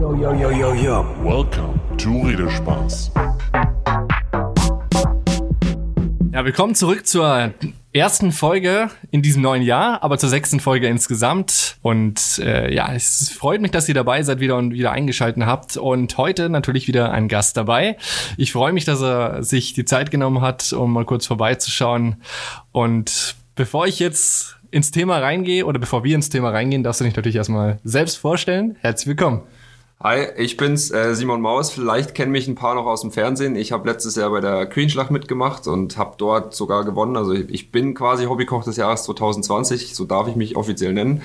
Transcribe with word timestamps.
Yo, 0.00 0.14
yo, 0.14 0.32
yo, 0.32 0.50
yo, 0.50 0.72
yo. 0.72 1.04
Welcome 1.22 1.78
to 1.98 2.22
Redespaß. 2.22 3.12
Ja, 6.32 6.42
willkommen 6.42 6.74
zurück 6.74 7.06
zur 7.06 7.52
ersten 7.92 8.32
Folge 8.32 8.88
in 9.10 9.20
diesem 9.20 9.42
neuen 9.42 9.60
Jahr, 9.60 10.02
aber 10.02 10.16
zur 10.16 10.30
sechsten 10.30 10.58
Folge 10.58 10.88
insgesamt. 10.88 11.76
Und 11.82 12.38
äh, 12.38 12.74
ja, 12.74 12.94
es 12.94 13.28
freut 13.28 13.60
mich, 13.60 13.72
dass 13.72 13.90
ihr 13.90 13.94
dabei 13.94 14.22
seid 14.22 14.40
wieder 14.40 14.56
und 14.56 14.72
wieder 14.72 14.90
eingeschalten 14.90 15.44
habt. 15.44 15.76
Und 15.76 16.16
heute 16.16 16.48
natürlich 16.48 16.88
wieder 16.88 17.12
ein 17.12 17.28
Gast 17.28 17.58
dabei. 17.58 17.98
Ich 18.38 18.52
freue 18.52 18.72
mich, 18.72 18.86
dass 18.86 19.02
er 19.02 19.42
sich 19.42 19.74
die 19.74 19.84
Zeit 19.84 20.10
genommen 20.10 20.40
hat, 20.40 20.72
um 20.72 20.94
mal 20.94 21.04
kurz 21.04 21.26
vorbeizuschauen. 21.26 22.22
Und 22.72 23.36
bevor 23.54 23.86
ich 23.86 23.98
jetzt 23.98 24.56
ins 24.70 24.92
Thema 24.92 25.18
reingehe 25.18 25.66
oder 25.66 25.78
bevor 25.78 26.04
wir 26.04 26.14
ins 26.14 26.30
Thema 26.30 26.48
reingehen, 26.48 26.82
darfst 26.82 27.02
du 27.02 27.04
dich 27.04 27.14
natürlich 27.14 27.36
erstmal 27.36 27.80
selbst 27.84 28.16
vorstellen. 28.16 28.76
Herzlich 28.80 29.08
willkommen. 29.08 29.42
Hi, 30.02 30.28
ich 30.38 30.56
bin's, 30.56 30.90
äh, 30.90 31.14
Simon 31.14 31.42
Maus. 31.42 31.70
Vielleicht 31.70 32.14
kennen 32.14 32.32
mich 32.32 32.48
ein 32.48 32.54
paar 32.54 32.74
noch 32.74 32.86
aus 32.86 33.02
dem 33.02 33.12
Fernsehen. 33.12 33.54
Ich 33.54 33.70
habe 33.70 33.86
letztes 33.86 34.16
Jahr 34.16 34.30
bei 34.30 34.40
der 34.40 34.64
Queenschlacht 34.64 35.10
mitgemacht 35.10 35.66
und 35.66 35.98
habe 35.98 36.14
dort 36.16 36.54
sogar 36.54 36.84
gewonnen. 36.84 37.18
Also 37.18 37.34
ich 37.34 37.70
bin 37.70 37.92
quasi 37.92 38.24
Hobbykoch 38.24 38.64
des 38.64 38.78
Jahres 38.78 39.02
2020, 39.02 39.94
so 39.94 40.06
darf 40.06 40.26
ich 40.26 40.36
mich 40.36 40.56
offiziell 40.56 40.94
nennen. 40.94 41.20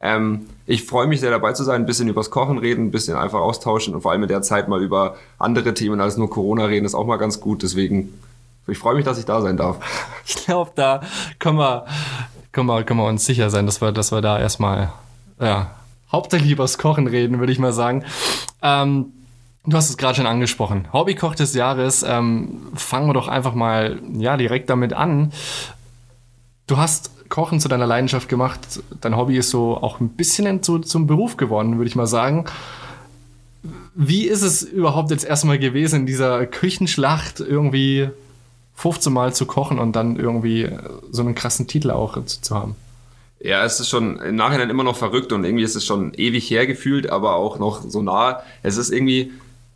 Ähm, 0.00 0.46
ich 0.64 0.84
freue 0.84 1.08
mich 1.08 1.18
sehr 1.18 1.32
dabei 1.32 1.54
zu 1.54 1.64
sein, 1.64 1.82
ein 1.82 1.86
bisschen 1.86 2.06
übers 2.06 2.30
Kochen 2.30 2.58
reden, 2.58 2.86
ein 2.86 2.90
bisschen 2.92 3.16
einfach 3.16 3.40
austauschen 3.40 3.96
und 3.96 4.02
vor 4.02 4.12
allem 4.12 4.22
in 4.22 4.28
der 4.28 4.42
Zeit 4.42 4.68
mal 4.68 4.80
über 4.80 5.16
andere 5.40 5.74
Themen 5.74 6.00
als 6.00 6.16
nur 6.16 6.30
Corona 6.30 6.66
reden, 6.66 6.86
ist 6.86 6.94
auch 6.94 7.06
mal 7.06 7.16
ganz 7.16 7.40
gut. 7.40 7.64
Deswegen, 7.64 8.14
ich 8.68 8.78
freue 8.78 8.94
mich, 8.94 9.04
dass 9.04 9.18
ich 9.18 9.24
da 9.24 9.40
sein 9.40 9.56
darf. 9.56 9.78
Ich 10.24 10.36
glaube, 10.36 10.70
da 10.76 11.00
können 11.40 11.58
wir, 11.58 11.84
können, 12.52 12.68
wir, 12.68 12.84
können 12.84 13.00
wir 13.00 13.08
uns 13.08 13.26
sicher 13.26 13.50
sein, 13.50 13.66
dass 13.66 13.80
wir, 13.80 13.90
dass 13.90 14.12
wir 14.12 14.20
da 14.20 14.38
erstmal 14.38 14.92
ja, 15.40 15.72
hauptsächlich 16.12 16.52
übers 16.52 16.78
Kochen 16.78 17.06
reden, 17.06 17.38
würde 17.38 17.52
ich 17.52 17.58
mal 17.58 17.72
sagen. 17.72 18.04
Ähm, 18.62 19.06
du 19.64 19.76
hast 19.76 19.90
es 19.90 19.96
gerade 19.96 20.16
schon 20.16 20.26
angesprochen. 20.26 20.88
Hobbykoch 20.92 21.34
des 21.34 21.54
Jahres. 21.54 22.02
Ähm, 22.02 22.62
fangen 22.74 23.08
wir 23.08 23.14
doch 23.14 23.28
einfach 23.28 23.54
mal 23.54 24.00
ja, 24.18 24.36
direkt 24.36 24.70
damit 24.70 24.92
an. 24.92 25.32
Du 26.66 26.76
hast 26.76 27.10
Kochen 27.28 27.60
zu 27.60 27.68
deiner 27.68 27.86
Leidenschaft 27.86 28.28
gemacht. 28.28 28.60
Dein 29.00 29.16
Hobby 29.16 29.36
ist 29.36 29.50
so 29.50 29.76
auch 29.76 30.00
ein 30.00 30.10
bisschen 30.10 30.62
zu, 30.62 30.80
zum 30.80 31.06
Beruf 31.06 31.36
geworden, 31.36 31.78
würde 31.78 31.88
ich 31.88 31.96
mal 31.96 32.06
sagen. 32.06 32.44
Wie 33.94 34.24
ist 34.24 34.42
es 34.42 34.62
überhaupt 34.62 35.10
jetzt 35.10 35.24
erstmal 35.24 35.58
gewesen, 35.58 36.00
in 36.00 36.06
dieser 36.06 36.46
Küchenschlacht 36.46 37.40
irgendwie 37.40 38.10
15 38.74 39.12
Mal 39.12 39.34
zu 39.34 39.46
kochen 39.46 39.78
und 39.78 39.94
dann 39.94 40.16
irgendwie 40.16 40.68
so 41.10 41.22
einen 41.22 41.34
krassen 41.34 41.66
Titel 41.66 41.90
auch 41.90 42.24
zu, 42.24 42.40
zu 42.40 42.54
haben? 42.54 42.76
Ja, 43.42 43.64
es 43.64 43.80
ist 43.80 43.88
schon 43.88 44.18
im 44.18 44.36
Nachhinein 44.36 44.68
immer 44.68 44.84
noch 44.84 44.96
verrückt 44.96 45.32
und 45.32 45.44
irgendwie 45.44 45.64
ist 45.64 45.74
es 45.74 45.86
schon 45.86 46.12
ewig 46.14 46.50
hergefühlt, 46.50 47.08
aber 47.08 47.36
auch 47.36 47.58
noch 47.58 47.82
so 47.88 48.02
nah. 48.02 48.42
Es 48.62 48.76
ist 48.76 48.90
irgendwie 48.90 49.32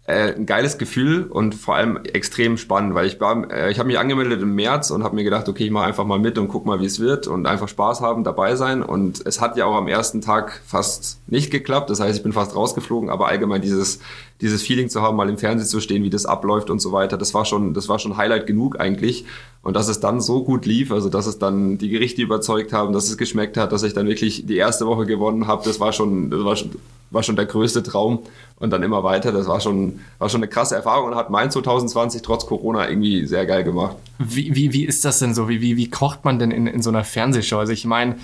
äh, 0.06 0.34
ein 0.34 0.44
geiles 0.44 0.76
Gefühl 0.76 1.24
und 1.24 1.54
vor 1.54 1.76
allem 1.76 1.96
extrem 2.04 2.58
spannend, 2.58 2.94
weil 2.94 3.06
ich 3.06 3.18
war, 3.20 3.50
äh, 3.50 3.70
ich 3.70 3.78
habe 3.78 3.86
mich 3.86 3.98
angemeldet 3.98 4.42
im 4.42 4.54
März 4.54 4.90
und 4.90 5.02
habe 5.02 5.14
mir 5.14 5.24
gedacht, 5.24 5.48
okay, 5.48 5.64
ich 5.64 5.70
mache 5.70 5.86
einfach 5.86 6.04
mal 6.04 6.18
mit 6.18 6.36
und 6.36 6.48
guck 6.48 6.66
mal, 6.66 6.80
wie 6.80 6.84
es 6.84 7.00
wird 7.00 7.26
und 7.26 7.46
einfach 7.46 7.68
Spaß 7.68 8.02
haben, 8.02 8.22
dabei 8.22 8.54
sein. 8.54 8.82
Und 8.82 9.26
es 9.26 9.40
hat 9.40 9.56
ja 9.56 9.64
auch 9.64 9.76
am 9.76 9.88
ersten 9.88 10.20
Tag 10.20 10.60
fast 10.66 11.20
nicht 11.26 11.50
geklappt. 11.50 11.88
Das 11.88 12.00
heißt, 12.00 12.18
ich 12.18 12.22
bin 12.22 12.34
fast 12.34 12.54
rausgeflogen, 12.54 13.08
aber 13.08 13.28
allgemein 13.28 13.62
dieses 13.62 14.00
dieses 14.40 14.62
Feeling 14.62 14.88
zu 14.88 15.00
haben, 15.00 15.16
mal 15.16 15.28
im 15.28 15.38
Fernsehen 15.38 15.68
zu 15.68 15.80
stehen, 15.80 16.02
wie 16.02 16.10
das 16.10 16.26
abläuft 16.26 16.68
und 16.68 16.80
so 16.80 16.92
weiter, 16.92 17.16
das 17.16 17.34
war 17.34 17.44
schon, 17.44 17.72
das 17.72 17.88
war 17.88 17.98
schon 17.98 18.16
Highlight 18.16 18.46
genug 18.46 18.80
eigentlich. 18.80 19.24
Und 19.62 19.76
dass 19.76 19.88
es 19.88 20.00
dann 20.00 20.20
so 20.20 20.44
gut 20.44 20.66
lief, 20.66 20.92
also 20.92 21.08
dass 21.08 21.26
es 21.26 21.38
dann 21.38 21.78
die 21.78 21.88
Gerichte 21.88 22.20
überzeugt 22.20 22.72
haben, 22.72 22.92
dass 22.92 23.08
es 23.08 23.16
geschmeckt 23.16 23.56
hat, 23.56 23.72
dass 23.72 23.82
ich 23.82 23.94
dann 23.94 24.06
wirklich 24.06 24.44
die 24.46 24.56
erste 24.56 24.86
Woche 24.86 25.06
gewonnen 25.06 25.46
habe, 25.46 25.64
das 25.64 25.80
war 25.80 25.92
schon, 25.92 26.30
das 26.30 26.44
war 26.44 26.56
schon, 26.56 26.72
war 27.10 27.22
schon 27.22 27.36
der 27.36 27.46
größte 27.46 27.82
Traum. 27.82 28.20
Und 28.56 28.70
dann 28.70 28.82
immer 28.82 29.02
weiter, 29.02 29.32
das 29.32 29.46
war 29.46 29.60
schon, 29.60 30.00
war 30.18 30.28
schon 30.28 30.40
eine 30.40 30.48
krasse 30.48 30.74
Erfahrung 30.74 31.08
und 31.08 31.14
hat 31.16 31.30
mein 31.30 31.50
2020 31.50 32.22
trotz 32.22 32.46
Corona 32.46 32.88
irgendwie 32.88 33.26
sehr 33.26 33.46
geil 33.46 33.64
gemacht. 33.64 33.96
Wie, 34.18 34.54
wie, 34.54 34.72
wie 34.72 34.84
ist 34.84 35.04
das 35.04 35.20
denn 35.20 35.34
so? 35.34 35.48
Wie, 35.48 35.60
wie, 35.60 35.76
wie 35.76 35.90
kocht 35.90 36.24
man 36.24 36.38
denn 36.38 36.50
in, 36.50 36.66
in 36.66 36.82
so 36.82 36.90
einer 36.90 37.04
Fernsehshow? 37.04 37.58
Also 37.58 37.72
ich 37.72 37.84
meine, 37.84 38.16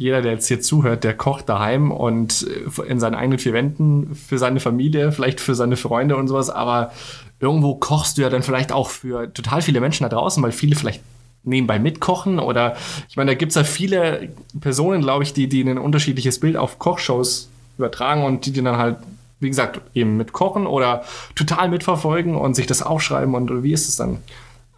jeder, 0.00 0.22
der 0.22 0.32
jetzt 0.32 0.48
hier 0.48 0.62
zuhört, 0.62 1.04
der 1.04 1.14
kocht 1.14 1.46
daheim 1.50 1.92
und 1.92 2.46
äh, 2.48 2.88
in 2.88 2.98
seinen 2.98 3.14
eigenen 3.14 3.38
vier 3.38 3.52
Wänden 3.52 4.14
für 4.14 4.38
seine 4.38 4.58
Familie, 4.58 5.12
vielleicht 5.12 5.40
für 5.40 5.54
seine 5.54 5.76
Freunde 5.76 6.16
und 6.16 6.26
sowas, 6.26 6.48
aber 6.48 6.90
irgendwo 7.38 7.74
kochst 7.74 8.16
du 8.16 8.22
ja 8.22 8.30
dann 8.30 8.42
vielleicht 8.42 8.72
auch 8.72 8.88
für 8.88 9.30
total 9.34 9.60
viele 9.60 9.78
Menschen 9.78 10.04
da 10.04 10.08
draußen, 10.08 10.42
weil 10.42 10.52
viele 10.52 10.74
vielleicht 10.74 11.02
nebenbei 11.42 11.78
mitkochen 11.78 12.38
oder 12.38 12.76
ich 13.10 13.18
meine, 13.18 13.32
da 13.32 13.34
gibt 13.34 13.50
es 13.50 13.56
ja 13.56 13.64
viele 13.64 14.30
Personen, 14.58 15.02
glaube 15.02 15.22
ich, 15.22 15.34
die, 15.34 15.50
die 15.50 15.62
ein 15.62 15.76
unterschiedliches 15.76 16.40
Bild 16.40 16.56
auf 16.56 16.78
Kochshows 16.78 17.50
übertragen 17.76 18.24
und 18.24 18.46
die, 18.46 18.52
die 18.52 18.62
dann 18.62 18.78
halt, 18.78 18.96
wie 19.38 19.48
gesagt, 19.48 19.82
eben 19.92 20.16
mitkochen 20.16 20.66
oder 20.66 21.04
total 21.34 21.68
mitverfolgen 21.68 22.36
und 22.36 22.54
sich 22.54 22.66
das 22.66 22.80
aufschreiben 22.80 23.34
und 23.34 23.62
wie 23.62 23.72
ist 23.74 23.86
es 23.86 23.96
dann? 23.96 24.20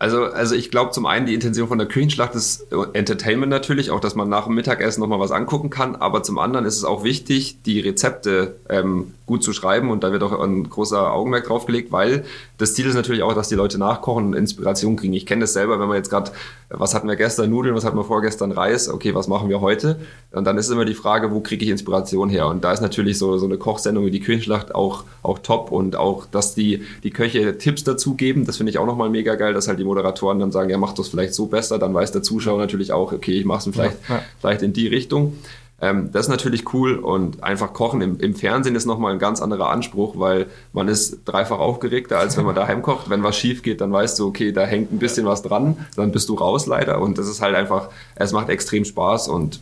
Also, 0.03 0.25
also 0.25 0.57
ich 0.57 0.73
glaube 0.73 0.91
zum 0.91 1.07
einen, 1.07 1.27
die 1.27 1.35
Intention 1.35 1.69
von 1.69 1.79
der 1.79 1.87
Küchenschlacht 1.87 2.35
ist 2.35 2.67
Entertainment 2.93 3.51
natürlich, 3.51 3.93
auch 3.93 4.01
dass 4.01 4.17
man 4.17 4.29
nach 4.29 4.47
dem 4.47 4.57
Mittagessen 4.57 5.01
nochmal 5.01 5.21
was 5.21 5.31
angucken 5.31 5.71
kann, 5.71 5.95
aber 5.95 6.25
zum 6.25 6.41
anderen 6.41 6.67
ist 6.67 6.77
es 6.77 6.83
auch 6.83 7.05
wichtig, 7.05 7.59
die 7.67 7.79
Rezepte 7.79 8.57
ähm, 8.69 9.15
gut 9.33 9.43
zu 9.43 9.55
schreiben 9.55 9.91
und 9.91 10.05
da 10.05 10.13
wird 10.13 10.23
auch 10.23 10.39
ein 10.39 10.69
großer 10.69 11.11
Augenmerk 11.11 11.47
drauf 11.47 11.65
gelegt, 11.65 11.91
weil 11.91 12.25
das 12.59 12.75
Ziel 12.75 12.85
ist 12.85 12.95
natürlich 12.95 13.23
auch, 13.23 13.33
dass 13.33 13.49
die 13.49 13.55
Leute 13.55 13.79
nachkochen 13.79 14.27
und 14.27 14.35
Inspiration 14.35 14.97
kriegen. 14.97 15.15
Ich 15.15 15.25
kenne 15.25 15.41
das 15.41 15.55
selber, 15.55 15.81
wenn 15.81 15.89
man 15.89 15.97
jetzt 15.97 16.11
gerade, 16.11 16.33
was 16.69 16.95
hatten 16.95 17.09
wir 17.09 17.17
gestern, 17.17 17.49
Nudeln, 17.49 17.75
was 17.75 17.87
hatten 17.87 17.97
wir 17.97 18.05
vorgestern, 18.05 18.53
Reis, 18.53 18.91
okay, 18.91 19.15
was 19.15 19.29
machen 19.29 19.49
wir 19.49 19.63
heute? 19.63 20.01
Und 20.33 20.45
dann 20.45 20.59
ist 20.59 20.69
immer 20.69 20.85
die 20.85 20.93
Frage, 20.93 21.31
wo 21.31 21.41
kriege 21.41 21.65
ich 21.65 21.71
Inspiration 21.71 22.29
her? 22.29 22.47
Und 22.47 22.63
da 22.63 22.73
ist 22.73 22.83
natürlich 22.83 23.17
so, 23.17 23.39
so 23.39 23.47
eine 23.47 23.57
Kochsendung 23.57 24.05
wie 24.05 24.11
die 24.11 24.21
Küchenschlacht 24.21 24.75
auch, 24.75 25.05
auch 25.23 25.39
top 25.39 25.73
und 25.73 25.97
auch, 25.97 26.27
dass 26.27 26.55
die, 26.55 26.83
die 27.03 27.11
Köche 27.11 27.57
Tipps 27.57 27.85
dazu 27.85 28.15
geben, 28.15 28.45
das 28.45 28.59
finde 28.59 28.69
ich 28.69 28.77
auch 28.77 28.87
nochmal 28.87 29.09
mega 29.09 29.35
geil, 29.37 29.55
dass 29.55 29.67
halt 29.67 29.79
die 29.79 29.85
Moderatoren 29.85 30.41
dann 30.41 30.53
sagen, 30.53 30.69
ja, 30.69 30.77
mach 30.77 30.93
das 30.93 31.09
vielleicht 31.09 31.33
so 31.33 31.47
besser, 31.47 31.79
dann 31.79 31.95
weiß 31.95 32.13
der 32.13 32.23
Zuschauer 32.23 32.59
natürlich 32.59 32.93
auch, 32.93 33.13
okay, 33.13 33.39
ich 33.39 33.47
mache 33.47 33.67
es 33.67 33.75
vielleicht, 33.75 33.97
ja, 34.11 34.17
ja. 34.17 34.23
vielleicht 34.41 34.61
in 34.61 34.75
die 34.75 34.89
Richtung. 34.89 35.39
Ähm, 35.83 36.11
das 36.13 36.27
ist 36.27 36.31
natürlich 36.31 36.73
cool 36.73 36.95
und 36.95 37.43
einfach 37.43 37.73
kochen 37.73 38.01
im, 38.01 38.19
im 38.21 38.37
Fernsehen 38.37 38.77
ist 38.77 38.87
nochmal 38.87 39.13
ein 39.13 39.19
ganz 39.19 39.43
anderer 39.43 39.69
Anspruch, 39.69 40.15
weil 40.17 40.47
man 40.73 40.87
ist 40.87 41.23
dreifach 41.25 41.59
aufgeregter, 41.59 42.21
als 42.21 42.37
wenn 42.37 42.45
man 42.45 42.55
daheim 42.55 42.83
kocht. 42.83 43.11
Wenn 43.11 43.25
was 43.25 43.37
schief 43.37 43.63
geht, 43.63 43.81
dann 43.81 43.93
weißt 43.93 44.19
du, 44.21 44.29
okay, 44.29 44.53
da 44.53 44.65
hängt 44.65 44.93
ein 44.93 45.01
bisschen 45.01 45.27
was 45.27 45.43
dran, 45.43 45.77
dann 45.97 46.13
bist 46.13 46.29
du 46.29 46.35
raus 46.35 46.67
leider 46.67 47.01
und 47.01 47.19
das 47.19 47.29
ist 47.29 47.43
halt 47.43 47.57
einfach, 47.57 47.89
es 48.15 48.33
macht 48.33 48.49
extrem 48.49 48.85
Spaß 48.85 49.29
und 49.29 49.61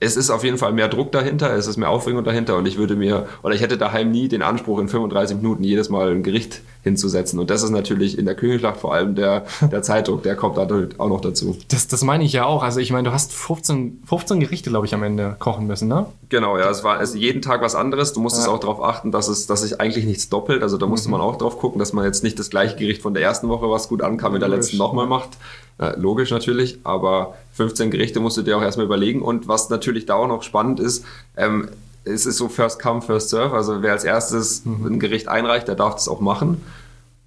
es 0.00 0.16
ist 0.16 0.30
auf 0.30 0.44
jeden 0.44 0.58
Fall 0.58 0.72
mehr 0.72 0.88
Druck 0.88 1.12
dahinter, 1.12 1.54
es 1.54 1.66
ist 1.66 1.76
mehr 1.76 1.90
Aufregung 1.90 2.24
dahinter 2.24 2.56
und 2.56 2.66
ich 2.66 2.76
würde 2.76 2.96
mir, 2.96 3.26
oder 3.42 3.54
ich 3.54 3.60
hätte 3.60 3.78
daheim 3.78 4.10
nie 4.10 4.28
den 4.28 4.42
Anspruch, 4.42 4.80
in 4.80 4.88
35 4.88 5.36
Minuten 5.36 5.64
jedes 5.64 5.88
Mal 5.88 6.10
ein 6.10 6.22
Gericht 6.22 6.62
hinzusetzen. 6.88 7.38
Und 7.38 7.50
das 7.50 7.62
ist 7.62 7.70
natürlich 7.70 8.18
in 8.18 8.26
der 8.26 8.34
Küchenschlacht 8.34 8.78
vor 8.80 8.94
allem 8.94 9.14
der, 9.14 9.44
der 9.60 9.82
Zeitdruck, 9.82 10.22
der 10.22 10.36
kommt 10.36 10.56
da 10.56 10.68
auch 10.98 11.08
noch 11.08 11.20
dazu. 11.20 11.56
Das, 11.68 11.88
das 11.88 12.02
meine 12.02 12.24
ich 12.24 12.32
ja 12.32 12.44
auch. 12.44 12.62
Also 12.62 12.80
ich 12.80 12.90
meine, 12.90 13.08
du 13.08 13.12
hast 13.12 13.32
15, 13.32 14.02
15 14.06 14.40
Gerichte, 14.40 14.70
glaube 14.70 14.86
ich, 14.86 14.94
am 14.94 15.02
Ende 15.02 15.36
kochen 15.38 15.66
müssen, 15.66 15.88
ne? 15.88 16.06
Genau, 16.28 16.58
ja. 16.58 16.68
Es 16.70 16.84
war 16.84 16.98
also 16.98 17.16
jeden 17.16 17.42
Tag 17.42 17.62
was 17.62 17.74
anderes. 17.74 18.12
Du 18.12 18.20
musstest 18.20 18.46
ja. 18.46 18.52
auch 18.52 18.60
darauf 18.60 18.82
achten, 18.82 19.12
dass 19.12 19.28
es, 19.28 19.46
dass 19.46 19.62
sich 19.62 19.80
eigentlich 19.80 20.04
nichts 20.04 20.28
doppelt. 20.28 20.62
Also 20.62 20.76
da 20.76 20.86
musste 20.86 21.08
mhm. 21.08 21.12
man 21.12 21.20
auch 21.20 21.36
drauf 21.36 21.58
gucken, 21.58 21.78
dass 21.78 21.92
man 21.92 22.04
jetzt 22.04 22.22
nicht 22.22 22.38
das 22.38 22.50
gleiche 22.50 22.76
Gericht 22.76 23.02
von 23.02 23.14
der 23.14 23.22
ersten 23.22 23.48
Woche, 23.48 23.70
was 23.70 23.88
gut 23.88 24.02
ankam, 24.02 24.34
in 24.34 24.40
der 24.40 24.48
letzten 24.48 24.76
nochmal 24.76 25.06
macht. 25.06 25.30
Äh, 25.78 25.98
logisch 25.98 26.30
natürlich, 26.30 26.80
aber 26.84 27.34
15 27.52 27.90
Gerichte 27.90 28.20
musst 28.20 28.36
du 28.36 28.42
dir 28.42 28.56
auch 28.56 28.62
erstmal 28.62 28.86
überlegen. 28.86 29.22
Und 29.22 29.48
was 29.48 29.70
natürlich 29.70 30.06
da 30.06 30.14
auch 30.14 30.28
noch 30.28 30.42
spannend 30.42 30.80
ist, 30.80 31.04
ähm, 31.36 31.68
es 32.04 32.26
ist 32.26 32.36
so 32.36 32.48
First 32.48 32.80
Come, 32.80 33.02
First 33.02 33.30
Serve. 33.30 33.54
Also 33.54 33.82
wer 33.82 33.92
als 33.92 34.04
erstes 34.04 34.64
mhm. 34.64 34.86
ein 34.86 35.00
Gericht 35.00 35.28
einreicht, 35.28 35.68
der 35.68 35.74
darf 35.74 35.94
das 35.94 36.08
auch 36.08 36.20
machen. 36.20 36.62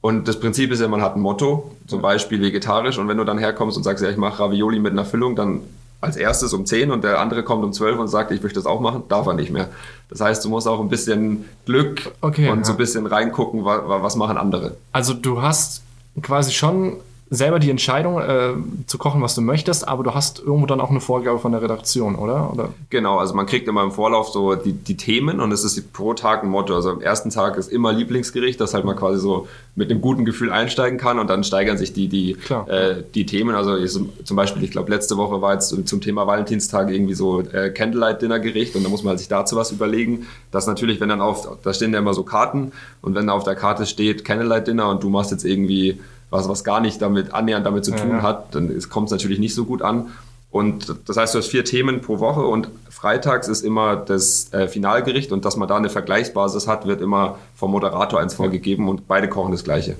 Und 0.02 0.28
das 0.28 0.40
Prinzip 0.40 0.72
ist 0.72 0.82
ja, 0.82 0.88
man 0.88 1.02
hat 1.02 1.16
ein 1.16 1.22
Motto, 1.22 1.72
zum 1.88 2.02
Beispiel 2.02 2.42
vegetarisch. 2.42 2.98
Und 2.98 3.08
wenn 3.08 3.18
du 3.18 3.24
dann 3.24 3.38
herkommst 3.38 3.78
und 3.78 3.84
sagst, 3.84 4.04
ja, 4.04 4.10
ich 4.10 4.18
mache 4.18 4.44
Ravioli 4.44 4.80
mit 4.80 4.94
einer 4.94 5.06
Füllung, 5.06 5.36
dann 5.36 5.62
als 6.02 6.18
erstes 6.18 6.52
um 6.54 6.66
10 6.66 6.90
und 6.90 7.04
der 7.04 7.20
andere 7.20 7.44
kommt 7.44 7.64
um 7.64 7.72
12 7.72 8.00
und 8.00 8.08
sagt, 8.08 8.32
ich 8.32 8.42
möchte 8.42 8.60
das 8.60 8.66
auch 8.66 8.82
machen, 8.82 9.04
darf 9.08 9.28
er 9.28 9.36
nicht 9.36 9.52
mehr. 9.52 9.70
Das 10.10 10.20
heißt, 10.20 10.44
du 10.44 10.50
musst 10.50 10.68
auch 10.68 10.80
ein 10.80 10.90
bisschen 10.90 11.46
Glück 11.66 12.12
okay, 12.22 12.50
und 12.50 12.60
ja. 12.60 12.66
so 12.66 12.72
ein 12.72 12.78
bisschen 12.78 13.06
reingucken, 13.06 13.64
was, 13.64 13.82
was 13.86 14.16
machen 14.16 14.38
andere. 14.38 14.76
Also 14.92 15.14
du 15.14 15.44
hast 15.44 15.84
quasi 16.24 16.52
schon 16.52 16.98
selber 17.34 17.60
die 17.60 17.70
Entscheidung 17.70 18.20
äh, 18.20 18.54
zu 18.88 18.98
kochen, 18.98 19.22
was 19.22 19.36
du 19.36 19.42
möchtest, 19.42 19.88
aber 19.88 20.04
du 20.04 20.14
hast 20.14 20.40
irgendwo 20.40 20.66
dann 20.66 20.82
auch 20.82 20.90
eine 20.90 21.00
Vorgabe 21.00 21.40
von 21.40 21.54
der 21.54 21.62
Redaktion, 21.62 22.16
oder? 22.16 22.52
oder? 22.52 22.74
Genau, 22.90 23.20
also 23.20 23.34
man 23.36 23.46
kriegt 23.46 23.70
immer 23.70 23.84
im 23.84 23.94
Vorlauf 23.94 24.28
so 24.28 24.56
die, 24.56 24.74
die 24.74 24.98
Themen 24.98 25.40
und 25.40 25.54
es 25.54 25.64
ist 25.64 25.94
pro 25.94 26.14
Tag 26.14 26.44
ein 26.44 26.50
Motto. 26.50 26.76
Also 26.76 26.90
am 26.92 27.00
ersten 27.00 27.30
Tag 27.30 27.56
ist 27.56 27.72
immer 27.72 27.94
Lieblingsgericht, 27.94 28.60
dass 28.60 28.74
halt 28.74 28.84
man 28.84 28.98
quasi 28.98 29.18
so 29.22 29.48
mit 29.76 29.90
einem 29.90 30.02
guten 30.02 30.26
Gefühl 30.26 30.52
einsteigen 30.52 31.00
kann 31.00 31.20
und 31.20 31.30
dann 31.30 31.46
steigern 31.46 31.78
sich 31.78 31.94
die, 31.94 32.10
die, 32.10 32.36
äh, 32.68 33.02
die 33.16 33.26
Themen. 33.26 33.56
Also 33.56 33.78
zum 34.26 34.36
Beispiel, 34.36 34.62
ich 34.66 34.72
glaube, 34.72 34.92
letzte 34.92 35.16
Woche 35.16 35.42
war 35.42 35.54
jetzt 35.54 35.70
zum 35.88 36.02
Thema 36.02 36.28
Valentinstag 36.28 36.92
irgendwie 36.92 37.14
so 37.14 37.40
äh, 37.40 37.70
Candlelight-Dinner-Gericht 37.70 38.76
und 38.76 38.84
da 38.84 38.90
muss 38.90 39.04
man 39.04 39.18
sich 39.18 39.30
dazu 39.30 39.56
was 39.56 39.72
überlegen. 39.72 40.28
Das 40.52 40.68
natürlich, 40.68 41.00
wenn 41.00 41.08
dann 41.08 41.22
auf, 41.22 41.48
da 41.64 41.74
stehen 41.74 41.94
ja 41.94 42.00
immer 42.00 42.14
so 42.14 42.24
Karten 42.24 42.74
und 43.02 43.16
wenn 43.16 43.28
da 43.28 43.34
auf 43.34 43.46
der 43.46 43.56
Karte 43.56 43.86
steht 43.86 44.26
Candlelight-Dinner 44.26 44.90
und 44.90 45.02
du 45.02 45.10
machst 45.10 45.32
jetzt 45.32 45.46
irgendwie 45.46 45.98
was, 46.32 46.50
was 46.50 46.64
gar 46.64 46.80
nicht 46.80 47.02
damit 47.02 47.34
annähernd 47.34 47.66
damit 47.66 47.86
zu 47.86 47.92
tun 47.92 48.10
ja, 48.10 48.18
ja. 48.18 48.22
hat, 48.24 48.56
dann 48.56 48.74
kommt 48.90 49.08
es 49.08 49.12
natürlich 49.12 49.38
nicht 49.38 49.54
so 49.54 49.66
gut 49.66 49.84
an. 49.84 50.08
Und 50.50 50.96
das 51.06 51.16
heißt, 51.16 51.34
du 51.34 51.40
hast 51.40 51.48
vier 51.48 51.64
Themen 51.64 52.02
pro 52.02 52.20
Woche 52.20 52.42
und 52.42 52.68
freitags 52.90 53.48
ist 53.48 53.64
immer 53.64 53.96
das 53.96 54.52
äh, 54.52 54.68
Finalgericht 54.68 55.32
und 55.32 55.46
dass 55.46 55.56
man 55.56 55.68
da 55.68 55.78
eine 55.78 55.90
Vergleichsbasis 55.90 56.68
hat, 56.68 56.86
wird 56.86 57.02
immer 57.02 57.38
vom 57.56 57.72
Moderator 57.72 58.20
eins 58.20 58.34
vorgegeben 58.34 58.90
und 58.90 59.08
beide 59.08 59.30
kochen 59.30 59.52
das 59.52 59.64
Gleiche. 59.64 59.96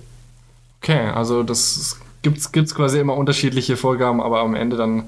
Okay, 0.82 1.10
also 1.10 1.44
das 1.44 1.98
gibt's 2.22 2.52
gibt's 2.52 2.76
quasi 2.76 3.00
immer 3.00 3.16
unterschiedliche 3.16 3.78
Vorgaben, 3.78 4.20
aber 4.20 4.40
am 4.42 4.56
Ende 4.56 4.76
dann 4.76 5.04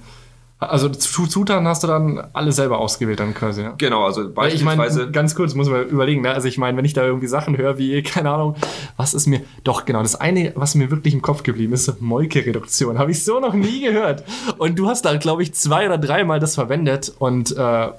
also 0.69 0.89
Zutaten 0.89 1.67
hast 1.67 1.83
du 1.83 1.87
dann 1.87 2.23
alle 2.33 2.51
selber 2.51 2.79
ausgewählt 2.79 3.19
dann 3.19 3.33
quasi, 3.33 3.61
ja? 3.61 3.73
Genau, 3.77 4.05
also 4.05 4.31
beispielsweise... 4.31 4.89
Ich 4.89 4.97
meine, 4.97 5.11
ganz 5.11 5.35
kurz, 5.35 5.53
muss 5.53 5.69
man 5.69 5.87
überlegen, 5.87 6.21
ne? 6.21 6.31
also 6.31 6.47
ich 6.47 6.57
meine, 6.57 6.77
wenn 6.77 6.85
ich 6.85 6.93
da 6.93 7.03
irgendwie 7.03 7.27
Sachen 7.27 7.57
höre, 7.57 7.77
wie, 7.77 8.01
keine 8.03 8.31
Ahnung, 8.31 8.55
was 8.97 9.13
ist 9.13 9.27
mir... 9.27 9.41
Doch, 9.63 9.85
genau, 9.85 10.01
das 10.01 10.15
eine, 10.15 10.53
was 10.55 10.75
mir 10.75 10.91
wirklich 10.91 11.13
im 11.13 11.21
Kopf 11.21 11.43
geblieben 11.43 11.73
ist, 11.73 12.01
Molke-Reduktion, 12.01 12.99
habe 12.99 13.11
ich 13.11 13.23
so 13.23 13.39
noch 13.39 13.53
nie 13.53 13.81
gehört. 13.81 14.23
Und 14.57 14.79
du 14.79 14.87
hast 14.87 15.05
da, 15.05 15.15
glaube 15.17 15.43
ich, 15.43 15.53
zwei 15.53 15.85
oder 15.85 15.97
dreimal 15.97 16.39
das 16.39 16.55
verwendet 16.55 17.13
und 17.19 17.55
äh, 17.55 17.89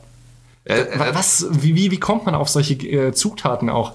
äh, 0.64 0.80
äh, 0.80 1.14
was, 1.14 1.46
wie, 1.50 1.74
wie, 1.76 1.90
wie 1.90 2.00
kommt 2.00 2.26
man 2.26 2.34
auf 2.34 2.48
solche 2.48 2.74
äh, 2.74 3.12
Zutaten 3.12 3.68
auch? 3.70 3.92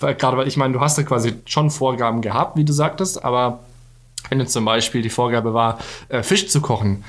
Gerade 0.00 0.38
weil 0.38 0.48
ich 0.48 0.56
meine, 0.56 0.72
du 0.72 0.80
hast 0.80 0.96
ja 0.96 1.04
quasi 1.04 1.34
schon 1.44 1.70
Vorgaben 1.70 2.22
gehabt, 2.22 2.56
wie 2.56 2.64
du 2.64 2.72
sagtest, 2.72 3.22
aber 3.22 3.60
wenn 4.30 4.40
jetzt 4.40 4.52
zum 4.52 4.64
Beispiel 4.64 5.02
die 5.02 5.10
Vorgabe 5.10 5.52
war, 5.52 5.78
äh, 6.08 6.22
Fisch 6.22 6.48
zu 6.48 6.62
kochen, 6.62 7.04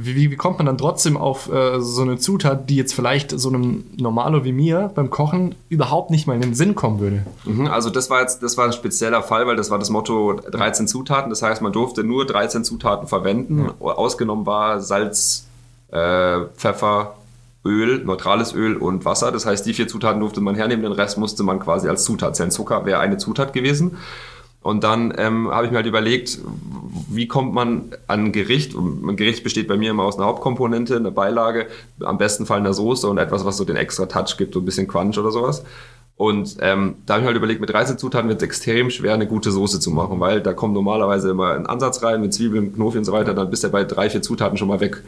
wie, 0.00 0.30
wie, 0.30 0.36
kommt 0.36 0.58
man 0.58 0.66
dann 0.66 0.78
trotzdem 0.78 1.16
auf 1.16 1.52
äh, 1.52 1.80
so 1.80 2.02
eine 2.02 2.18
Zutat, 2.18 2.70
die 2.70 2.76
jetzt 2.76 2.94
vielleicht 2.94 3.32
so 3.32 3.48
einem 3.48 3.82
Normalo 3.96 4.44
wie 4.44 4.52
mir 4.52 4.92
beim 4.94 5.10
Kochen 5.10 5.56
überhaupt 5.68 6.12
nicht 6.12 6.28
mal 6.28 6.34
in 6.34 6.40
den 6.40 6.54
Sinn 6.54 6.76
kommen 6.76 7.00
würde? 7.00 7.26
Mhm, 7.44 7.66
also 7.66 7.90
das 7.90 8.08
war 8.08 8.20
jetzt, 8.20 8.44
das 8.44 8.56
war 8.56 8.66
ein 8.66 8.72
spezieller 8.72 9.24
Fall, 9.24 9.48
weil 9.48 9.56
das 9.56 9.72
war 9.72 9.78
das 9.80 9.90
Motto 9.90 10.34
13 10.34 10.86
Zutaten. 10.86 11.30
Das 11.30 11.42
heißt, 11.42 11.62
man 11.62 11.72
durfte 11.72 12.04
nur 12.04 12.26
13 12.26 12.62
Zutaten 12.62 13.08
verwenden. 13.08 13.72
Ja. 13.80 13.86
Ausgenommen 13.88 14.46
war 14.46 14.80
Salz, 14.80 15.48
äh, 15.90 16.42
Pfeffer, 16.54 17.16
Öl, 17.64 18.04
neutrales 18.04 18.54
Öl 18.54 18.76
und 18.76 19.04
Wasser. 19.04 19.32
Das 19.32 19.46
heißt, 19.46 19.66
die 19.66 19.74
vier 19.74 19.88
Zutaten 19.88 20.20
durfte 20.20 20.40
man 20.40 20.54
hernehmen, 20.54 20.84
den 20.84 20.92
Rest 20.92 21.18
musste 21.18 21.42
man 21.42 21.58
quasi 21.58 21.88
als 21.88 22.04
Zutat 22.04 22.36
zählen. 22.36 22.52
Zucker 22.52 22.86
wäre 22.86 23.00
eine 23.00 23.16
Zutat 23.16 23.52
gewesen. 23.52 23.96
Und 24.62 24.84
dann 24.84 25.14
ähm, 25.16 25.50
habe 25.50 25.66
ich 25.66 25.70
mir 25.70 25.78
halt 25.78 25.86
überlegt, 25.86 26.38
wie 27.08 27.28
kommt 27.28 27.54
man 27.54 27.92
an 28.06 28.26
ein 28.26 28.32
Gericht? 28.32 28.74
Ein 28.74 29.16
Gericht 29.16 29.44
besteht 29.44 29.68
bei 29.68 29.76
mir 29.76 29.92
immer 29.92 30.02
aus 30.02 30.16
einer 30.16 30.26
Hauptkomponente, 30.26 30.96
einer 30.96 31.10
Beilage, 31.10 31.68
am 32.00 32.18
besten 32.18 32.44
Fall 32.44 32.58
einer 32.58 32.74
Soße 32.74 33.08
und 33.08 33.18
etwas, 33.18 33.44
was 33.44 33.56
so 33.56 33.64
den 33.64 33.76
extra 33.76 34.06
Touch 34.06 34.36
gibt, 34.36 34.54
so 34.54 34.60
ein 34.60 34.64
bisschen 34.64 34.88
Quansch 34.88 35.16
oder 35.16 35.30
sowas. 35.30 35.64
Und 36.16 36.56
ähm, 36.60 36.96
da 37.06 37.14
habe 37.14 37.22
ich 37.22 37.26
halt 37.28 37.36
überlegt, 37.36 37.60
mit 37.60 37.70
13 37.70 37.96
Zutaten 37.96 38.28
wird 38.28 38.42
es 38.42 38.44
extrem 38.44 38.90
schwer, 38.90 39.14
eine 39.14 39.28
gute 39.28 39.52
Soße 39.52 39.78
zu 39.78 39.92
machen, 39.92 40.18
weil 40.18 40.40
da 40.40 40.52
kommt 40.52 40.74
normalerweise 40.74 41.30
immer 41.30 41.54
ein 41.54 41.66
Ansatz 41.66 42.02
rein 42.02 42.20
mit 42.20 42.34
Zwiebeln, 42.34 42.74
Knofi 42.74 42.98
und 42.98 43.04
so 43.04 43.12
weiter, 43.12 43.34
dann 43.34 43.50
bist 43.50 43.62
du 43.62 43.68
bei 43.68 43.84
drei, 43.84 44.10
vier 44.10 44.20
Zutaten 44.20 44.58
schon 44.58 44.66
mal 44.66 44.80
weg. 44.80 45.04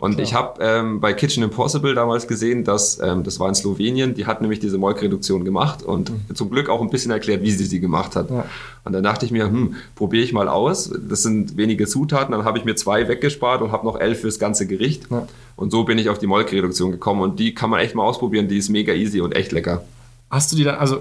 Und 0.00 0.14
Klar. 0.14 0.24
ich 0.24 0.34
habe 0.34 0.62
ähm, 0.62 1.00
bei 1.00 1.12
Kitchen 1.12 1.42
Impossible 1.42 1.92
damals 1.92 2.28
gesehen, 2.28 2.62
dass 2.62 3.00
ähm, 3.00 3.24
das 3.24 3.40
war 3.40 3.48
in 3.48 3.56
Slowenien, 3.56 4.14
die 4.14 4.26
hat 4.26 4.40
nämlich 4.40 4.60
diese 4.60 4.78
Molkreduktion 4.78 5.44
gemacht 5.44 5.82
und 5.82 6.10
mhm. 6.10 6.34
zum 6.36 6.50
Glück 6.50 6.68
auch 6.68 6.80
ein 6.80 6.88
bisschen 6.88 7.10
erklärt, 7.10 7.42
wie 7.42 7.50
sie 7.50 7.64
sie 7.64 7.80
gemacht 7.80 8.14
hat. 8.14 8.30
Ja. 8.30 8.44
Und 8.84 8.92
dann 8.92 9.02
dachte 9.02 9.26
ich 9.26 9.32
mir, 9.32 9.46
hm, 9.46 9.74
probiere 9.96 10.22
ich 10.22 10.32
mal 10.32 10.48
aus. 10.48 10.92
Das 11.08 11.24
sind 11.24 11.56
wenige 11.56 11.88
Zutaten, 11.88 12.30
dann 12.30 12.44
habe 12.44 12.58
ich 12.58 12.64
mir 12.64 12.76
zwei 12.76 13.08
weggespart 13.08 13.60
und 13.60 13.72
habe 13.72 13.84
noch 13.84 13.98
elf 13.98 14.20
fürs 14.20 14.38
ganze 14.38 14.68
Gericht. 14.68 15.10
Ja. 15.10 15.26
Und 15.56 15.72
so 15.72 15.82
bin 15.82 15.98
ich 15.98 16.08
auf 16.08 16.20
die 16.20 16.28
Molkreduktion 16.28 16.92
gekommen 16.92 17.20
und 17.20 17.40
die 17.40 17.52
kann 17.52 17.68
man 17.68 17.80
echt 17.80 17.96
mal 17.96 18.04
ausprobieren. 18.04 18.46
Die 18.46 18.58
ist 18.58 18.68
mega 18.68 18.92
easy 18.92 19.20
und 19.20 19.34
echt 19.34 19.50
lecker. 19.50 19.82
Hast 20.30 20.52
du 20.52 20.56
die 20.56 20.62
dann, 20.62 20.76
also 20.76 21.00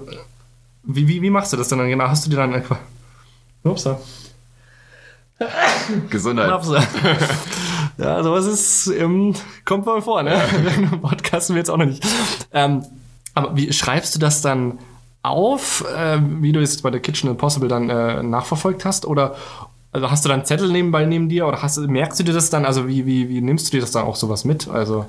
wie, 0.81 1.07
wie, 1.07 1.21
wie 1.21 1.29
machst 1.29 1.53
du 1.53 1.57
das 1.57 1.67
denn 1.67 1.77
dann 1.77 1.89
genau? 1.89 2.07
Hast 2.07 2.25
du 2.25 2.31
die 2.31 2.35
dann 2.35 2.51
einfach. 2.51 2.79
Ups, 3.63 3.87
Gesundheit. 6.09 6.49
Ja, 7.97 8.21
sowas 8.23 8.45
ist, 8.45 8.87
ähm, 8.87 9.33
kommt 9.65 9.85
mal 9.85 10.01
vor, 10.01 10.21
ne? 10.23 10.39
Podcasten 11.01 11.55
wir 11.55 11.59
jetzt 11.59 11.69
auch 11.69 11.77
noch 11.77 11.85
nicht. 11.85 12.05
Ähm, 12.53 12.85
aber 13.33 13.55
wie 13.55 13.71
schreibst 13.73 14.13
du 14.15 14.19
das 14.19 14.41
dann 14.41 14.79
auf, 15.23 15.83
äh, 15.95 16.19
wie 16.41 16.51
du 16.51 16.61
es 16.61 16.81
bei 16.81 16.91
der 16.91 16.99
Kitchen 17.01 17.29
Impossible 17.29 17.67
dann 17.67 17.89
äh, 17.89 18.21
nachverfolgt 18.21 18.85
hast? 18.85 19.05
Oder 19.05 19.35
also 19.91 20.11
hast 20.11 20.25
du 20.25 20.29
dann 20.29 20.45
Zettel 20.45 20.71
nebenbei 20.71 21.05
neben 21.05 21.27
dir 21.27 21.47
oder 21.47 21.61
hast, 21.61 21.77
merkst 21.79 22.19
du 22.19 22.23
dir 22.23 22.33
das 22.33 22.49
dann? 22.49 22.65
Also 22.65 22.87
wie, 22.87 23.05
wie, 23.05 23.29
wie 23.29 23.41
nimmst 23.41 23.67
du 23.67 23.77
dir 23.77 23.81
das 23.81 23.91
dann 23.91 24.05
auch 24.05 24.15
sowas 24.15 24.45
mit? 24.45 24.67
Also 24.67 25.05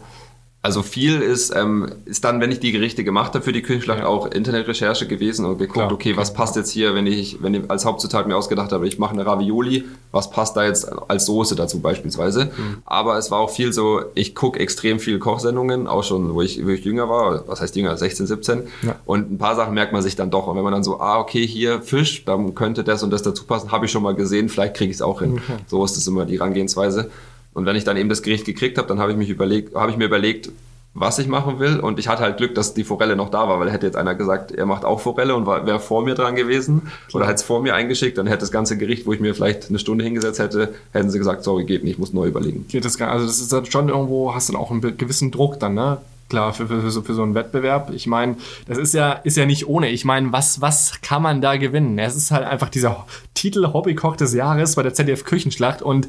also 0.60 0.82
viel 0.82 1.22
ist, 1.22 1.54
ähm, 1.54 1.88
ist 2.04 2.24
dann, 2.24 2.40
wenn 2.40 2.50
ich 2.50 2.58
die 2.58 2.72
Gerichte 2.72 3.04
gemacht 3.04 3.32
habe 3.34 3.44
für 3.44 3.52
die 3.52 3.62
Küchenschlacht, 3.62 4.02
auch 4.02 4.26
Internetrecherche 4.26 5.06
gewesen 5.06 5.44
und 5.44 5.58
geguckt, 5.58 5.74
Klar, 5.74 5.92
okay, 5.92 6.16
was 6.16 6.34
passt 6.34 6.56
jetzt 6.56 6.70
hier, 6.70 6.96
wenn 6.96 7.06
ich, 7.06 7.40
wenn 7.40 7.54
ich 7.54 7.70
als 7.70 7.84
Hauptzutat 7.84 8.26
mir 8.26 8.36
ausgedacht 8.36 8.72
habe, 8.72 8.88
ich 8.88 8.98
mache 8.98 9.12
eine 9.12 9.24
Ravioli, 9.24 9.84
was 10.10 10.30
passt 10.30 10.56
da 10.56 10.64
jetzt 10.64 10.90
als 11.08 11.26
Soße 11.26 11.54
dazu 11.54 11.78
beispielsweise. 11.78 12.46
Mhm. 12.46 12.82
Aber 12.84 13.18
es 13.18 13.30
war 13.30 13.38
auch 13.38 13.50
viel 13.50 13.72
so, 13.72 14.02
ich 14.16 14.34
gucke 14.34 14.58
extrem 14.58 14.98
viel 14.98 15.20
Kochsendungen, 15.20 15.86
auch 15.86 16.02
schon, 16.02 16.34
wo 16.34 16.42
ich, 16.42 16.64
wo 16.64 16.70
ich 16.70 16.84
jünger 16.84 17.08
war, 17.08 17.46
was 17.46 17.60
heißt 17.60 17.76
jünger, 17.76 17.96
16, 17.96 18.26
17. 18.26 18.62
Ja. 18.82 18.96
Und 19.06 19.30
ein 19.30 19.38
paar 19.38 19.54
Sachen 19.54 19.74
merkt 19.74 19.92
man 19.92 20.02
sich 20.02 20.16
dann 20.16 20.32
doch. 20.32 20.48
Und 20.48 20.56
wenn 20.56 20.64
man 20.64 20.72
dann 20.72 20.82
so, 20.82 20.98
ah, 20.98 21.20
okay, 21.20 21.46
hier 21.46 21.82
Fisch, 21.82 22.24
dann 22.24 22.56
könnte 22.56 22.82
das 22.82 23.04
und 23.04 23.10
das 23.10 23.22
dazu 23.22 23.44
passen, 23.44 23.70
habe 23.70 23.86
ich 23.86 23.92
schon 23.92 24.02
mal 24.02 24.16
gesehen, 24.16 24.48
vielleicht 24.48 24.74
kriege 24.74 24.90
ich 24.90 24.96
es 24.96 25.02
auch 25.02 25.20
hin. 25.20 25.34
Okay. 25.34 25.62
So 25.68 25.84
ist 25.84 25.96
es 25.96 26.06
immer 26.08 26.24
die 26.24 26.38
Herangehensweise. 26.40 27.10
Und 27.58 27.66
wenn 27.66 27.74
ich 27.74 27.82
dann 27.82 27.96
eben 27.96 28.08
das 28.08 28.22
Gericht 28.22 28.44
gekriegt 28.44 28.78
habe, 28.78 28.86
dann 28.86 29.00
habe 29.00 29.10
ich 29.10 29.18
mich 29.18 29.30
überlegt, 29.30 29.74
habe 29.74 29.90
ich 29.90 29.96
mir 29.96 30.04
überlegt, 30.04 30.52
was 30.94 31.18
ich 31.18 31.26
machen 31.26 31.58
will. 31.58 31.80
Und 31.80 31.98
ich 31.98 32.06
hatte 32.06 32.22
halt 32.22 32.36
Glück, 32.36 32.54
dass 32.54 32.72
die 32.72 32.84
Forelle 32.84 33.16
noch 33.16 33.30
da 33.30 33.48
war, 33.48 33.58
weil 33.58 33.68
hätte 33.72 33.84
jetzt 33.84 33.96
einer 33.96 34.14
gesagt, 34.14 34.52
er 34.52 34.64
macht 34.64 34.84
auch 34.84 35.00
Forelle 35.00 35.34
und 35.34 35.44
wäre 35.44 35.80
vor 35.80 36.04
mir 36.04 36.14
dran 36.14 36.36
gewesen 36.36 36.82
oder 37.12 37.24
hätte 37.24 37.34
es 37.34 37.42
vor 37.42 37.60
mir 37.60 37.74
eingeschickt, 37.74 38.16
dann 38.16 38.28
hätte 38.28 38.42
das 38.42 38.52
ganze 38.52 38.78
Gericht, 38.78 39.06
wo 39.06 39.12
ich 39.12 39.18
mir 39.18 39.34
vielleicht 39.34 39.70
eine 39.70 39.80
Stunde 39.80 40.04
hingesetzt 40.04 40.38
hätte, 40.38 40.72
hätten 40.92 41.10
sie 41.10 41.18
gesagt, 41.18 41.42
sorry, 41.42 41.64
geht 41.64 41.82
nicht, 41.82 41.94
ich 41.94 41.98
muss 41.98 42.12
neu 42.12 42.28
überlegen. 42.28 42.64
Geht 42.68 42.84
das 42.84 42.96
gar, 42.96 43.10
also 43.10 43.26
das 43.26 43.40
ist 43.40 43.52
dann 43.52 43.66
schon 43.66 43.88
irgendwo, 43.88 44.32
hast 44.36 44.48
du 44.48 44.52
dann 44.52 44.62
auch 44.62 44.70
einen 44.70 44.96
gewissen 44.96 45.32
Druck 45.32 45.58
dann, 45.58 45.74
ne? 45.74 45.98
Klar, 46.28 46.52
für, 46.52 46.68
für, 46.68 46.82
für, 46.82 46.90
so, 46.92 47.02
für 47.02 47.14
so 47.14 47.24
einen 47.24 47.34
Wettbewerb. 47.34 47.90
Ich 47.92 48.06
meine, 48.06 48.36
das 48.68 48.78
ist 48.78 48.94
ja, 48.94 49.12
ist 49.12 49.36
ja 49.36 49.46
nicht 49.46 49.66
ohne. 49.66 49.88
Ich 49.88 50.04
meine, 50.04 50.30
was, 50.30 50.60
was 50.60 51.00
kann 51.00 51.22
man 51.22 51.40
da 51.40 51.56
gewinnen? 51.56 51.98
Es 51.98 52.14
ist 52.14 52.30
halt 52.30 52.44
einfach 52.44 52.68
dieser 52.68 53.06
Titel 53.34 53.72
Hobbykoch 53.72 54.14
des 54.14 54.34
Jahres 54.34 54.76
bei 54.76 54.82
der 54.84 54.94
ZDF 54.94 55.24
Küchenschlacht 55.24 55.82
und 55.82 56.06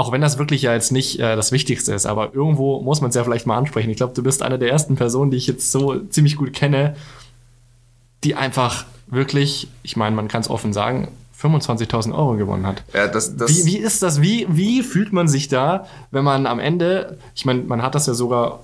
auch 0.00 0.12
wenn 0.12 0.22
das 0.22 0.38
wirklich 0.38 0.62
ja 0.62 0.72
jetzt 0.72 0.92
nicht 0.92 1.20
äh, 1.20 1.36
das 1.36 1.52
Wichtigste 1.52 1.92
ist, 1.92 2.06
aber 2.06 2.34
irgendwo 2.34 2.80
muss 2.80 3.02
man 3.02 3.10
es 3.10 3.16
ja 3.16 3.22
vielleicht 3.22 3.46
mal 3.46 3.58
ansprechen. 3.58 3.90
Ich 3.90 3.98
glaube, 3.98 4.14
du 4.14 4.22
bist 4.22 4.42
eine 4.42 4.58
der 4.58 4.70
ersten 4.70 4.96
Personen, 4.96 5.30
die 5.30 5.36
ich 5.36 5.46
jetzt 5.46 5.70
so 5.70 5.98
ziemlich 5.98 6.36
gut 6.36 6.54
kenne, 6.54 6.96
die 8.24 8.34
einfach 8.34 8.86
wirklich, 9.08 9.68
ich 9.82 9.98
meine, 9.98 10.16
man 10.16 10.26
kann 10.26 10.40
es 10.40 10.48
offen 10.48 10.72
sagen, 10.72 11.08
25.000 11.38 12.14
Euro 12.14 12.36
gewonnen 12.36 12.66
hat. 12.66 12.82
Ja, 12.94 13.08
das, 13.08 13.36
das 13.36 13.50
wie, 13.50 13.66
wie 13.66 13.76
ist 13.76 14.02
das? 14.02 14.22
Wie, 14.22 14.46
wie 14.48 14.82
fühlt 14.82 15.12
man 15.12 15.28
sich 15.28 15.48
da, 15.48 15.86
wenn 16.10 16.24
man 16.24 16.46
am 16.46 16.60
Ende, 16.60 17.18
ich 17.34 17.44
meine, 17.44 17.60
man 17.64 17.82
hat 17.82 17.94
das 17.94 18.06
ja 18.06 18.14
sogar 18.14 18.60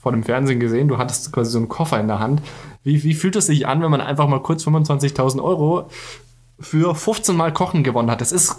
vor 0.00 0.12
dem 0.12 0.22
Fernsehen 0.22 0.58
gesehen, 0.58 0.88
du 0.88 0.96
hattest 0.96 1.32
quasi 1.32 1.50
so 1.50 1.58
einen 1.58 1.68
Koffer 1.68 2.00
in 2.00 2.08
der 2.08 2.18
Hand. 2.18 2.40
Wie, 2.82 3.04
wie 3.04 3.12
fühlt 3.12 3.36
es 3.36 3.44
sich 3.44 3.66
an, 3.66 3.82
wenn 3.82 3.90
man 3.90 4.00
einfach 4.00 4.26
mal 4.26 4.40
kurz 4.40 4.66
25.000 4.66 5.42
Euro 5.42 5.90
für 6.58 6.94
15 6.94 7.36
Mal 7.36 7.52
Kochen 7.52 7.84
gewonnen 7.84 8.10
hat? 8.10 8.22
Das 8.22 8.32
ist 8.32 8.56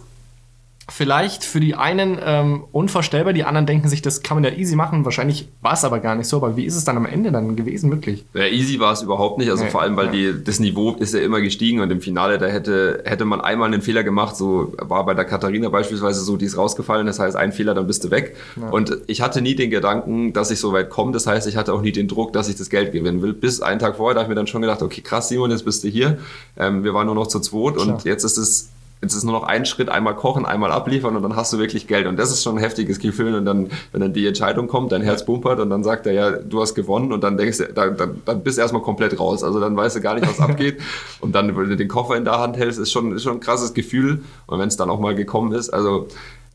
vielleicht 0.89 1.43
für 1.43 1.59
die 1.59 1.75
einen 1.75 2.17
ähm, 2.23 2.63
unvorstellbar, 2.71 3.33
die 3.33 3.43
anderen 3.43 3.65
denken 3.65 3.87
sich, 3.87 4.01
das 4.01 4.23
kann 4.23 4.35
man 4.37 4.43
ja 4.43 4.57
easy 4.57 4.75
machen. 4.75 5.05
Wahrscheinlich 5.05 5.47
war 5.61 5.73
es 5.73 5.83
aber 5.83 5.99
gar 5.99 6.15
nicht 6.15 6.27
so. 6.27 6.37
Aber 6.37 6.57
wie 6.57 6.65
ist 6.65 6.75
es 6.75 6.83
dann 6.83 6.97
am 6.97 7.05
Ende 7.05 7.31
dann 7.31 7.55
gewesen, 7.55 7.91
wirklich? 7.91 8.25
Ja, 8.33 8.45
easy 8.45 8.79
war 8.79 8.93
es 8.93 9.01
überhaupt 9.01 9.37
nicht. 9.37 9.49
Also 9.49 9.63
nee, 9.63 9.69
vor 9.69 9.81
allem, 9.81 9.95
weil 9.95 10.07
ja. 10.07 10.33
die, 10.33 10.43
das 10.43 10.59
Niveau 10.59 10.93
ist 10.93 11.13
ja 11.13 11.21
immer 11.21 11.41
gestiegen 11.41 11.79
und 11.81 11.91
im 11.91 12.01
Finale, 12.01 12.37
da 12.37 12.47
hätte, 12.47 13.03
hätte 13.05 13.25
man 13.25 13.41
einmal 13.41 13.67
einen 13.67 13.81
Fehler 13.81 14.03
gemacht. 14.03 14.35
So 14.35 14.73
war 14.77 15.05
bei 15.05 15.13
der 15.13 15.25
Katharina 15.25 15.69
beispielsweise 15.69 16.21
so, 16.21 16.37
die 16.37 16.45
ist 16.45 16.57
rausgefallen. 16.57 17.07
Das 17.07 17.19
heißt, 17.19 17.35
ein 17.35 17.51
Fehler, 17.51 17.73
dann 17.73 17.87
bist 17.87 18.03
du 18.03 18.11
weg. 18.11 18.35
Ja. 18.59 18.69
Und 18.69 18.97
ich 19.07 19.21
hatte 19.21 19.41
nie 19.41 19.55
den 19.55 19.69
Gedanken, 19.69 20.33
dass 20.33 20.51
ich 20.51 20.59
so 20.59 20.73
weit 20.73 20.89
komme. 20.89 21.11
Das 21.11 21.27
heißt, 21.27 21.47
ich 21.47 21.57
hatte 21.57 21.73
auch 21.73 21.81
nie 21.81 21.91
den 21.91 22.07
Druck, 22.07 22.33
dass 22.33 22.49
ich 22.49 22.55
das 22.55 22.69
Geld 22.69 22.91
gewinnen 22.91 23.21
will. 23.21 23.33
Bis 23.33 23.61
einen 23.61 23.79
Tag 23.79 23.97
vorher, 23.97 24.15
da 24.15 24.21
habe 24.21 24.27
ich 24.27 24.29
mir 24.29 24.35
dann 24.35 24.47
schon 24.47 24.61
gedacht, 24.61 24.81
okay, 24.81 25.01
krass, 25.01 25.29
Simon, 25.29 25.51
jetzt 25.51 25.65
bist 25.65 25.83
du 25.83 25.87
hier. 25.87 26.17
Ähm, 26.57 26.83
wir 26.83 26.93
waren 26.93 27.05
nur 27.05 27.15
noch 27.15 27.27
zu 27.27 27.39
zweit 27.39 27.77
und 27.77 28.05
jetzt 28.05 28.23
ist 28.23 28.37
es 28.37 28.69
Jetzt 29.01 29.13
ist 29.13 29.23
nur 29.23 29.33
noch 29.33 29.43
ein 29.43 29.65
Schritt, 29.65 29.87
einmal 29.87 30.13
kochen, 30.13 30.45
einmal 30.45 30.71
abliefern 30.71 31.15
und 31.15 31.23
dann 31.23 31.37
hast 31.37 31.53
du 31.53 31.57
wirklich 31.57 31.87
Geld. 31.87 32.05
Und 32.05 32.17
das 32.17 32.31
ist 32.31 32.43
schon 32.43 32.57
ein 32.57 32.61
heftiges 32.61 32.99
Gefühl. 32.99 33.33
Und 33.35 33.45
dann, 33.45 33.69
wenn 33.93 34.01
dann 34.01 34.11
die 34.11 34.27
Entscheidung 34.27 34.67
kommt, 34.67 34.91
dein 34.91 35.01
Herz 35.01 35.25
bumpert 35.25 35.61
und 35.61 35.69
dann 35.69 35.85
sagt 35.85 36.05
er, 36.05 36.11
ja, 36.11 36.31
du 36.31 36.61
hast 36.61 36.75
gewonnen 36.75 37.13
und 37.13 37.23
dann 37.23 37.37
denkst 37.37 37.59
du, 37.59 37.73
dann, 37.73 37.95
dann, 37.95 38.21
dann 38.25 38.43
bist 38.43 38.57
du 38.57 38.61
erstmal 38.61 38.81
komplett 38.81 39.17
raus. 39.17 39.41
Also 39.41 39.61
dann 39.61 39.77
weißt 39.77 39.95
du 39.95 40.01
gar 40.01 40.15
nicht, 40.15 40.27
was 40.27 40.41
abgeht. 40.41 40.81
Und 41.21 41.33
dann, 41.33 41.55
wenn 41.57 41.69
du 41.69 41.75
den 41.75 41.87
Koffer 41.87 42.15
in 42.15 42.23
der 42.23 42.39
Hand 42.39 42.57
hältst, 42.57 42.79
ist 42.79 42.91
schon, 42.91 43.13
ist 43.13 43.23
schon 43.23 43.37
ein 43.37 43.39
krasses 43.39 43.73
Gefühl. 43.73 44.23
Und 44.47 44.59
wenn 44.59 44.67
es 44.67 44.77
dann 44.77 44.89
auch 44.89 44.99
mal 44.99 45.15
gekommen 45.15 45.53
ist, 45.53 45.69
also 45.69 46.07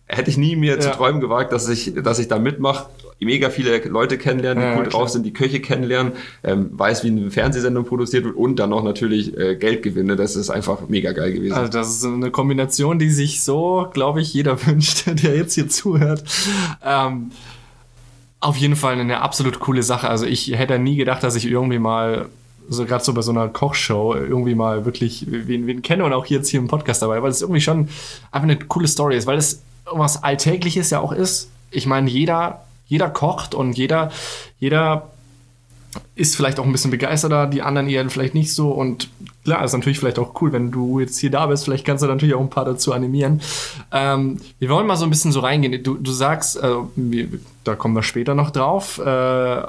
hätte 0.07 0.31
ich 0.31 0.37
nie 0.37 0.57
mir 0.57 0.75
ja. 0.75 0.81
zu 0.81 0.91
träumen 0.91 1.21
gewagt, 1.21 1.53
dass 1.53 1.69
ich, 1.69 1.95
dass 1.95 2.19
ich 2.19 2.29
da 2.29 2.39
mitmache, 2.39 2.87
mega 3.21 3.49
viele 3.49 3.79
Leute 3.89 4.19
kennenlernen, 4.19 4.63
die 4.63 4.69
ja, 4.71 4.79
cool 4.79 4.85
drauf 4.85 5.09
sind, 5.09 5.25
die 5.25 5.33
Köche 5.33 5.61
kennenlernen, 5.61 6.13
ähm, 6.43 6.71
weiß, 6.73 7.05
wie 7.05 7.09
eine 7.09 7.31
Fernsehsendung 7.31 7.85
produziert 7.85 8.25
wird 8.25 8.37
und 8.37 8.59
dann 8.59 8.71
noch 8.71 8.83
natürlich 8.83 9.37
äh, 9.37 9.57
Geld 9.57 9.83
gewinne. 9.83 10.17
Das 10.17 10.37
ist 10.37 10.51
einfach 10.51 10.89
mega 10.89 11.13
geil 11.13 11.33
gewesen. 11.33 11.55
Also 11.55 11.71
das 11.71 11.89
ist 11.89 12.05
eine 12.05 12.31
Kombination, 12.31 12.99
die 12.99 13.11
sich 13.11 13.43
so, 13.43 13.89
glaube 13.93 14.21
ich, 14.21 14.35
jeder 14.35 14.67
wünscht, 14.67 15.05
der 15.07 15.37
jetzt 15.37 15.55
hier 15.55 15.69
zuhört. 15.69 16.23
Ähm, 16.85 17.31
auf 18.41 18.59
jeden 18.59 18.77
Fall 18.77 18.99
eine 19.01 19.23
absolut 19.23 19.59
coole 19.59 19.83
Sache. 19.83 20.09
Also 20.09 20.27
ich 20.27 20.53
hätte 20.55 20.79
nie 20.79 20.97
gedacht, 20.97 21.23
dass 21.23 21.35
ich 21.35 21.47
irgendwie 21.47 21.79
mal 21.79 22.27
so 22.69 22.85
gerade 22.85 23.05
so 23.05 23.15
bei 23.15 23.23
so 23.23 23.31
einer 23.31 23.49
Kochshow 23.49 24.15
irgendwie 24.15 24.55
mal 24.55 24.85
wirklich 24.85 25.27
wen, 25.29 25.67
wen 25.67 25.83
kenne 25.83 26.05
und 26.05 26.13
auch 26.13 26.27
jetzt 26.27 26.49
hier 26.49 26.61
im 26.61 26.69
Podcast 26.69 27.03
dabei, 27.03 27.23
weil 27.23 27.31
es 27.31 27.43
irgendwie 27.43 27.61
schon 27.61 27.89
einfach 28.31 28.49
eine 28.49 28.57
coole 28.57 28.89
Story 28.89 29.17
ist, 29.17 29.27
weil 29.27 29.39
es 29.39 29.63
was 29.91 30.23
Alltägliches 30.23 30.91
ja 30.91 31.01
auch 31.01 31.13
ist. 31.13 31.51
Ich 31.71 31.87
meine, 31.87 32.09
jeder, 32.11 32.65
jeder 32.87 33.11
kocht 33.11 33.55
und 33.55 33.77
jeder, 33.77 34.11
jeder 34.59 35.11
ist 36.15 36.37
vielleicht 36.37 36.59
auch 36.59 36.65
ein 36.65 36.73
bisschen 36.73 36.91
begeisterter, 36.91 37.47
die 37.47 37.63
anderen 37.63 37.89
eher 37.89 38.09
vielleicht 38.11 38.35
nicht 38.35 38.53
so. 38.53 38.71
Und 38.71 39.09
klar, 39.45 39.65
ist 39.65 39.73
natürlich 39.73 39.99
vielleicht 39.99 40.19
auch 40.19 40.41
cool, 40.41 40.53
wenn 40.53 40.71
du 40.71 41.01
jetzt 41.01 41.19
hier 41.19 41.31
da 41.31 41.47
bist. 41.47 41.65
Vielleicht 41.65 41.85
kannst 41.85 42.03
du 42.03 42.09
natürlich 42.09 42.35
auch 42.35 42.41
ein 42.41 42.51
paar 42.51 42.65
dazu 42.65 42.93
animieren. 42.93 43.41
Ähm, 43.93 44.41
wir 44.59 44.69
wollen 44.71 44.87
mal 44.87 44.97
so 44.97 45.05
ein 45.05 45.11
bisschen 45.11 45.33
so 45.33 45.41
reingehen. 45.41 45.83
Du, 45.83 45.95
du 45.95 46.13
sagst, 46.13 46.57
äh, 46.57 46.75
wir, 46.97 47.29
da 47.65 47.75
kommen 47.77 47.95
wir 47.95 48.03
später 48.03 48.35
noch 48.35 48.51
drauf. 48.51 48.99
Äh, 48.99 49.63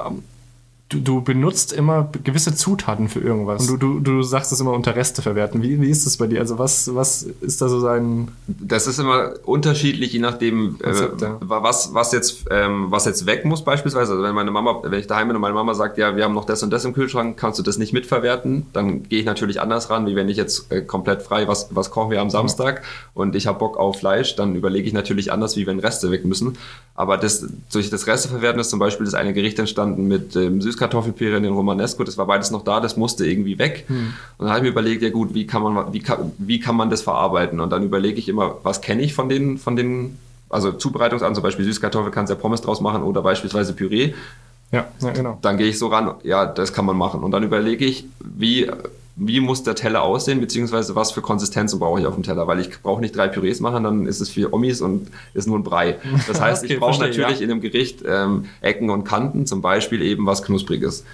du, 0.90 1.00
du 1.00 1.22
benutzt 1.22 1.74
immer 1.74 2.10
gewisse 2.24 2.56
Zutaten 2.56 3.10
für 3.10 3.20
irgendwas. 3.20 3.68
Und 3.68 3.82
du, 3.82 4.00
du, 4.00 4.00
du 4.00 4.22
sagst 4.22 4.52
es 4.52 4.60
immer 4.60 4.74
unter 4.74 4.96
Reste 4.96 5.22
verwerten. 5.22 5.62
Wie, 5.64 5.82
wie 5.82 5.90
ist 5.90 6.06
das 6.06 6.18
bei 6.18 6.28
dir? 6.28 6.40
Also 6.40 6.60
was, 6.60 6.94
was 6.94 7.24
ist 7.24 7.62
da 7.62 7.70
so 7.70 7.80
sein... 7.80 8.28
Das 8.48 8.86
ist 8.86 9.00
immer 9.00 9.34
unterschiedlich, 9.46 10.14
je 10.14 10.20
nachdem, 10.20 10.78
Konzept, 10.78 11.22
äh, 11.22 11.26
ja. 11.26 11.40
was, 11.42 11.94
was, 11.94 12.12
jetzt, 12.12 12.46
ähm, 12.52 12.88
was 12.90 13.06
jetzt 13.06 13.26
weg 13.26 13.46
muss 13.46 13.64
beispielsweise. 13.64 14.12
Also 14.12 14.24
wenn 14.24 14.36
meine 14.36 14.52
Mama, 14.52 14.82
wenn 14.84 15.00
ich 15.00 15.08
daheim 15.08 15.28
bin 15.28 15.36
und 15.36 15.42
meine 15.42 15.56
Mama 15.56 15.74
sagt, 15.74 15.98
ja, 15.98 16.16
wir 16.16 16.24
haben 16.24 16.36
noch 16.36 16.46
das 16.46 16.62
und 16.62 16.70
das 16.72 16.86
im 16.86 16.94
Kühlschrank, 16.94 17.36
kannst 17.36 17.58
du 17.58 17.64
das 17.64 17.78
nicht 17.78 17.92
mitverwerten, 17.92 18.68
dann 18.72 19.04
gehe 19.10 19.20
ich 19.20 19.26
natürlich 19.26 19.62
anders 19.62 19.90
ran, 19.90 20.06
wie 20.06 20.16
wenn 20.16 20.30
ich 20.30 20.38
jetzt 20.38 20.72
äh, 20.72 20.82
komplett 20.82 21.24
frei, 21.24 21.48
was, 21.48 21.70
was 21.72 21.90
kochen 21.90 22.12
wir 22.12 22.22
am 22.22 22.30
Samstag 22.30 22.84
und 23.16 23.36
ich 23.36 23.48
habe 23.48 23.58
Bock 23.58 23.78
auf 23.78 24.00
Fleisch, 24.00 24.36
dann 24.36 24.56
überlege 24.56 24.88
ich 24.88 24.94
natürlich 24.94 25.32
anders, 25.32 25.58
wie 25.58 25.66
wenn 25.66 25.80
Reste 25.80 26.12
weg 26.12 26.26
müssen. 26.26 26.58
Aber 26.94 27.18
das, 27.18 27.46
durch 27.72 27.90
das 27.90 28.08
Resteverwerten 28.08 28.62
ist 28.62 28.70
zum 28.70 28.80
Beispiel 28.80 29.06
das 29.06 29.16
eine 29.16 29.34
Gericht 29.34 29.58
entstanden 29.60 30.08
mit 30.08 30.36
ähm, 30.36 30.62
Süßkartoffelpüree 30.76 31.38
in 31.38 31.44
den 31.44 31.54
Romanesco. 31.54 32.04
Das 32.04 32.18
war 32.18 32.28
beides 32.28 32.52
noch 32.52 32.64
da, 32.64 32.80
das 32.80 32.98
musste 32.98 33.26
irgendwie 33.26 33.58
weg. 33.58 33.86
Hm. 33.88 34.14
Und 34.38 34.46
dann 34.46 34.50
habe 34.50 34.60
ich 34.60 34.64
mir 34.64 34.70
überlegt, 34.70 35.02
ja 35.02 35.10
gut, 35.10 35.34
wie 35.34 35.48
kann 35.48 35.62
man, 35.62 35.94
wie 35.94 36.00
kann, 36.00 36.32
wie 36.38 36.60
kann 36.60 36.76
man 36.76 36.90
das 36.90 37.02
verarbeiten? 37.02 37.60
Und 37.60 37.72
dann 37.72 37.84
überlege 37.84 38.20
ich 38.20 38.30
immer, 38.30 38.58
was 38.64 38.82
kenne 38.82 39.02
ich 39.02 39.14
von 39.14 39.30
den, 39.30 39.58
von 39.58 39.76
den, 39.76 40.20
also 40.50 40.72
Zubereitungsarten, 40.72 41.36
zum 41.36 41.44
Beispiel 41.44 41.66
Süßkartoffel 41.66 42.12
kannst 42.12 42.32
du 42.32 42.36
ja 42.36 42.42
Pommes 42.42 42.62
draus 42.62 42.82
machen 42.82 43.04
oder 43.04 43.22
beispielsweise 43.22 43.74
Püree. 43.74 44.14
Ja, 44.72 44.86
ja, 45.00 45.12
genau. 45.12 45.38
Dann 45.42 45.58
gehe 45.58 45.68
ich 45.68 45.80
so 45.80 45.88
ran, 45.88 46.16
ja, 46.24 46.46
das 46.46 46.74
kann 46.74 46.86
man 46.86 46.98
machen. 46.98 47.24
Und 47.24 47.32
dann 47.32 47.44
überlege 47.44 47.86
ich, 47.86 48.06
wie 48.20 48.70
wie 49.18 49.40
muss 49.40 49.64
der 49.64 49.76
Teller 49.76 50.04
aussehen, 50.04 50.42
beziehungsweise 50.42 50.96
was 50.96 51.12
für 51.12 51.22
Konsistenzen 51.22 51.80
brauche 51.80 52.02
ich 52.02 52.06
auf 52.06 52.16
dem 52.16 52.24
Teller, 52.24 52.48
weil 52.48 52.60
ich 52.60 52.82
brauche 52.82 53.00
nicht 53.00 53.16
drei 53.16 53.30
Pürees 53.30 53.62
machen, 53.62 53.84
dann 53.84 54.06
ist 54.08 54.20
es 54.20 54.30
für 54.30 54.54
Omis 54.54 54.82
und 54.82 55.08
ist 55.34 55.48
nur 55.48 55.58
ein 55.58 55.64
Brei. 55.64 55.98
Das 56.28 56.42
heißt, 56.42 56.64
okay, 56.66 56.74
ich 56.74 56.80
brauche 56.80 57.00
natürlich 57.00 57.40
ja. 57.40 57.46
in 57.46 57.52
einem 57.52 57.62
Gericht 57.62 58.04
ähm, 58.06 58.46
Ecken 58.62 58.90
und 58.90 59.06
Kanten, 59.06 59.46
zum 59.46 59.62
Beispiel 59.62 60.02
eben 60.02 60.26
was 60.26 60.44
Knuspriges. 60.44 61.06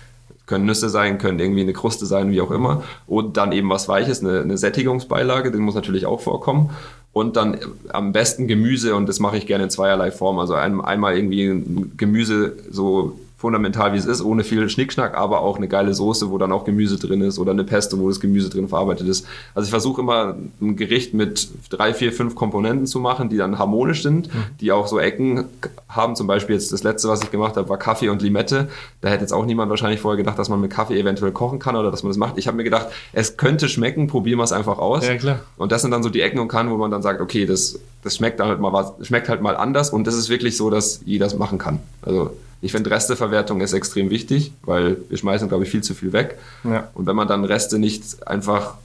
Können 0.47 0.65
Nüsse 0.65 0.89
sein, 0.89 1.19
können 1.19 1.39
irgendwie 1.39 1.61
eine 1.61 1.73
Kruste 1.73 2.05
sein, 2.05 2.31
wie 2.31 2.41
auch 2.41 2.51
immer. 2.51 2.83
Und 3.05 3.37
dann 3.37 3.51
eben 3.51 3.69
was 3.69 3.87
Weiches, 3.87 4.21
eine, 4.21 4.41
eine 4.41 4.57
Sättigungsbeilage, 4.57 5.51
den 5.51 5.61
muss 5.61 5.75
natürlich 5.75 6.07
auch 6.07 6.21
vorkommen. 6.21 6.71
Und 7.13 7.35
dann 7.35 7.57
am 7.89 8.13
besten 8.13 8.47
Gemüse 8.47 8.95
und 8.95 9.07
das 9.07 9.19
mache 9.19 9.37
ich 9.37 9.45
gerne 9.45 9.65
in 9.65 9.69
zweierlei 9.69 10.11
Form. 10.11 10.39
Also 10.39 10.55
ein, 10.55 10.81
einmal 10.81 11.15
irgendwie 11.15 11.63
Gemüse 11.97 12.55
so 12.69 13.19
fundamental, 13.41 13.91
wie 13.93 13.97
es 13.97 14.05
ist, 14.05 14.21
ohne 14.21 14.43
viel 14.43 14.69
Schnickschnack, 14.69 15.17
aber 15.17 15.41
auch 15.41 15.57
eine 15.57 15.67
geile 15.67 15.95
Soße, 15.95 16.29
wo 16.29 16.37
dann 16.37 16.51
auch 16.51 16.63
Gemüse 16.63 16.99
drin 16.99 17.21
ist 17.21 17.39
oder 17.39 17.51
eine 17.51 17.63
Pesto, 17.63 17.97
wo 17.97 18.07
das 18.07 18.19
Gemüse 18.19 18.49
drin 18.49 18.67
verarbeitet 18.67 19.07
ist. 19.07 19.25
Also 19.55 19.65
ich 19.65 19.71
versuche 19.71 20.01
immer 20.01 20.35
ein 20.61 20.75
Gericht 20.75 21.15
mit 21.15 21.49
drei, 21.71 21.95
vier, 21.95 22.13
fünf 22.13 22.35
Komponenten 22.35 22.85
zu 22.85 22.99
machen, 22.99 23.29
die 23.29 23.37
dann 23.37 23.57
harmonisch 23.57 24.03
sind, 24.03 24.31
mhm. 24.31 24.43
die 24.61 24.71
auch 24.71 24.85
so 24.85 24.99
Ecken 24.99 25.45
haben. 25.89 26.15
Zum 26.15 26.27
Beispiel 26.27 26.55
jetzt 26.55 26.71
das 26.71 26.83
letzte, 26.83 27.09
was 27.09 27.23
ich 27.23 27.31
gemacht 27.31 27.57
habe, 27.57 27.67
war 27.67 27.77
Kaffee 27.77 28.09
und 28.09 28.21
Limette. 28.21 28.69
Da 29.01 29.09
hätte 29.09 29.21
jetzt 29.21 29.33
auch 29.33 29.45
niemand 29.45 29.71
wahrscheinlich 29.71 30.01
vorher 30.01 30.17
gedacht, 30.17 30.37
dass 30.37 30.49
man 30.49 30.61
mit 30.61 30.71
Kaffee 30.71 30.99
eventuell 30.99 31.31
kochen 31.31 31.57
kann 31.57 31.75
oder 31.75 31.89
dass 31.89 32.03
man 32.03 32.11
das 32.11 32.17
macht. 32.17 32.37
Ich 32.37 32.47
habe 32.47 32.57
mir 32.57 32.63
gedacht, 32.63 32.89
es 33.11 33.37
könnte 33.37 33.69
schmecken, 33.69 34.05
probieren 34.05 34.37
wir 34.37 34.43
es 34.43 34.51
einfach 34.51 34.77
aus. 34.77 35.07
Ja, 35.07 35.15
klar. 35.15 35.39
Und 35.57 35.71
das 35.71 35.81
sind 35.81 35.89
dann 35.89 36.03
so 36.03 36.09
die 36.09 36.21
Ecken 36.21 36.39
und 36.39 36.47
Kanten, 36.47 36.71
wo 36.71 36.77
man 36.77 36.91
dann 36.91 37.01
sagt, 37.01 37.21
okay, 37.21 37.47
das, 37.47 37.79
das 38.03 38.15
schmeckt 38.15 38.39
halt 38.39 38.59
mal 38.59 38.73
was, 38.73 38.93
schmeckt 39.05 39.29
halt 39.29 39.41
mal 39.41 39.55
anders 39.55 39.91
und 39.91 40.05
das 40.05 40.15
ist 40.15 40.29
wirklich 40.29 40.57
so, 40.57 40.69
dass 40.69 41.01
jeder 41.05 41.25
es 41.25 41.37
machen 41.37 41.57
kann. 41.57 41.79
Also 42.01 42.35
ich 42.61 42.71
finde 42.71 42.91
Resteverwertung 42.91 43.61
ist 43.61 43.73
extrem 43.73 44.09
wichtig, 44.09 44.53
weil 44.63 44.97
wir 45.09 45.17
schmeißen, 45.17 45.47
glaube 45.47 45.63
ich, 45.63 45.71
viel 45.71 45.81
zu 45.81 45.93
viel 45.95 46.13
weg. 46.13 46.37
Ja. 46.63 46.89
Und 46.93 47.07
wenn 47.07 47.15
man 47.15 47.27
dann 47.27 47.43
Reste 47.43 47.79
nicht 47.79 48.27
einfach 48.27 48.75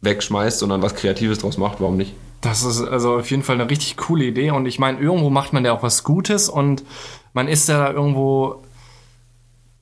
wegschmeißt, 0.00 0.58
sondern 0.58 0.82
was 0.82 0.94
Kreatives 0.94 1.38
draus 1.38 1.56
macht, 1.56 1.80
warum 1.80 1.96
nicht? 1.96 2.14
Das 2.40 2.62
ist 2.62 2.82
also 2.82 3.14
auf 3.14 3.30
jeden 3.30 3.42
Fall 3.42 3.54
eine 3.54 3.70
richtig 3.70 3.96
coole 3.96 4.24
Idee 4.24 4.50
und 4.50 4.66
ich 4.66 4.78
meine, 4.78 4.98
irgendwo 4.98 5.30
macht 5.30 5.52
man 5.52 5.64
ja 5.64 5.72
auch 5.72 5.82
was 5.82 6.04
Gutes 6.04 6.48
und 6.48 6.84
man 7.32 7.48
ist 7.48 7.68
ja 7.68 7.90
irgendwo 7.90 8.63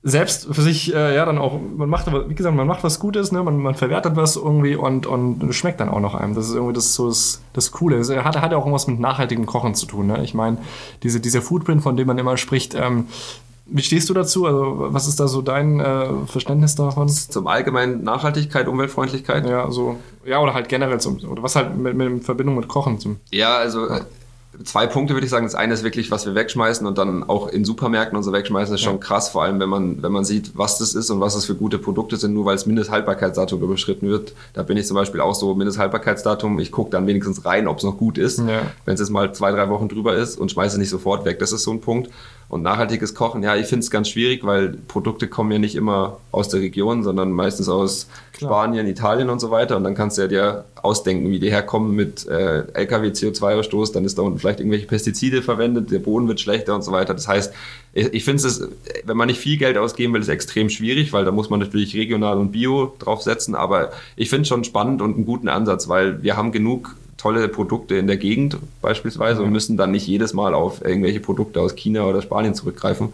selbst 0.04 0.48
für 0.50 0.62
sich, 0.62 0.92
äh, 0.94 1.14
ja, 1.14 1.24
dann 1.24 1.38
auch, 1.38 1.60
man 1.76 1.88
macht, 1.88 2.06
wie 2.28 2.34
gesagt, 2.34 2.56
man 2.56 2.66
macht 2.66 2.82
was 2.82 2.98
Gutes, 2.98 3.30
ne? 3.30 3.42
man, 3.42 3.58
man 3.58 3.76
verwertet 3.76 4.16
was 4.16 4.34
irgendwie 4.34 4.74
und, 4.74 5.06
und 5.06 5.52
schmeckt 5.54 5.80
dann 5.80 5.88
auch 5.88 6.00
noch 6.00 6.14
einem. 6.14 6.34
Das 6.34 6.48
ist 6.48 6.54
irgendwie 6.54 6.72
das, 6.72 6.94
so 6.94 7.08
das, 7.08 7.40
das 7.52 7.70
Coole. 7.70 7.98
Das 7.98 8.10
hat, 8.10 8.40
hat 8.40 8.50
ja 8.50 8.56
auch 8.56 8.62
irgendwas 8.62 8.88
mit 8.88 8.98
nachhaltigem 8.98 9.46
Kochen 9.46 9.74
zu 9.76 9.86
tun. 9.86 10.08
Ne? 10.08 10.24
Ich 10.24 10.34
meine, 10.34 10.58
diese, 11.04 11.20
dieser 11.20 11.40
Foodprint, 11.40 11.82
von 11.82 11.96
dem 11.96 12.08
man 12.08 12.18
immer 12.18 12.36
spricht, 12.36 12.74
ähm, 12.74 13.06
wie 13.66 13.82
stehst 13.82 14.10
du 14.10 14.14
dazu? 14.14 14.44
Also, 14.44 14.88
was 14.92 15.06
ist 15.06 15.20
da 15.20 15.28
so 15.28 15.40
dein 15.40 15.78
äh, 15.78 16.26
Verständnis 16.26 16.74
davon? 16.74 17.08
Zum 17.08 17.46
allgemeinen 17.46 18.02
Nachhaltigkeit, 18.02 18.66
Umweltfreundlichkeit? 18.66 19.46
Ja, 19.46 19.70
so, 19.70 19.98
ja, 20.24 20.40
oder 20.40 20.52
halt 20.52 20.68
generell 20.68 21.00
zum, 21.00 21.18
oder 21.24 21.44
was 21.44 21.54
halt 21.54 21.76
mit, 21.76 21.96
mit 21.96 22.08
in 22.08 22.22
Verbindung 22.22 22.56
mit 22.56 22.66
Kochen 22.66 22.98
zum. 22.98 23.18
Ja, 23.30 23.56
also, 23.56 23.88
ja 23.88 24.00
zwei 24.64 24.86
Punkte 24.86 25.14
würde 25.14 25.24
ich 25.24 25.30
sagen. 25.30 25.46
Das 25.46 25.54
eine 25.54 25.74
ist 25.74 25.82
wirklich, 25.82 26.10
was 26.10 26.26
wir 26.26 26.34
wegschmeißen 26.34 26.86
und 26.86 26.98
dann 26.98 27.24
auch 27.24 27.48
in 27.48 27.64
Supermärkten 27.64 28.16
und 28.16 28.22
so 28.22 28.32
wegschmeißen, 28.32 28.74
ist 28.74 28.80
schon 28.80 29.00
krass, 29.00 29.30
vor 29.30 29.42
allem 29.42 29.60
wenn 29.60 29.68
man, 29.68 30.02
wenn 30.02 30.12
man 30.12 30.24
sieht, 30.24 30.52
was 30.54 30.78
das 30.78 30.94
ist 30.94 31.10
und 31.10 31.20
was 31.20 31.34
das 31.34 31.44
für 31.44 31.54
gute 31.54 31.78
Produkte 31.78 32.16
sind, 32.16 32.34
nur 32.34 32.44
weil 32.44 32.56
es 32.56 32.66
Mindesthaltbarkeitsdatum 32.66 33.62
überschritten 33.62 34.08
wird. 34.08 34.34
Da 34.52 34.62
bin 34.62 34.76
ich 34.76 34.86
zum 34.86 34.94
Beispiel 34.94 35.20
auch 35.20 35.34
so, 35.34 35.54
Mindesthaltbarkeitsdatum, 35.54 36.58
ich 36.58 36.70
gucke 36.70 36.90
dann 36.90 37.06
wenigstens 37.06 37.44
rein, 37.44 37.66
ob 37.66 37.78
es 37.78 37.84
noch 37.84 37.96
gut 37.96 38.18
ist. 38.18 38.38
Ja. 38.40 38.62
Wenn 38.84 38.94
es 38.94 39.00
jetzt 39.00 39.10
mal 39.10 39.32
zwei, 39.34 39.52
drei 39.52 39.68
Wochen 39.68 39.88
drüber 39.88 40.14
ist 40.14 40.38
und 40.38 40.50
schmeiße 40.50 40.76
es 40.76 40.78
nicht 40.78 40.90
sofort 40.90 41.24
weg. 41.24 41.38
Das 41.38 41.52
ist 41.52 41.62
so 41.62 41.70
ein 41.70 41.80
Punkt. 41.80 42.10
Und 42.52 42.60
nachhaltiges 42.60 43.14
Kochen, 43.14 43.42
ja, 43.42 43.56
ich 43.56 43.64
finde 43.64 43.82
es 43.82 43.90
ganz 43.90 44.10
schwierig, 44.10 44.44
weil 44.44 44.76
Produkte 44.86 45.26
kommen 45.26 45.50
ja 45.52 45.58
nicht 45.58 45.74
immer 45.74 46.18
aus 46.32 46.50
der 46.50 46.60
Region, 46.60 47.02
sondern 47.02 47.32
meistens 47.32 47.66
aus 47.66 48.08
Klar. 48.34 48.50
Spanien, 48.50 48.86
Italien 48.86 49.30
und 49.30 49.40
so 49.40 49.50
weiter. 49.50 49.78
Und 49.78 49.84
dann 49.84 49.94
kannst 49.94 50.18
du 50.18 50.22
ja 50.22 50.28
dir 50.28 50.64
ausdenken, 50.82 51.30
wie 51.30 51.38
die 51.38 51.50
herkommen 51.50 51.96
mit 51.96 52.26
äh, 52.26 52.64
LKW-CO2-Ausstoß, 52.74 53.94
dann 53.94 54.04
ist 54.04 54.18
da 54.18 54.22
unten 54.22 54.38
vielleicht 54.38 54.60
irgendwelche 54.60 54.86
Pestizide 54.86 55.40
verwendet, 55.40 55.90
der 55.90 56.00
Boden 56.00 56.28
wird 56.28 56.40
schlechter 56.40 56.74
und 56.74 56.82
so 56.82 56.92
weiter. 56.92 57.14
Das 57.14 57.26
heißt, 57.26 57.54
ich, 57.94 58.12
ich 58.12 58.22
finde 58.22 58.46
es, 58.46 58.68
wenn 59.06 59.16
man 59.16 59.28
nicht 59.28 59.40
viel 59.40 59.56
Geld 59.56 59.78
ausgeben 59.78 60.12
will, 60.12 60.20
ist 60.20 60.28
extrem 60.28 60.68
schwierig, 60.68 61.14
weil 61.14 61.24
da 61.24 61.30
muss 61.30 61.48
man 61.48 61.58
natürlich 61.58 61.96
regional 61.96 62.36
und 62.36 62.52
bio 62.52 62.94
draufsetzen. 62.98 63.54
Aber 63.54 63.92
ich 64.14 64.28
finde 64.28 64.42
es 64.42 64.48
schon 64.48 64.64
spannend 64.64 65.00
und 65.00 65.14
einen 65.14 65.24
guten 65.24 65.48
Ansatz, 65.48 65.88
weil 65.88 66.22
wir 66.22 66.36
haben 66.36 66.52
genug 66.52 66.96
tolle 67.22 67.48
Produkte 67.48 67.94
in 67.94 68.08
der 68.08 68.16
Gegend 68.16 68.56
beispielsweise 68.80 69.42
und 69.42 69.52
müssen 69.52 69.76
dann 69.76 69.92
nicht 69.92 70.08
jedes 70.08 70.34
Mal 70.34 70.54
auf 70.54 70.84
irgendwelche 70.84 71.20
Produkte 71.20 71.60
aus 71.60 71.76
China 71.76 72.04
oder 72.04 72.20
Spanien 72.20 72.54
zurückgreifen. 72.54 73.10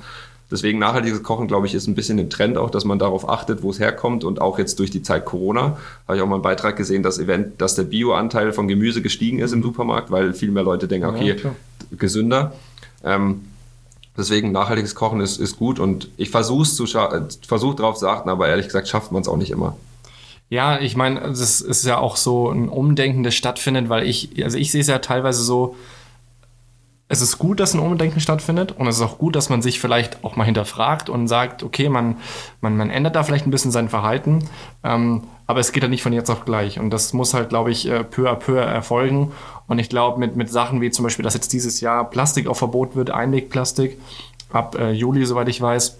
Deswegen 0.51 0.79
nachhaltiges 0.79 1.23
Kochen, 1.23 1.47
glaube 1.47 1.67
ich, 1.67 1.75
ist 1.75 1.89
ein 1.89 1.95
bisschen 1.95 2.19
im 2.19 2.31
Trend 2.31 2.57
auch, 2.57 2.71
dass 2.71 2.87
man 2.87 2.99
darauf 2.99 3.29
achtet, 3.29 3.63
wo 3.63 3.71
es 3.71 3.79
herkommt 3.79 4.25
und 4.25 4.41
auch 4.41 4.59
jetzt 4.59 4.79
durch 4.79 4.91
die 4.91 5.03
Zeit 5.03 5.27
Corona 5.27 5.77
habe 6.07 6.17
ich 6.17 6.23
auch 6.23 6.27
mal 6.27 6.37
einen 6.37 6.43
Beitrag 6.43 6.77
gesehen, 6.77 7.03
dass 7.03 7.19
Event, 7.19 7.61
dass 7.61 7.75
der 7.75 7.83
Bio-Anteil 7.83 8.53
von 8.55 8.67
Gemüse 8.67 9.03
gestiegen 9.03 9.41
ist 9.41 9.53
im 9.53 9.63
Supermarkt, 9.63 10.11
weil 10.11 10.33
viel 10.33 10.51
mehr 10.51 10.63
Leute 10.63 10.89
denken, 10.89 11.07
okay, 11.07 11.37
ja, 11.43 11.51
gesünder. 11.99 12.55
Ähm, 13.05 13.43
deswegen 14.17 14.51
nachhaltiges 14.53 14.95
Kochen 14.95 15.21
ist, 15.21 15.39
ist 15.39 15.59
gut 15.59 15.79
und 15.79 16.09
ich 16.17 16.31
versuche 16.31 16.63
es 16.63 16.77
zu 16.77 16.87
versuche 16.87 17.77
darauf 17.77 17.99
zu 17.99 18.09
achten, 18.09 18.31
aber 18.31 18.49
ehrlich 18.49 18.67
gesagt 18.67 18.89
schafft 18.89 19.13
man 19.13 19.21
es 19.21 19.29
auch 19.29 19.37
nicht 19.37 19.51
immer. 19.51 19.77
Ja, 20.51 20.81
ich 20.81 20.97
meine, 20.97 21.21
das 21.21 21.61
ist 21.61 21.85
ja 21.85 21.99
auch 21.99 22.17
so 22.17 22.51
ein 22.51 22.69
Umdenken, 22.69 23.23
das 23.23 23.35
stattfindet, 23.35 23.89
weil 23.89 24.07
ich, 24.07 24.43
also 24.43 24.57
ich 24.57 24.73
sehe 24.73 24.81
es 24.81 24.87
ja 24.87 24.99
teilweise 24.99 25.43
so, 25.43 25.77
es 27.11 27.23
ist 27.23 27.39
gut, 27.39 27.59
dass 27.59 27.75
ein 27.75 27.81
Umdenken 27.81 28.21
stattfindet 28.21 28.73
und 28.73 28.87
es 28.87 28.97
ist 28.97 29.03
auch 29.03 29.19
gut, 29.19 29.35
dass 29.35 29.49
man 29.49 29.63
sich 29.63 29.81
vielleicht 29.81 30.25
auch 30.25 30.37
mal 30.37 30.45
hinterfragt 30.45 31.09
und 31.09 31.27
sagt, 31.27 31.63
okay, 31.63 31.89
man, 31.89 32.17
man, 32.61 32.77
man 32.77 32.91
ändert 32.91 33.17
da 33.17 33.23
vielleicht 33.23 33.47
ein 33.47 33.51
bisschen 33.51 33.71
sein 33.71 33.89
Verhalten, 33.89 34.47
ähm, 34.85 35.25
aber 35.47 35.61
es 35.61 35.73
geht 35.73 35.83
halt 35.83 35.91
nicht 35.91 36.03
von 36.03 36.13
jetzt 36.13 36.31
auf 36.31 36.45
gleich 36.45 36.79
und 36.79 36.91
das 36.91 37.15
muss 37.15 37.33
halt, 37.33 37.49
glaube 37.49 37.71
ich, 37.71 37.89
äh, 37.89 38.05
peu 38.05 38.31
à 38.31 38.35
peu 38.35 38.59
erfolgen 38.59 39.33
und 39.67 39.79
ich 39.79 39.89
glaube, 39.89 40.19
mit, 40.19 40.37
mit 40.37 40.51
Sachen 40.51 40.83
wie 40.83 40.91
zum 40.91 41.03
Beispiel, 41.03 41.23
dass 41.23 41.35
jetzt 41.35 41.53
dieses 41.55 41.81
Jahr 41.81 42.09
Plastik 42.09 42.47
auch 42.47 42.57
verboten 42.57 42.97
wird, 42.97 43.11
Einwegplastik, 43.11 43.99
ab 44.51 44.77
äh, 44.79 44.93
Juli, 44.93 45.25
soweit 45.25 45.49
ich 45.49 45.61
weiß, 45.61 45.97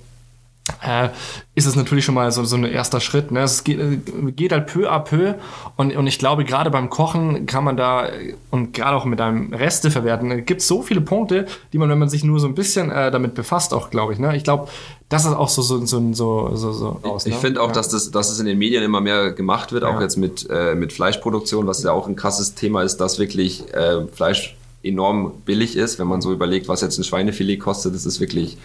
äh, 0.83 1.09
ist 1.55 1.67
es 1.67 1.77
natürlich 1.77 2.05
schon 2.05 2.15
mal 2.15 2.31
so, 2.31 2.45
so 2.45 2.57
ein 2.57 2.65
erster 2.65 3.01
Schritt. 3.01 3.31
Ne? 3.31 3.41
Es 3.41 3.65
geht, 3.65 3.79
äh, 3.81 3.99
geht 4.33 4.53
halt 4.53 4.67
peu 4.67 4.91
à 4.91 5.01
peu 5.01 5.35
und, 5.77 5.97
und 5.97 6.07
ich 6.07 6.19
glaube, 6.19 6.45
gerade 6.45 6.71
beim 6.71 6.91
Kochen 6.91 7.47
kann 7.47 7.65
man 7.65 7.77
da 7.77 8.09
und 8.51 8.73
gerade 8.75 8.97
auch 8.97 9.05
mit 9.05 9.21
einem 9.21 9.53
Reste 9.53 9.91
verwerten, 9.91 10.45
gibt 10.45 10.61
es 10.61 10.69
so 10.69 10.83
viele 10.83 11.01
Punkte, 11.01 11.47
die 11.73 11.79
man, 11.79 11.89
wenn 11.89 11.99
man 11.99 12.09
sich 12.09 12.25
nur 12.25 12.39
so 12.41 12.47
ein 12.47 12.55
bisschen 12.55 12.91
äh, 12.91 13.11
damit 13.11 13.35
befasst, 13.35 13.75
auch 13.75 13.91
glaube 13.91 14.13
ich. 14.13 14.19
Ne? 14.19 14.37
Ich 14.37 14.45
glaube, 14.45 14.69
das 15.09 15.25
ist 15.25 15.33
auch 15.33 15.49
so 15.49 15.63
so 15.63 15.85
so 15.85 16.13
so 16.13 16.55
so, 16.55 16.73
so 16.73 17.01
aus. 17.03 17.27
Ich 17.27 17.35
ne? 17.35 17.41
finde 17.41 17.63
auch, 17.63 17.69
ja. 17.69 17.75
dass 17.75 17.89
das 17.89 18.11
dass 18.11 18.31
es 18.31 18.39
in 18.39 18.47
den 18.47 18.59
Medien 18.59 18.83
immer 18.83 19.01
mehr 19.01 19.33
gemacht 19.33 19.73
wird, 19.73 19.83
ja. 19.83 19.89
auch 19.89 20.01
jetzt 20.01 20.17
mit 20.17 20.49
äh, 20.51 20.75
mit 20.75 20.93
Fleischproduktion, 20.93 21.67
was 21.67 21.83
ja 21.83 21.93
auch 21.93 22.07
ein 22.07 22.17
krasses 22.17 22.55
Thema 22.55 22.83
ist, 22.83 22.99
dass 22.99 23.19
wirklich 23.19 23.73
äh, 23.75 24.07
Fleisch 24.07 24.57
enorm 24.83 25.33
billig 25.45 25.77
ist, 25.77 25.99
wenn 25.99 26.07
man 26.07 26.21
so 26.21 26.33
überlegt, 26.33 26.69
was 26.69 26.83
jetzt 26.83 26.99
ein 26.99 27.05
Schweinefilet 27.05 27.59
kostet, 27.59 27.95
das 27.95 28.07
ist 28.07 28.21
wirklich 28.21 28.59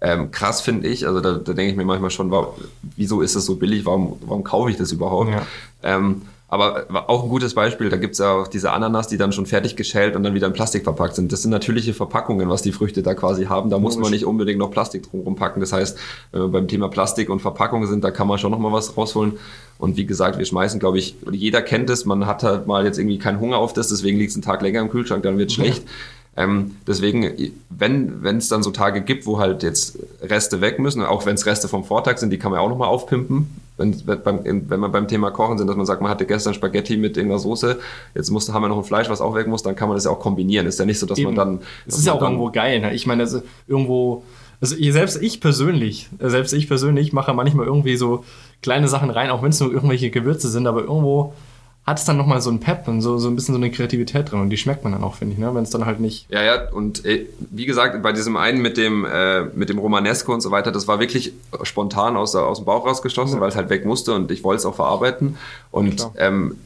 ähm, 0.00 0.30
krass 0.30 0.60
finde 0.60 0.88
ich. 0.88 1.06
Also 1.06 1.20
da, 1.20 1.32
da 1.32 1.52
denke 1.52 1.70
ich 1.70 1.76
mir 1.76 1.84
manchmal 1.84 2.10
schon, 2.10 2.30
warum, 2.30 2.54
wieso 2.96 3.20
ist 3.20 3.36
das 3.36 3.44
so 3.44 3.56
billig? 3.56 3.84
Warum, 3.86 4.16
warum 4.26 4.44
kaufe 4.44 4.70
ich 4.70 4.76
das 4.76 4.92
überhaupt? 4.92 5.30
Ja. 5.30 5.42
Ähm, 5.82 6.22
Aber 6.50 6.86
auch 7.08 7.24
ein 7.24 7.28
gutes 7.28 7.52
Beispiel, 7.52 7.90
da 7.90 7.98
gibt 7.98 8.14
es 8.14 8.20
ja 8.20 8.32
auch 8.32 8.48
diese 8.48 8.72
Ananas, 8.72 9.06
die 9.06 9.18
dann 9.18 9.32
schon 9.32 9.44
fertig 9.44 9.76
geschält 9.76 10.16
und 10.16 10.22
dann 10.22 10.32
wieder 10.32 10.46
in 10.46 10.54
Plastik 10.54 10.82
verpackt 10.82 11.14
sind. 11.14 11.30
Das 11.30 11.42
sind 11.42 11.50
natürliche 11.50 11.92
Verpackungen, 11.92 12.48
was 12.48 12.62
die 12.62 12.72
Früchte 12.72 13.02
da 13.02 13.12
quasi 13.12 13.44
haben. 13.44 13.68
Da 13.68 13.78
muss 13.78 13.98
man 13.98 14.10
nicht 14.10 14.24
unbedingt 14.24 14.58
noch 14.58 14.70
Plastik 14.70 15.02
drumherum 15.10 15.36
packen. 15.36 15.60
Das 15.60 15.74
heißt, 15.74 15.98
wenn 16.32 16.40
wir 16.40 16.48
beim 16.48 16.66
Thema 16.66 16.88
Plastik 16.88 17.28
und 17.28 17.40
Verpackung 17.40 17.86
sind, 17.86 18.02
da 18.02 18.10
kann 18.10 18.26
man 18.26 18.38
schon 18.38 18.50
noch 18.50 18.58
mal 18.58 18.72
was 18.72 18.96
rausholen. 18.96 19.34
Und 19.78 19.98
wie 19.98 20.06
gesagt, 20.06 20.38
wir 20.38 20.46
schmeißen, 20.46 20.80
glaube 20.80 20.98
ich, 20.98 21.16
jeder 21.30 21.60
kennt 21.60 21.90
es, 21.90 22.06
man 22.06 22.24
hat 22.26 22.42
halt 22.42 22.66
mal 22.66 22.84
jetzt 22.86 22.98
irgendwie 22.98 23.18
keinen 23.18 23.40
Hunger 23.40 23.58
auf 23.58 23.74
das, 23.74 23.88
deswegen 23.88 24.18
liegt 24.18 24.30
es 24.30 24.36
einen 24.36 24.42
Tag 24.42 24.62
länger 24.62 24.80
im 24.80 24.88
Kühlschrank, 24.88 25.22
dann 25.22 25.36
wird 25.36 25.52
schlecht. 25.52 25.84
Ja. 25.84 25.90
Ähm, 26.38 26.76
deswegen, 26.86 27.52
wenn 27.68 28.22
wenn 28.22 28.36
es 28.36 28.46
dann 28.48 28.62
so 28.62 28.70
Tage 28.70 29.00
gibt, 29.00 29.26
wo 29.26 29.40
halt 29.40 29.64
jetzt 29.64 29.98
Reste 30.22 30.60
weg 30.60 30.78
müssen, 30.78 31.02
auch 31.02 31.26
wenn 31.26 31.34
es 31.34 31.46
Reste 31.46 31.66
vom 31.66 31.82
Vortag 31.82 32.18
sind, 32.18 32.30
die 32.30 32.38
kann 32.38 32.52
man 32.52 32.60
ja 32.60 32.64
auch 32.64 32.70
nochmal 32.70 32.86
aufpimpen. 32.86 33.50
Wenn, 33.76 34.00
wenn 34.06 34.80
man 34.80 34.92
beim 34.92 35.08
Thema 35.08 35.32
Kochen 35.32 35.58
sind, 35.58 35.66
dass 35.66 35.76
man 35.76 35.86
sagt, 35.86 36.00
man 36.00 36.10
hatte 36.10 36.26
gestern 36.26 36.54
Spaghetti 36.54 36.96
mit 36.96 37.16
irgendeiner 37.16 37.40
Soße, 37.40 37.78
jetzt 38.14 38.30
muss, 38.30 38.52
haben 38.52 38.62
wir 38.62 38.68
noch 38.68 38.78
ein 38.78 38.84
Fleisch, 38.84 39.08
was 39.08 39.20
auch 39.20 39.34
weg 39.34 39.48
muss, 39.48 39.62
dann 39.64 39.74
kann 39.74 39.88
man 39.88 39.96
das 39.96 40.04
ja 40.04 40.12
auch 40.12 40.20
kombinieren. 40.20 40.66
Ist 40.66 40.78
ja 40.78 40.84
nicht 40.84 40.98
so, 41.00 41.06
dass 41.06 41.18
Eben. 41.18 41.34
man 41.34 41.34
dann. 41.34 41.60
Es 41.86 41.98
ist 41.98 42.06
ja 42.06 42.12
auch 42.12 42.22
irgendwo 42.22 42.50
geil. 42.50 42.80
Ne? 42.80 42.94
Ich 42.94 43.06
meine, 43.06 43.24
also 43.24 43.42
irgendwo, 43.66 44.22
also 44.60 44.76
selbst 44.92 45.20
ich 45.20 45.40
persönlich, 45.40 46.08
selbst 46.20 46.52
ich 46.52 46.68
persönlich 46.68 47.12
mache 47.12 47.34
manchmal 47.34 47.66
irgendwie 47.66 47.96
so 47.96 48.24
kleine 48.62 48.86
Sachen 48.86 49.10
rein, 49.10 49.30
auch 49.30 49.42
wenn 49.42 49.50
es 49.50 49.58
nur 49.58 49.72
irgendwelche 49.72 50.10
Gewürze 50.10 50.48
sind, 50.48 50.68
aber 50.68 50.82
irgendwo 50.82 51.32
hat 51.88 51.98
es 51.98 52.04
dann 52.04 52.16
nochmal 52.16 52.40
so 52.40 52.50
ein 52.50 52.60
Pep 52.60 52.86
und 52.86 53.00
so, 53.00 53.18
so 53.18 53.28
ein 53.28 53.34
bisschen 53.34 53.54
so 53.54 53.60
eine 53.60 53.70
Kreativität 53.70 54.30
drin 54.30 54.40
und 54.40 54.50
die 54.50 54.56
schmeckt 54.56 54.84
man 54.84 54.92
dann 54.92 55.02
auch, 55.02 55.14
finde 55.14 55.34
ich, 55.34 55.38
ne? 55.38 55.54
wenn 55.54 55.62
es 55.62 55.70
dann 55.70 55.86
halt 55.86 56.00
nicht. 56.00 56.26
Ja, 56.30 56.42
ja, 56.42 56.70
und 56.70 57.04
ey, 57.04 57.28
wie 57.50 57.66
gesagt, 57.66 58.02
bei 58.02 58.12
diesem 58.12 58.36
einen 58.36 58.60
mit 58.60 58.76
dem, 58.76 59.04
äh, 59.04 59.44
mit 59.44 59.68
dem 59.68 59.78
Romanesco 59.78 60.32
und 60.32 60.40
so 60.40 60.50
weiter, 60.50 60.70
das 60.70 60.86
war 60.86 61.00
wirklich 61.00 61.32
spontan 61.62 62.16
aus, 62.16 62.34
aus 62.34 62.58
dem 62.58 62.66
Bauch 62.66 62.86
rausgeschossen, 62.86 63.36
ja. 63.36 63.40
weil 63.40 63.48
es 63.48 63.56
halt 63.56 63.70
weg 63.70 63.84
musste 63.86 64.14
und 64.14 64.30
ich 64.30 64.44
wollte 64.44 64.58
es 64.58 64.66
auch 64.66 64.74
verarbeiten. 64.74 65.38
Und 65.70 66.08
ähm, 66.16 66.56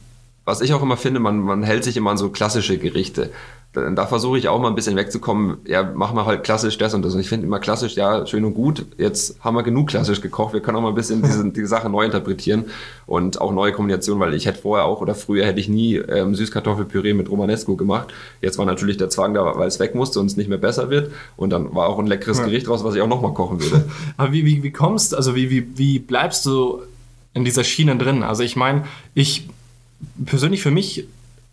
was 0.45 0.61
ich 0.61 0.73
auch 0.73 0.81
immer 0.81 0.97
finde, 0.97 1.19
man, 1.19 1.39
man 1.39 1.63
hält 1.63 1.83
sich 1.83 1.95
immer 1.95 2.11
an 2.11 2.17
so 2.17 2.29
klassische 2.29 2.77
Gerichte 2.77 3.31
da 3.73 4.05
versuche 4.05 4.37
ich 4.37 4.49
auch 4.49 4.59
mal 4.59 4.67
ein 4.67 4.75
bisschen 4.75 4.95
wegzukommen. 4.95 5.57
Ja, 5.65 5.81
machen 5.81 6.15
wir 6.15 6.27
halt 6.27 6.43
klassisch 6.43 6.77
das 6.77 6.93
und 6.93 7.03
das. 7.03 7.15
Und 7.15 7.21
ich 7.21 7.29
finde 7.29 7.47
immer 7.47 7.59
klassisch, 7.59 7.95
ja, 7.95 8.25
schön 8.27 8.45
und 8.45 8.53
gut. 8.53 8.85
Jetzt 8.99 9.43
haben 9.43 9.55
wir 9.55 9.63
genug 9.63 9.89
klassisch 9.89 10.21
gekocht. 10.21 10.53
Wir 10.53 10.61
können 10.61 10.77
auch 10.77 10.81
mal 10.81 10.89
ein 10.89 10.95
bisschen 10.95 11.23
diese, 11.23 11.49
die 11.49 11.65
Sache 11.65 11.89
neu 11.89 12.05
interpretieren 12.05 12.65
und 13.07 13.41
auch 13.41 13.51
neue 13.51 13.71
Kombinationen, 13.71 14.21
weil 14.21 14.35
ich 14.35 14.45
hätte 14.45 14.61
vorher 14.61 14.85
auch 14.85 15.01
oder 15.01 15.15
früher 15.15 15.45
hätte 15.45 15.59
ich 15.59 15.69
nie 15.69 15.95
ähm, 15.95 16.35
Süßkartoffelpüree 16.35 17.15
mit 17.15 17.31
Romanesco 17.31 17.75
gemacht. 17.75 18.13
Jetzt 18.41 18.59
war 18.59 18.65
natürlich 18.65 18.97
der 18.97 19.09
Zwang 19.09 19.33
da, 19.33 19.43
weil 19.57 19.67
es 19.67 19.79
weg 19.79 19.95
musste 19.95 20.19
und 20.19 20.27
es 20.27 20.37
nicht 20.37 20.49
mehr 20.49 20.59
besser 20.59 20.91
wird. 20.91 21.11
Und 21.35 21.49
dann 21.49 21.73
war 21.73 21.87
auch 21.87 21.97
ein 21.97 22.07
leckeres 22.07 22.37
ja. 22.37 22.45
Gericht 22.45 22.69
raus, 22.69 22.83
was 22.83 22.93
ich 22.93 23.01
auch 23.01 23.07
nochmal 23.07 23.33
kochen 23.33 23.59
würde. 23.59 23.85
Aber 24.17 24.31
wie, 24.31 24.45
wie, 24.45 24.61
wie 24.61 24.71
kommst, 24.71 25.15
also 25.15 25.35
wie, 25.35 25.49
wie, 25.49 25.67
wie 25.77 25.97
bleibst 25.97 26.45
du 26.45 26.83
in 27.33 27.43
dieser 27.43 27.63
Schiene 27.63 27.97
drin? 27.97 28.21
Also 28.21 28.43
ich 28.43 28.55
meine, 28.55 28.83
ich 29.15 29.47
persönlich 30.25 30.61
für 30.61 30.69
mich 30.69 31.07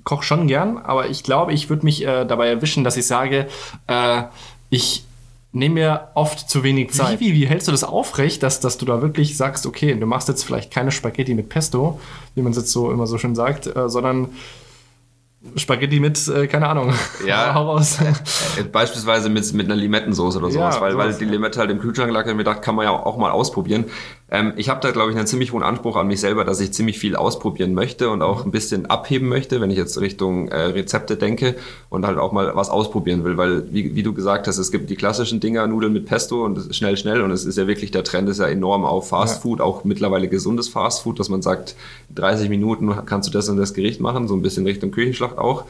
koche 0.05 0.25
schon 0.25 0.47
gern, 0.47 0.79
aber 0.79 1.09
ich 1.09 1.23
glaube, 1.23 1.53
ich 1.53 1.69
würde 1.69 1.85
mich 1.85 2.07
äh, 2.07 2.25
dabei 2.25 2.49
erwischen, 2.49 2.85
dass 2.85 2.97
ich 2.97 3.07
sage, 3.07 3.49
äh, 3.87 4.23
ich 4.71 5.05
nehme 5.53 5.75
mir 5.75 6.09
oft 6.15 6.49
zu 6.49 6.63
wenig 6.63 6.93
Zeit. 6.93 7.21
Wie, 7.21 7.33
wie, 7.33 7.41
wie, 7.41 7.47
hältst 7.47 7.67
du 7.69 7.73
das 7.73 7.85
aufrecht, 7.85 8.43
dass, 8.43 8.61
dass 8.61 8.79
du 8.79 8.87
da 8.87 9.03
wirklich 9.03 9.37
sagst, 9.37 9.67
okay, 9.67 9.95
du 9.95 10.07
machst 10.07 10.29
jetzt 10.29 10.45
vielleicht 10.45 10.71
keine 10.73 10.93
Spaghetti 10.93 11.35
mit 11.35 11.49
Pesto, 11.49 12.01
wie 12.35 12.43
man 12.43 12.53
es 12.53 12.59
jetzt 12.59 12.73
so 12.73 12.91
immer 12.91 13.07
so 13.07 13.19
schön 13.19 13.35
sagt, 13.35 13.67
äh, 13.67 13.89
sondern 13.89 14.29
Spaghetti 15.57 16.01
mit, 16.01 16.29
äh, 16.29 16.47
keine 16.47 16.69
Ahnung. 16.69 16.93
Ja. 17.27 17.55
Hau 17.55 17.73
raus. 17.73 17.99
Äh, 18.59 18.63
beispielsweise 18.65 19.29
mit, 19.29 19.53
mit 19.53 19.67
einer 19.67 19.77
Limettensoße 19.77 20.39
oder 20.39 20.51
sowas, 20.51 20.77
ja, 20.77 20.81
weil, 20.81 20.93
sowas. 20.93 21.07
weil 21.07 21.19
die 21.19 21.25
Limette 21.25 21.59
halt 21.59 21.71
im 21.71 21.81
Kühlschrank 21.81 22.13
lag 22.13 22.27
und 22.27 22.33
mir 22.33 22.39
gedacht, 22.39 22.63
kann 22.63 22.75
man 22.75 22.85
ja 22.85 22.93
auch 22.93 23.17
mal 23.17 23.31
ausprobieren. 23.31 23.87
Ähm, 24.33 24.53
ich 24.57 24.69
habe 24.69 24.81
da, 24.81 24.93
glaube 24.93 25.11
ich, 25.11 25.17
einen 25.17 25.27
ziemlich 25.27 25.53
hohen 25.53 25.65
Anspruch 25.65 25.97
an 25.97 26.07
mich 26.07 26.21
selber, 26.21 26.45
dass 26.45 26.61
ich 26.61 26.73
ziemlich 26.73 27.01
viel 27.01 27.17
ausprobieren 27.17 27.75
möchte 27.75 28.11
und 28.11 28.23
auch 28.23 28.45
ein 28.45 28.53
bisschen 28.53 28.87
abheben 28.87 29.29
möchte, 29.29 29.61
wenn 29.61 29.71
ich 29.71 29.77
jetzt 29.77 30.01
Richtung 30.01 30.49
äh, 30.49 30.67
Rezepte 30.67 31.17
denke 31.17 31.57
und 31.89 32.07
halt 32.07 32.17
auch 32.19 32.31
mal 32.31 32.55
was 32.55 32.71
ausprobieren 32.71 33.25
will, 33.25 33.37
weil, 33.37 33.73
wie, 33.73 33.97
wie 33.97 34.05
du 34.05 34.15
gesagt 34.15 34.47
hast, 34.47 34.59
es 34.59 34.71
gibt 34.71 34.89
die 34.89 34.95
klassischen 34.95 35.41
Dinger, 35.41 35.67
Nudeln 35.67 35.93
mit 35.93 36.07
Pesto 36.07 36.45
und 36.45 36.75
schnell, 36.75 36.97
schnell 36.97 37.23
und 37.23 37.33
es 37.33 37.45
ist 37.45 37.59
ja 37.59 37.67
wirklich, 37.67 37.91
der 37.91 38.05
Trend 38.05 38.29
ist 38.29 38.39
ja 38.39 38.47
enorm 38.47 38.85
auf 38.85 39.09
Fast 39.09 39.43
Food, 39.43 39.59
ja. 39.59 39.65
auch 39.65 39.83
mittlerweile 39.83 40.29
gesundes 40.29 40.69
Fast 40.69 41.03
Food, 41.03 41.19
dass 41.19 41.29
man 41.29 41.43
sagt, 41.43 41.75
30 42.15 42.49
Minuten 42.49 42.95
kannst 43.07 43.29
du 43.29 43.33
das 43.33 43.49
und 43.49 43.57
das 43.57 43.75
Gericht 43.75 44.01
machen, 44.01 44.29
so 44.29 44.35
ein 44.35 44.43
bisschen 44.43 44.65
Richtung 44.65 44.93
Küchenschlacht 44.93 45.39
auch. 45.39 45.65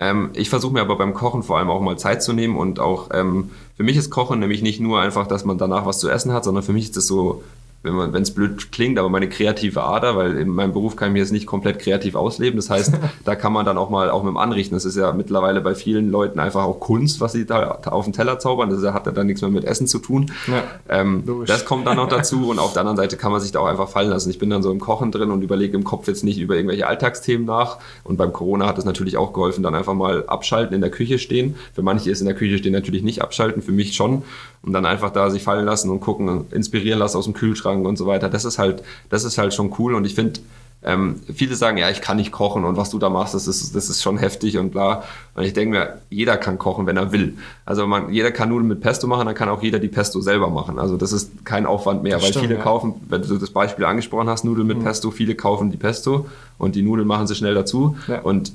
Ähm, 0.00 0.30
ich 0.34 0.50
versuche 0.50 0.72
mir 0.72 0.82
aber 0.82 0.96
beim 0.96 1.14
Kochen 1.14 1.42
vor 1.42 1.58
allem 1.58 1.70
auch 1.70 1.80
mal 1.80 1.98
Zeit 1.98 2.22
zu 2.22 2.32
nehmen 2.32 2.56
und 2.56 2.78
auch 2.78 3.08
ähm, 3.12 3.50
für 3.76 3.82
mich 3.82 3.96
ist 3.96 4.10
Kochen 4.10 4.38
nämlich 4.38 4.62
nicht 4.62 4.78
nur 4.78 5.00
einfach, 5.00 5.26
dass 5.26 5.44
man 5.44 5.58
danach 5.58 5.86
was 5.86 5.98
zu 5.98 6.08
essen 6.08 6.32
hat, 6.32 6.44
sondern 6.44 6.62
für 6.62 6.72
mich 6.72 6.84
ist 6.84 6.96
das 6.96 7.08
so 7.08 7.42
wenn 7.82 8.22
es 8.22 8.34
blöd 8.34 8.72
klingt, 8.72 8.98
aber 8.98 9.08
meine 9.08 9.28
kreative 9.28 9.84
Ader, 9.84 10.16
weil 10.16 10.36
in 10.36 10.48
meinem 10.48 10.72
Beruf 10.72 10.96
kann 10.96 11.08
ich 11.08 11.12
mir 11.12 11.18
jetzt 11.20 11.30
nicht 11.30 11.46
komplett 11.46 11.78
kreativ 11.78 12.16
ausleben. 12.16 12.56
Das 12.56 12.70
heißt, 12.70 12.92
da 13.24 13.36
kann 13.36 13.52
man 13.52 13.64
dann 13.64 13.78
auch 13.78 13.88
mal 13.88 14.10
auch 14.10 14.24
mit 14.24 14.30
dem 14.30 14.36
Anrichten. 14.36 14.74
Das 14.74 14.84
ist 14.84 14.96
ja 14.96 15.12
mittlerweile 15.12 15.60
bei 15.60 15.76
vielen 15.76 16.10
Leuten 16.10 16.40
einfach 16.40 16.64
auch 16.64 16.80
Kunst, 16.80 17.20
was 17.20 17.32
sie 17.32 17.46
da 17.46 17.78
auf 17.84 18.04
den 18.04 18.12
Teller 18.12 18.40
zaubern. 18.40 18.70
Das 18.70 18.82
hat 18.92 19.06
ja 19.06 19.12
dann 19.12 19.28
nichts 19.28 19.42
mehr 19.42 19.50
mit 19.50 19.64
Essen 19.64 19.86
zu 19.86 20.00
tun. 20.00 20.32
Ja, 20.48 20.64
ähm, 20.88 21.22
das 21.46 21.64
kommt 21.64 21.86
dann 21.86 21.96
noch 21.96 22.08
dazu 22.08 22.48
und 22.50 22.58
auf 22.58 22.72
der 22.72 22.80
anderen 22.80 22.96
Seite 22.96 23.16
kann 23.16 23.30
man 23.30 23.40
sich 23.40 23.52
da 23.52 23.60
auch 23.60 23.66
einfach 23.66 23.88
fallen 23.88 24.10
lassen. 24.10 24.30
Ich 24.30 24.38
bin 24.38 24.50
dann 24.50 24.62
so 24.62 24.72
im 24.72 24.80
Kochen 24.80 25.12
drin 25.12 25.30
und 25.30 25.42
überlege 25.42 25.76
im 25.76 25.84
Kopf 25.84 26.08
jetzt 26.08 26.24
nicht 26.24 26.38
über 26.38 26.56
irgendwelche 26.56 26.86
Alltagsthemen 26.86 27.46
nach. 27.46 27.78
Und 28.02 28.16
beim 28.16 28.32
Corona 28.32 28.66
hat 28.66 28.78
es 28.78 28.84
natürlich 28.84 29.16
auch 29.16 29.32
geholfen, 29.32 29.62
dann 29.62 29.76
einfach 29.76 29.94
mal 29.94 30.24
abschalten, 30.26 30.74
in 30.74 30.80
der 30.80 30.90
Küche 30.90 31.20
stehen. 31.20 31.54
Für 31.72 31.82
manche 31.82 32.10
ist 32.10 32.20
in 32.20 32.26
der 32.26 32.34
Küche 32.34 32.58
stehen 32.58 32.72
natürlich 32.72 33.04
nicht 33.04 33.22
abschalten, 33.22 33.62
für 33.62 33.72
mich 33.72 33.94
schon. 33.94 34.24
Und 34.62 34.72
dann 34.72 34.86
einfach 34.86 35.10
da 35.10 35.30
sich 35.30 35.42
fallen 35.42 35.64
lassen 35.64 35.90
und 35.90 36.00
gucken, 36.00 36.46
inspirieren 36.50 36.98
lassen 36.98 37.16
aus 37.16 37.24
dem 37.24 37.34
Kühlschrank 37.34 37.86
und 37.86 37.96
so 37.96 38.06
weiter. 38.06 38.28
Das 38.28 38.44
ist 38.44 38.58
halt, 38.58 38.82
das 39.08 39.24
ist 39.24 39.38
halt 39.38 39.54
schon 39.54 39.74
cool 39.78 39.94
und 39.94 40.04
ich 40.04 40.14
finde, 40.14 40.40
ähm, 40.82 41.16
viele 41.34 41.56
sagen, 41.56 41.76
ja, 41.76 41.90
ich 41.90 42.00
kann 42.00 42.18
nicht 42.18 42.30
kochen 42.30 42.64
und 42.64 42.76
was 42.76 42.90
du 42.90 43.00
da 43.00 43.08
machst, 43.08 43.34
das 43.34 43.48
ist, 43.48 43.74
das 43.74 43.90
ist 43.90 44.00
schon 44.00 44.16
heftig 44.16 44.58
und 44.58 44.70
bla. 44.70 45.02
Und 45.34 45.42
ich 45.42 45.52
denke 45.52 45.76
mir, 45.76 45.98
jeder 46.08 46.36
kann 46.36 46.56
kochen, 46.56 46.86
wenn 46.86 46.96
er 46.96 47.10
will. 47.10 47.36
Also 47.64 47.86
man, 47.88 48.12
jeder 48.12 48.30
kann 48.30 48.50
Nudeln 48.50 48.68
mit 48.68 48.80
Pesto 48.80 49.08
machen, 49.08 49.26
dann 49.26 49.34
kann 49.34 49.48
auch 49.48 49.60
jeder 49.60 49.80
die 49.80 49.88
Pesto 49.88 50.20
selber 50.20 50.50
machen. 50.50 50.78
Also 50.78 50.96
das 50.96 51.12
ist 51.12 51.44
kein 51.44 51.66
Aufwand 51.66 52.04
mehr, 52.04 52.14
das 52.14 52.22
weil 52.22 52.30
stimmt, 52.30 52.46
viele 52.46 52.58
ja. 52.58 52.62
kaufen, 52.62 52.94
wenn 53.08 53.22
du 53.22 53.38
das 53.38 53.50
Beispiel 53.50 53.84
angesprochen 53.86 54.28
hast, 54.28 54.44
Nudeln 54.44 54.68
mit 54.68 54.78
mhm. 54.78 54.84
Pesto, 54.84 55.10
viele 55.10 55.34
kaufen 55.34 55.72
die 55.72 55.76
Pesto 55.76 56.26
und 56.58 56.76
die 56.76 56.82
Nudeln 56.82 57.08
machen 57.08 57.26
sie 57.26 57.34
schnell 57.34 57.54
dazu. 57.54 57.96
Ja. 58.06 58.20
Und 58.20 58.52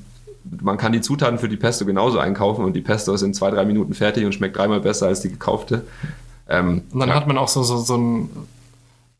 man 0.61 0.77
kann 0.77 0.91
die 0.91 1.01
Zutaten 1.01 1.39
für 1.39 1.49
die 1.49 1.57
Pesto 1.57 1.85
genauso 1.85 2.19
einkaufen 2.19 2.65
und 2.65 2.73
die 2.73 2.81
Pesto 2.81 3.13
ist 3.13 3.21
in 3.21 3.33
zwei, 3.33 3.51
drei 3.51 3.65
Minuten 3.65 3.93
fertig 3.93 4.25
und 4.25 4.33
schmeckt 4.33 4.57
dreimal 4.57 4.81
besser 4.81 5.07
als 5.07 5.21
die 5.21 5.29
gekaufte. 5.29 5.85
Ähm, 6.49 6.83
und 6.91 6.99
dann 6.99 7.09
ja. 7.09 7.15
hat 7.15 7.27
man 7.27 7.37
auch 7.37 7.47
so, 7.47 7.63
so, 7.63 7.77
so 7.77 7.97
ein 7.97 8.29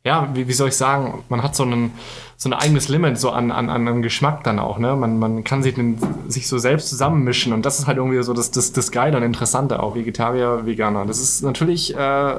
ja, 0.06 0.30
wie, 0.34 0.48
wie 0.48 0.54
soll 0.54 0.70
ich 0.70 0.76
sagen, 0.76 1.24
man 1.30 1.44
hat 1.44 1.56
so, 1.56 1.64
einen, 1.64 1.92
so 2.36 2.50
ein 2.50 2.54
eigenes 2.54 2.90
Limit 2.90 3.18
so 3.18 3.32
an, 3.32 3.52
an, 3.52 3.70
an 3.70 4.02
Geschmack 4.02 4.44
dann 4.44 4.60
auch, 4.60 4.78
ne? 4.78 4.96
Man, 4.96 5.18
man 5.18 5.44
kann 5.44 5.64
sich, 5.64 5.76
den, 5.76 5.98
sich 6.28 6.48
so 6.48 6.58
selbst 6.58 6.90
zusammenmischen 6.90 7.54
und 7.54 7.66
das 7.66 7.80
ist 7.80 7.88
halt 7.88 7.98
irgendwie 7.98 8.22
so 8.22 8.34
das, 8.34 8.52
das, 8.52 8.74
das 8.74 8.92
Geile 8.92 9.16
und 9.16 9.24
Interessante 9.24 9.82
auch, 9.82 9.96
Vegetarier, 9.96 10.66
Veganer. 10.66 11.06
Das 11.06 11.22
ist 11.22 11.42
natürlich 11.42 11.96
äh, 11.96 12.36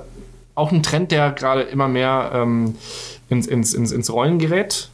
auch 0.54 0.72
ein 0.72 0.82
Trend, 0.82 1.10
der 1.10 1.32
gerade 1.32 1.62
immer 1.62 1.88
mehr 1.88 2.32
ähm, 2.34 2.76
ins, 3.30 3.46
ins, 3.46 3.72
ins, 3.72 3.92
ins 3.92 4.12
Rollen 4.12 4.38
gerät. 4.38 4.90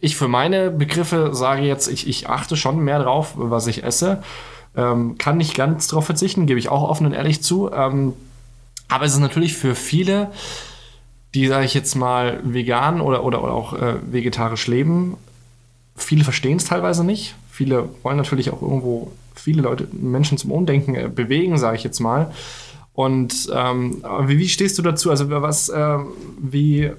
Ich 0.00 0.16
für 0.16 0.28
meine 0.28 0.70
Begriffe 0.70 1.34
sage 1.34 1.62
jetzt, 1.62 1.88
ich, 1.88 2.06
ich 2.06 2.28
achte 2.28 2.56
schon 2.56 2.78
mehr 2.80 2.98
drauf, 2.98 3.32
was 3.36 3.66
ich 3.66 3.82
esse. 3.82 4.22
Ähm, 4.76 5.16
kann 5.18 5.38
nicht 5.38 5.54
ganz 5.54 5.88
drauf 5.88 6.04
verzichten, 6.04 6.46
gebe 6.46 6.58
ich 6.58 6.68
auch 6.68 6.88
offen 6.88 7.06
und 7.06 7.12
ehrlich 7.12 7.42
zu. 7.42 7.72
Ähm, 7.72 8.12
aber 8.88 9.04
es 9.04 9.14
ist 9.14 9.20
natürlich 9.20 9.54
für 9.54 9.74
viele 9.74 10.30
die, 11.36 11.48
sage 11.48 11.66
ich 11.66 11.74
jetzt 11.74 11.94
mal, 11.96 12.40
vegan 12.44 13.02
oder, 13.02 13.22
oder, 13.22 13.44
oder 13.44 13.52
auch 13.52 13.74
äh, 13.74 13.96
vegetarisch 14.10 14.68
leben. 14.68 15.18
Viele 15.94 16.24
verstehen 16.24 16.56
es 16.56 16.64
teilweise 16.64 17.04
nicht. 17.04 17.34
Viele 17.50 17.90
wollen 18.02 18.16
natürlich 18.16 18.50
auch 18.50 18.62
irgendwo 18.62 19.12
viele 19.34 19.60
Leute, 19.60 19.86
Menschen 19.92 20.38
zum 20.38 20.50
Umdenken 20.50 20.94
äh, 20.94 21.10
bewegen, 21.14 21.58
sage 21.58 21.76
ich 21.76 21.84
jetzt 21.84 22.00
mal. 22.00 22.32
Und 22.94 23.50
ähm, 23.52 24.02
wie, 24.22 24.38
wie, 24.38 24.48
stehst 24.48 24.78
du 24.78 24.82
dazu? 24.82 25.10
Also 25.10 25.28
was, 25.28 25.68
äh, 25.68 25.98
wie 26.40 26.92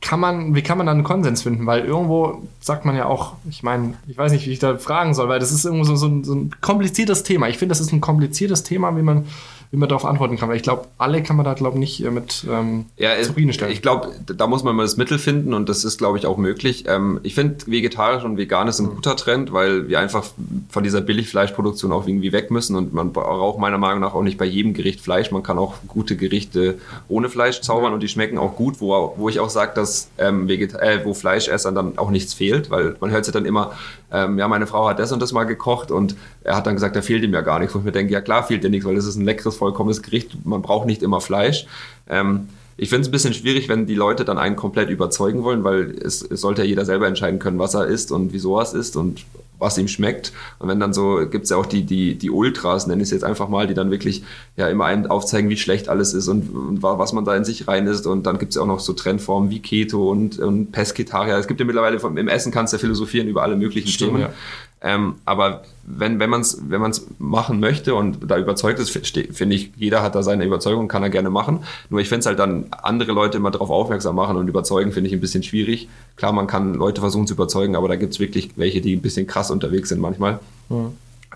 kann 0.00 0.20
man, 0.20 0.54
wie 0.54 0.62
kann 0.62 0.78
man 0.78 0.86
dann 0.86 0.98
einen 0.98 1.04
Konsens 1.04 1.42
finden? 1.42 1.66
Weil 1.66 1.84
irgendwo 1.84 2.42
sagt 2.60 2.84
man 2.84 2.94
ja 2.96 3.06
auch, 3.06 3.34
ich 3.48 3.62
meine, 3.62 3.94
ich 4.06 4.16
weiß 4.16 4.32
nicht, 4.32 4.46
wie 4.46 4.52
ich 4.52 4.58
da 4.58 4.76
fragen 4.78 5.12
soll, 5.12 5.28
weil 5.28 5.40
das 5.40 5.50
ist 5.50 5.64
irgendwo 5.64 5.84
so, 5.84 5.96
so, 5.96 6.06
ein, 6.06 6.24
so 6.24 6.34
ein 6.34 6.50
kompliziertes 6.60 7.24
Thema. 7.24 7.48
Ich 7.48 7.58
finde, 7.58 7.72
das 7.72 7.80
ist 7.80 7.92
ein 7.92 8.00
kompliziertes 8.00 8.62
Thema, 8.62 8.96
wie 8.96 9.02
man 9.02 9.26
wie 9.70 9.76
man 9.76 9.88
darauf 9.88 10.04
antworten 10.04 10.36
kann. 10.36 10.48
Weil 10.48 10.56
ich 10.56 10.62
glaube, 10.62 10.86
alle 10.96 11.22
kann 11.22 11.36
man 11.36 11.44
da, 11.44 11.54
glaube 11.54 11.76
ich, 11.76 11.80
nicht 11.80 12.04
äh, 12.04 12.10
mit 12.10 12.46
ähm, 12.50 12.86
ja, 12.96 13.20
zufriedenstellen. 13.22 13.72
Ich 13.72 13.82
glaube, 13.82 14.10
da 14.26 14.46
muss 14.46 14.64
man 14.64 14.74
mal 14.74 14.82
das 14.82 14.96
Mittel 14.96 15.18
finden 15.18 15.52
und 15.54 15.68
das 15.68 15.84
ist, 15.84 15.98
glaube 15.98 16.18
ich, 16.18 16.26
auch 16.26 16.36
möglich. 16.36 16.84
Ähm, 16.86 17.20
ich 17.22 17.34
finde, 17.34 17.66
vegetarisch 17.66 18.24
und 18.24 18.36
vegan 18.36 18.68
ist 18.68 18.78
ein 18.78 18.86
mhm. 18.86 18.94
guter 18.96 19.16
Trend, 19.16 19.52
weil 19.52 19.88
wir 19.88 20.00
einfach 20.00 20.24
von 20.70 20.84
dieser 20.84 21.00
Billigfleischproduktion 21.00 21.92
auch 21.92 22.06
irgendwie 22.06 22.32
weg 22.32 22.50
müssen 22.50 22.76
und 22.76 22.92
man 22.94 23.12
braucht 23.12 23.58
meiner 23.58 23.78
Meinung 23.78 24.00
nach 24.00 24.14
auch 24.14 24.22
nicht 24.22 24.38
bei 24.38 24.46
jedem 24.46 24.72
Gericht 24.72 25.00
Fleisch. 25.00 25.30
Man 25.30 25.42
kann 25.42 25.58
auch 25.58 25.74
gute 25.86 26.16
Gerichte 26.16 26.78
ohne 27.08 27.28
Fleisch 27.28 27.60
zaubern 27.60 27.90
ja. 27.90 27.94
und 27.94 28.02
die 28.02 28.08
schmecken 28.08 28.38
auch 28.38 28.56
gut, 28.56 28.80
wo, 28.80 29.14
wo 29.16 29.28
ich 29.28 29.40
auch 29.40 29.50
sage, 29.50 29.72
dass 29.74 30.08
ähm, 30.18 30.48
äh, 30.48 31.04
wo 31.04 31.14
Fleischessern 31.14 31.74
dann 31.74 31.98
auch 31.98 32.10
nichts 32.10 32.34
fehlt, 32.34 32.70
weil 32.70 32.96
man 33.00 33.10
hört 33.10 33.26
ja 33.26 33.32
dann 33.32 33.44
immer, 33.44 33.72
ähm, 34.12 34.38
ja, 34.38 34.48
meine 34.48 34.66
Frau 34.66 34.88
hat 34.88 34.98
das 34.98 35.12
und 35.12 35.20
das 35.20 35.32
mal 35.32 35.44
gekocht 35.44 35.90
und 35.90 36.16
er 36.42 36.56
hat 36.56 36.66
dann 36.66 36.74
gesagt, 36.74 36.96
da 36.96 37.02
fehlt 37.02 37.22
ihm 37.24 37.34
ja 37.34 37.42
gar 37.42 37.58
nichts. 37.58 37.74
Wo 37.74 37.80
ich 37.80 37.84
mir 37.84 37.92
denke, 37.92 38.12
ja 38.12 38.20
klar 38.20 38.42
fehlt 38.42 38.64
dir 38.64 38.70
nichts, 38.70 38.86
weil 38.86 38.94
das 38.96 39.06
ist 39.06 39.16
ein 39.16 39.24
leckeres, 39.24 39.56
vollkommenes 39.56 40.02
Gericht. 40.02 40.46
Man 40.46 40.62
braucht 40.62 40.86
nicht 40.86 41.02
immer 41.02 41.20
Fleisch. 41.20 41.66
Ähm, 42.08 42.48
Ich 42.80 42.90
finde 42.90 43.02
es 43.02 43.08
ein 43.08 43.12
bisschen 43.12 43.34
schwierig, 43.34 43.68
wenn 43.68 43.86
die 43.86 43.96
Leute 43.96 44.24
dann 44.24 44.38
einen 44.38 44.54
komplett 44.54 44.88
überzeugen 44.88 45.42
wollen, 45.42 45.64
weil 45.64 45.90
es, 46.00 46.22
es 46.22 46.40
sollte 46.40 46.62
ja 46.62 46.68
jeder 46.68 46.84
selber 46.84 47.08
entscheiden 47.08 47.40
können, 47.40 47.58
was 47.58 47.74
er 47.74 47.86
isst 47.86 48.12
und 48.12 48.32
wieso 48.32 48.56
er 48.56 48.62
es 48.62 48.72
isst 48.72 48.96
und 48.96 49.24
was 49.58 49.78
ihm 49.78 49.88
schmeckt. 49.88 50.32
Und 50.58 50.68
wenn 50.68 50.80
dann 50.80 50.92
so, 50.92 51.26
gibt 51.28 51.44
es 51.44 51.50
ja 51.50 51.56
auch 51.56 51.66
die, 51.66 51.82
die, 51.84 52.16
die 52.16 52.30
Ultras, 52.30 52.86
nenne 52.86 53.02
ich 53.02 53.08
es 53.08 53.10
jetzt 53.10 53.24
einfach 53.24 53.48
mal, 53.48 53.66
die 53.66 53.74
dann 53.74 53.90
wirklich 53.90 54.22
ja 54.56 54.68
immer 54.68 54.84
einem 54.84 55.06
aufzeigen, 55.06 55.50
wie 55.50 55.56
schlecht 55.56 55.88
alles 55.88 56.14
ist 56.14 56.28
und, 56.28 56.54
und 56.54 56.82
was 56.82 57.12
man 57.12 57.24
da 57.24 57.34
in 57.36 57.44
sich 57.44 57.68
rein 57.68 57.86
isst. 57.86 58.06
Und 58.06 58.26
dann 58.26 58.38
gibt 58.38 58.50
es 58.50 58.56
ja 58.56 58.62
auch 58.62 58.66
noch 58.66 58.80
so 58.80 58.92
Trendformen 58.92 59.50
wie 59.50 59.60
Keto 59.60 60.10
und, 60.10 60.38
und 60.38 60.72
Pesketaria. 60.72 61.38
Es 61.38 61.48
gibt 61.48 61.60
ja 61.60 61.66
mittlerweile, 61.66 61.98
vom, 61.98 62.16
im 62.16 62.28
Essen 62.28 62.52
kannst 62.52 62.72
du 62.72 62.76
ja 62.76 62.80
philosophieren 62.80 63.28
über 63.28 63.42
alle 63.42 63.56
möglichen 63.56 63.88
Stimmt, 63.88 64.12
Themen. 64.12 64.22
ja. 64.22 64.32
Ähm, 64.80 65.16
aber 65.24 65.62
wenn, 65.84 66.20
wenn 66.20 66.30
man 66.30 66.42
es 66.42 66.62
wenn 66.68 66.80
man's 66.80 67.04
machen 67.18 67.58
möchte 67.58 67.96
und 67.96 68.30
da 68.30 68.38
überzeugt 68.38 68.78
ist, 68.78 68.90
fi- 68.90 69.32
finde 69.32 69.56
ich, 69.56 69.72
jeder 69.76 70.02
hat 70.02 70.14
da 70.14 70.22
seine 70.22 70.44
Überzeugung, 70.44 70.86
kann 70.86 71.02
er 71.02 71.10
gerne 71.10 71.30
machen. 71.30 71.64
Nur 71.90 72.00
ich 72.00 72.08
finde 72.08 72.20
es 72.20 72.26
halt 72.26 72.38
dann, 72.38 72.66
andere 72.82 73.10
Leute 73.10 73.38
immer 73.38 73.50
darauf 73.50 73.70
aufmerksam 73.70 74.14
machen 74.14 74.36
und 74.36 74.46
überzeugen, 74.46 74.92
finde 74.92 75.08
ich 75.08 75.14
ein 75.14 75.20
bisschen 75.20 75.42
schwierig. 75.42 75.88
Klar, 76.14 76.32
man 76.32 76.46
kann 76.46 76.74
Leute 76.74 77.00
versuchen 77.00 77.26
zu 77.26 77.34
überzeugen, 77.34 77.74
aber 77.74 77.88
da 77.88 77.96
gibt 77.96 78.12
es 78.12 78.20
wirklich 78.20 78.50
welche, 78.54 78.80
die 78.80 78.94
ein 78.94 79.02
bisschen 79.02 79.26
krass 79.26 79.50
unterwegs 79.50 79.88
sind 79.88 80.00
manchmal. 80.00 80.38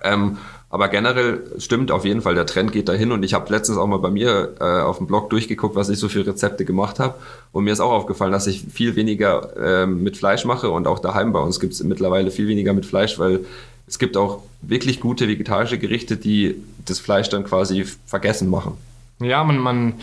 Ähm, 0.04 0.38
aber 0.72 0.88
generell 0.88 1.42
stimmt 1.58 1.92
auf 1.92 2.06
jeden 2.06 2.22
Fall, 2.22 2.34
der 2.34 2.46
Trend 2.46 2.72
geht 2.72 2.88
dahin 2.88 3.12
und 3.12 3.22
ich 3.22 3.34
habe 3.34 3.52
letztens 3.52 3.76
auch 3.76 3.86
mal 3.86 3.98
bei 3.98 4.10
mir 4.10 4.54
äh, 4.58 4.64
auf 4.80 4.96
dem 4.96 5.06
Blog 5.06 5.28
durchgeguckt, 5.28 5.76
was 5.76 5.90
ich 5.90 5.98
so 5.98 6.08
für 6.08 6.26
Rezepte 6.26 6.64
gemacht 6.64 6.98
habe 6.98 7.14
und 7.52 7.64
mir 7.64 7.74
ist 7.74 7.80
auch 7.80 7.92
aufgefallen, 7.92 8.32
dass 8.32 8.46
ich 8.46 8.64
viel 8.72 8.96
weniger 8.96 9.52
ähm, 9.62 10.02
mit 10.02 10.16
Fleisch 10.16 10.46
mache 10.46 10.70
und 10.70 10.86
auch 10.86 10.98
daheim 10.98 11.34
bei 11.34 11.40
uns 11.40 11.60
gibt 11.60 11.74
es 11.74 11.82
mittlerweile 11.84 12.30
viel 12.30 12.48
weniger 12.48 12.72
mit 12.72 12.86
Fleisch, 12.86 13.18
weil 13.18 13.40
es 13.86 13.98
gibt 13.98 14.16
auch 14.16 14.42
wirklich 14.62 15.00
gute 15.00 15.28
vegetarische 15.28 15.76
Gerichte, 15.78 16.16
die 16.16 16.56
das 16.86 16.98
Fleisch 17.00 17.28
dann 17.28 17.44
quasi 17.44 17.84
vergessen 18.06 18.48
machen. 18.48 18.78
Ja, 19.20 19.44
man, 19.44 19.58
man, 19.58 19.94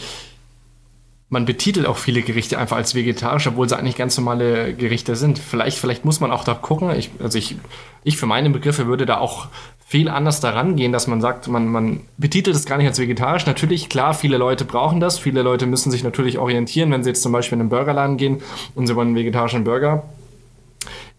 man 1.30 1.46
betitelt 1.46 1.88
auch 1.88 1.98
viele 1.98 2.22
Gerichte 2.22 2.60
einfach 2.60 2.78
als 2.78 2.94
vegetarisch, 2.94 3.48
obwohl 3.48 3.68
sie 3.68 3.76
eigentlich 3.76 3.96
ganz 3.96 4.16
normale 4.16 4.76
Gerichte 4.76 5.16
sind. 5.16 5.40
Vielleicht, 5.40 5.80
vielleicht 5.80 6.06
muss 6.06 6.20
man 6.20 6.32
auch 6.32 6.44
da 6.44 6.54
gucken. 6.54 6.92
Ich, 6.96 7.10
also 7.18 7.40
ich, 7.40 7.56
ich 8.04 8.18
für 8.18 8.28
meine 8.28 8.52
Begriffe 8.52 8.86
würde 8.86 9.08
da 9.08 9.18
auch 9.18 9.48
viel 9.90 10.08
anders 10.08 10.40
daran 10.40 10.76
gehen, 10.76 10.92
dass 10.92 11.08
man 11.08 11.20
sagt, 11.20 11.48
man, 11.48 11.68
man 11.68 12.02
betitelt 12.18 12.56
es 12.56 12.68
gar 12.68 12.78
nicht 12.78 12.86
als 12.86 13.00
vegetarisch. 13.00 13.48
Natürlich, 13.48 13.90
klar, 13.90 14.14
viele 14.14 14.38
Leute 14.38 14.64
brauchen 14.64 15.00
das. 15.00 15.18
Viele 15.18 15.42
Leute 15.42 15.66
müssen 15.66 15.90
sich 15.90 16.04
natürlich 16.04 16.38
orientieren, 16.38 16.92
wenn 16.92 17.04
sie 17.04 17.10
jetzt 17.10 17.24
zum 17.24 17.32
Beispiel 17.32 17.56
in 17.56 17.62
einen 17.62 17.70
Burgerladen 17.70 18.18
gehen 18.18 18.44
und 18.76 18.86
sie 18.86 18.96
wollen 18.96 19.08
einen 19.08 19.18
vegetarischen 19.18 19.64
Burger 19.64 20.04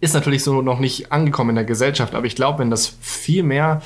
ist 0.00 0.14
natürlich 0.14 0.42
so 0.42 0.62
noch 0.62 0.78
nicht 0.78 1.12
angekommen 1.12 1.50
in 1.50 1.56
der 1.56 1.64
Gesellschaft, 1.64 2.14
aber 2.14 2.24
ich 2.24 2.34
glaube, 2.34 2.60
wenn 2.60 2.70
das 2.70 2.96
viel 3.00 3.42
mehr 3.42 3.82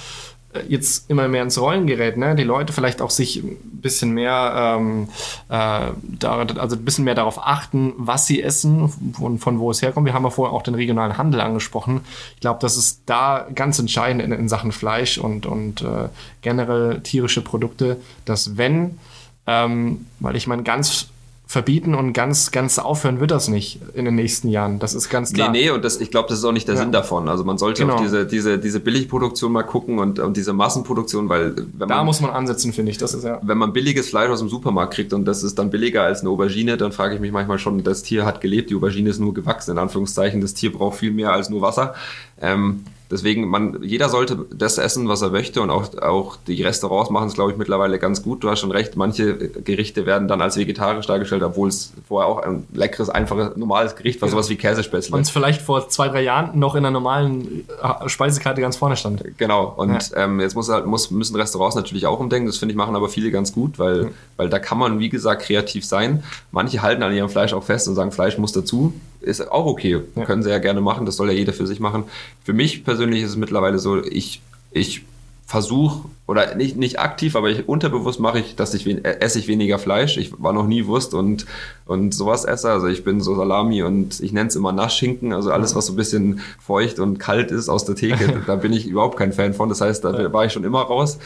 jetzt 0.69 1.11
immer 1.11 1.29
mehr 1.29 1.43
ins 1.43 1.61
Rollen 1.61 1.87
gerät, 1.87 2.17
ne? 2.17 2.35
die 2.35 2.45
Leute 2.45 2.73
vielleicht 2.73 3.03
auch 3.03 3.11
sich 3.11 3.43
ein 3.43 3.57
bisschen 3.63 4.13
mehr, 4.13 4.77
ähm, 4.79 5.09
äh, 5.49 5.91
da, 6.01 6.47
also 6.57 6.77
ein 6.77 6.85
bisschen 6.85 7.05
mehr 7.05 7.15
darauf 7.15 7.39
achten, 7.39 7.93
was 7.97 8.27
sie 8.27 8.43
essen, 8.43 8.89
von, 9.15 9.39
von 9.39 9.59
wo 9.59 9.71
es 9.71 9.83
herkommt. 9.83 10.07
Wir 10.07 10.15
haben 10.15 10.25
ja 10.25 10.31
vorher 10.31 10.55
auch 10.55 10.63
den 10.63 10.75
regionalen 10.75 11.19
Handel 11.19 11.41
angesprochen. 11.41 12.01
Ich 12.35 12.41
glaube, 12.41 12.61
das 12.61 12.77
ist 12.77 13.03
da 13.07 13.47
ganz 13.55 13.79
entscheidend 13.79 14.23
in, 14.23 14.33
in 14.33 14.49
Sachen 14.49 14.73
Fleisch 14.73 15.19
und, 15.19 15.47
und 15.47 15.83
äh, 15.83 16.09
generell 16.43 17.01
tierische 17.01 17.43
Produkte, 17.43 17.97
dass 18.25 18.57
wenn, 18.57 18.99
ähm, 19.47 20.07
weil 20.21 20.37
ich 20.37 20.47
meine, 20.47 20.63
ganz 20.63 21.09
verbieten 21.47 21.95
und 21.95 22.15
ganz, 22.15 22.51
ganz 22.51 22.79
aufhören 22.79 23.21
wird 23.21 23.31
das 23.31 23.49
nicht 23.49 23.79
in 23.95 24.07
den 24.07 24.15
nächsten 24.15 24.49
Jahren. 24.49 24.79
Das 24.79 24.95
ist 24.95 25.09
ganz 25.11 25.33
klar. 25.33 25.51
Nee, 25.51 25.65
nee, 25.65 25.71
und 25.71 25.85
das, 25.85 26.01
ich 26.01 26.11
glaube, 26.11 26.29
das 26.29 26.39
ist 26.39 26.45
auch 26.45 26.53
nicht 26.53 26.67
der 26.67 26.75
Ja. 26.75 26.81
Sinn 26.81 26.91
davon. 26.91 27.29
Also 27.29 27.45
man 27.45 27.59
sollte 27.59 27.83
Genau. 27.83 27.95
auf 27.95 28.01
diese, 28.01 28.27
diese, 28.27 28.59
diese 28.59 28.81
Billigproduktion 28.81 29.53
mal 29.53 29.63
gucken 29.63 29.99
und, 29.99 30.19
und 30.19 30.37
diese 30.37 30.53
Massenproduktion, 30.53 31.29
weil 31.29 31.55
wenn 31.57 31.89
Da 31.89 31.97
man, 31.97 32.07
muss 32.07 32.21
man 32.21 32.31
ansetzen, 32.31 32.73
finde 32.73 32.91
ich. 32.91 32.99
Das 32.99 33.13
ist 33.15 33.25
ja. 33.25 33.39
wenn 33.43 33.59
man 33.59 33.73
billiges 33.73 34.09
Fleisch 34.09 34.31
aus 34.31 34.41
dem 34.41 34.49
Supermarkt 34.49 34.95
kriegt 34.95 35.13
und 35.13 35.27
das 35.27 35.43
ist 35.43 35.59
dann 35.59 35.71
billiger 35.71 36.03
als 36.03 36.23
eine 36.23 36.31
Aubergine, 36.31 36.77
dann 36.77 36.93
frage 36.93 37.15
ich 37.15 37.21
mich 37.21 37.31
manchmal 37.31 37.59
schon, 37.59 37.85
das 37.85 38.03
Tier 38.03 38.25
hat 38.25 38.41
gelebt, 38.41 38.71
die 38.71 38.75
Aubergine 38.77 39.11
ist 39.11 39.21
nur 39.21 39.35
gewachsen, 39.35 39.73
in 39.73 39.79
Anführungszeichen. 39.79 40.41
Das 40.41 40.55
Tier 40.55 40.73
braucht 40.73 40.99
viel 40.99 41.13
mehr 41.13 41.33
als 41.33 41.51
nur 41.51 41.61
Wasser. 41.61 41.95
Ähm, 42.41 42.85
deswegen, 43.15 43.49
man, 43.49 43.79
jeder 43.83 44.09
sollte 44.09 44.45
das 44.53 44.77
essen, 44.77 45.09
was 45.09 45.23
er 45.23 45.31
möchte 45.31 45.63
und 45.63 45.71
auch, 45.71 45.97
auch 46.03 46.37
die 46.49 46.61
Restaurants 46.63 47.11
machen 47.11 47.29
es, 47.29 47.35
glaube 47.35 47.53
ich, 47.53 47.57
mittlerweile 47.57 48.01
ganz 48.01 48.23
gut. 48.23 48.43
Du 48.43 48.51
hast 48.51 48.59
schon 48.59 48.73
recht, 48.73 48.97
manche 48.97 49.37
Gerichte 49.37 50.05
werden 50.05 50.27
dann 50.27 50.43
als 50.43 50.57
vegetarisch 50.57 51.07
dargestellt, 51.07 51.45
obwohl 51.45 51.69
es 51.69 51.93
vorher 52.09 52.29
auch 52.29 52.43
ein 52.43 52.67
leckeres, 52.73 53.09
einfaches, 53.09 53.57
normales 53.57 53.95
Gericht 53.95 54.21
war, 54.21 54.29
sowas 54.29 54.51
wie 54.51 54.57
Käsespätzle. 54.57 55.15
Und 55.15 55.23
es 55.23 55.31
vielleicht 55.31 55.63
vor 55.63 55.89
zwei, 55.89 56.09
drei 56.09 56.23
Jahren 56.23 56.59
noch 56.59 56.75
in 56.75 56.83
der 56.83 56.91
normalen 56.91 57.69
äh, 57.81 58.09
Speisekarte 58.09 58.61
ganz 58.61 58.77
vorne 58.77 58.97
stand. 58.97 59.23
Genau, 59.39 59.73
und 59.77 60.11
ähm, 60.17 60.41
jetzt 60.41 60.57
muss 60.57 60.69
halt, 60.69 60.87
muss, 60.87 61.13
müssen 61.13 61.37
Restaurants 61.37 61.77
natürlich 61.77 62.07
auch 62.07 62.19
umdenken. 62.19 62.49
Das 62.49 62.59
finde 62.59 62.73
ich 62.73 62.77
machen 62.77 62.97
aber 62.97 63.09
viele 63.09 63.31
ganz 63.31 63.53
gut, 63.53 63.79
weil, 63.79 64.11
weil 64.37 64.49
da 64.49 64.59
kann 64.59 64.79
man, 64.79 64.99
wie 64.99 65.09
gesagt, 65.09 65.43
kreativ 65.43 65.85
sein. 65.85 66.25
Manche 66.51 66.83
halten 66.83 67.05
an 67.05 67.13
ihrem 67.13 67.29
Fleisch 67.29 67.53
auch 67.53 67.63
fest 67.63 67.87
und 67.87 67.95
sagen, 67.95 68.11
Fleisch 68.11 68.39
muss 68.39 68.51
dazu. 68.51 68.93
Ist 69.25 69.51
auch 69.51 69.67
okay. 69.67 70.01
Ja. 70.15 70.25
Können 70.25 70.43
sie 70.43 70.51
ja 70.51 70.59
gerne 70.59 70.81
machen. 70.81 71.07
Das 71.07 71.17
soll 71.17 71.29
ja 71.29 71.35
jeder 71.35 71.53
für 71.53 71.67
sich 71.67 71.81
machen. 71.81 72.05
Für 72.45 72.53
mich 72.53 72.85
persönlich 72.85 73.23
ist 73.23 73.31
es 73.31 73.37
mittlerweile 73.37 73.79
so, 73.79 74.03
ich, 74.05 74.41
ich 74.71 75.03
versuche, 75.47 76.09
oder 76.27 76.55
nicht, 76.55 76.77
nicht 76.77 76.99
aktiv, 76.99 77.37
aber 77.37 77.51
ich, 77.51 77.69
unterbewusst 77.69 78.19
mache 78.19 78.39
ich, 78.39 78.57
dass 78.57 78.73
ich 78.73 78.87
äh, 78.87 79.21
esse 79.21 79.39
ich 79.39 79.47
weniger 79.47 79.79
Fleisch. 79.79 80.17
Ich 80.17 80.33
war 80.43 80.53
noch 80.53 80.67
nie 80.67 80.87
Wurst 80.87 81.13
und, 81.13 81.45
und 81.87 82.15
sowas 82.15 82.45
esse. 82.45 82.71
Also 82.71 82.87
ich 82.87 83.05
bin 83.05 83.21
so 83.21 83.35
Salami 83.35 83.83
und 83.83 84.21
ich 84.21 84.33
nenne 84.33 84.49
es 84.49 84.57
immer 84.57 84.73
Naschschinken. 84.73 85.33
Also 85.33 85.51
alles, 85.51 85.75
was 85.75 85.87
so 85.87 85.93
ein 85.93 85.97
bisschen 85.97 86.41
feucht 86.61 86.99
und 86.99 87.19
kalt 87.19 87.51
ist 87.51 87.69
aus 87.69 87.85
der 87.85 87.95
Theke, 87.95 88.43
da 88.47 88.57
bin 88.57 88.73
ich 88.73 88.87
überhaupt 88.87 89.19
kein 89.19 89.33
Fan 89.33 89.55
von. 89.55 89.69
Das 89.69 89.81
heißt, 89.81 90.05
da 90.05 90.33
war 90.33 90.47
ich 90.47 90.53
schon 90.53 90.65
immer 90.65 90.83
raus. 90.83 91.19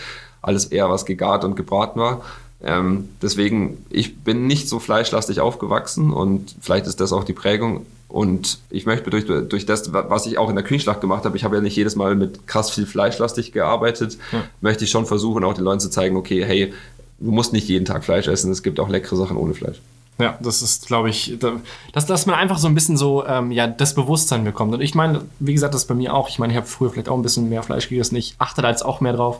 Alles 0.42 0.66
eher 0.66 0.90
was 0.90 1.06
gegart 1.06 1.44
und 1.44 1.56
gebraten 1.56 2.00
war. 2.00 2.22
Ähm, 2.62 3.08
deswegen, 3.22 3.84
ich 3.88 4.18
bin 4.18 4.46
nicht 4.46 4.68
so 4.68 4.80
fleischlastig 4.80 5.40
aufgewachsen 5.40 6.12
und 6.12 6.54
vielleicht 6.60 6.86
ist 6.86 7.00
das 7.00 7.12
auch 7.12 7.24
die 7.24 7.32
Prägung. 7.32 7.86
Und 8.08 8.58
ich 8.70 8.86
möchte 8.86 9.10
durch, 9.10 9.26
durch 9.26 9.66
das, 9.66 9.92
was 9.92 10.26
ich 10.26 10.38
auch 10.38 10.48
in 10.48 10.56
der 10.56 10.64
Küchenschlacht 10.64 11.00
gemacht 11.00 11.24
habe, 11.24 11.36
ich 11.36 11.44
habe 11.44 11.56
ja 11.56 11.62
nicht 11.62 11.76
jedes 11.76 11.94
Mal 11.94 12.16
mit 12.16 12.46
krass 12.46 12.70
viel 12.70 12.86
fleischlastig 12.86 13.52
gearbeitet, 13.52 14.18
möchte 14.60 14.84
ich 14.84 14.90
schon 14.90 15.04
versuchen, 15.04 15.44
auch 15.44 15.54
den 15.54 15.64
Leuten 15.64 15.80
zu 15.80 15.90
zeigen, 15.90 16.16
okay, 16.16 16.42
hey, 16.44 16.72
du 17.20 17.30
musst 17.30 17.52
nicht 17.52 17.68
jeden 17.68 17.84
Tag 17.84 18.04
Fleisch 18.04 18.26
essen, 18.26 18.50
es 18.50 18.62
gibt 18.62 18.80
auch 18.80 18.88
leckere 18.88 19.16
Sachen 19.16 19.36
ohne 19.36 19.54
Fleisch. 19.54 19.80
Ja, 20.20 20.36
das 20.40 20.62
ist, 20.62 20.86
glaube 20.88 21.10
ich, 21.10 21.36
da- 21.38 21.52
dass, 21.92 22.06
dass 22.06 22.26
man 22.26 22.34
einfach 22.34 22.58
so 22.58 22.66
ein 22.66 22.74
bisschen 22.74 22.96
so, 22.96 23.24
ähm, 23.24 23.52
ja, 23.52 23.68
das 23.68 23.94
Bewusstsein 23.94 24.42
bekommt. 24.42 24.74
Und 24.74 24.80
ich 24.80 24.94
meine, 24.96 25.22
wie 25.38 25.54
gesagt, 25.54 25.74
das 25.74 25.84
bei 25.86 25.94
mir 25.94 26.12
auch. 26.14 26.28
Ich 26.28 26.38
meine, 26.40 26.52
ich 26.52 26.56
habe 26.56 26.66
früher 26.66 26.90
vielleicht 26.90 27.08
auch 27.08 27.16
ein 27.16 27.22
bisschen 27.22 27.48
mehr 27.48 27.62
Fleisch 27.62 27.88
gegessen. 27.88 28.16
Ich 28.16 28.34
achte 28.38 28.60
da 28.60 28.68
jetzt 28.68 28.84
auch 28.84 29.00
mehr 29.00 29.12
drauf. 29.12 29.38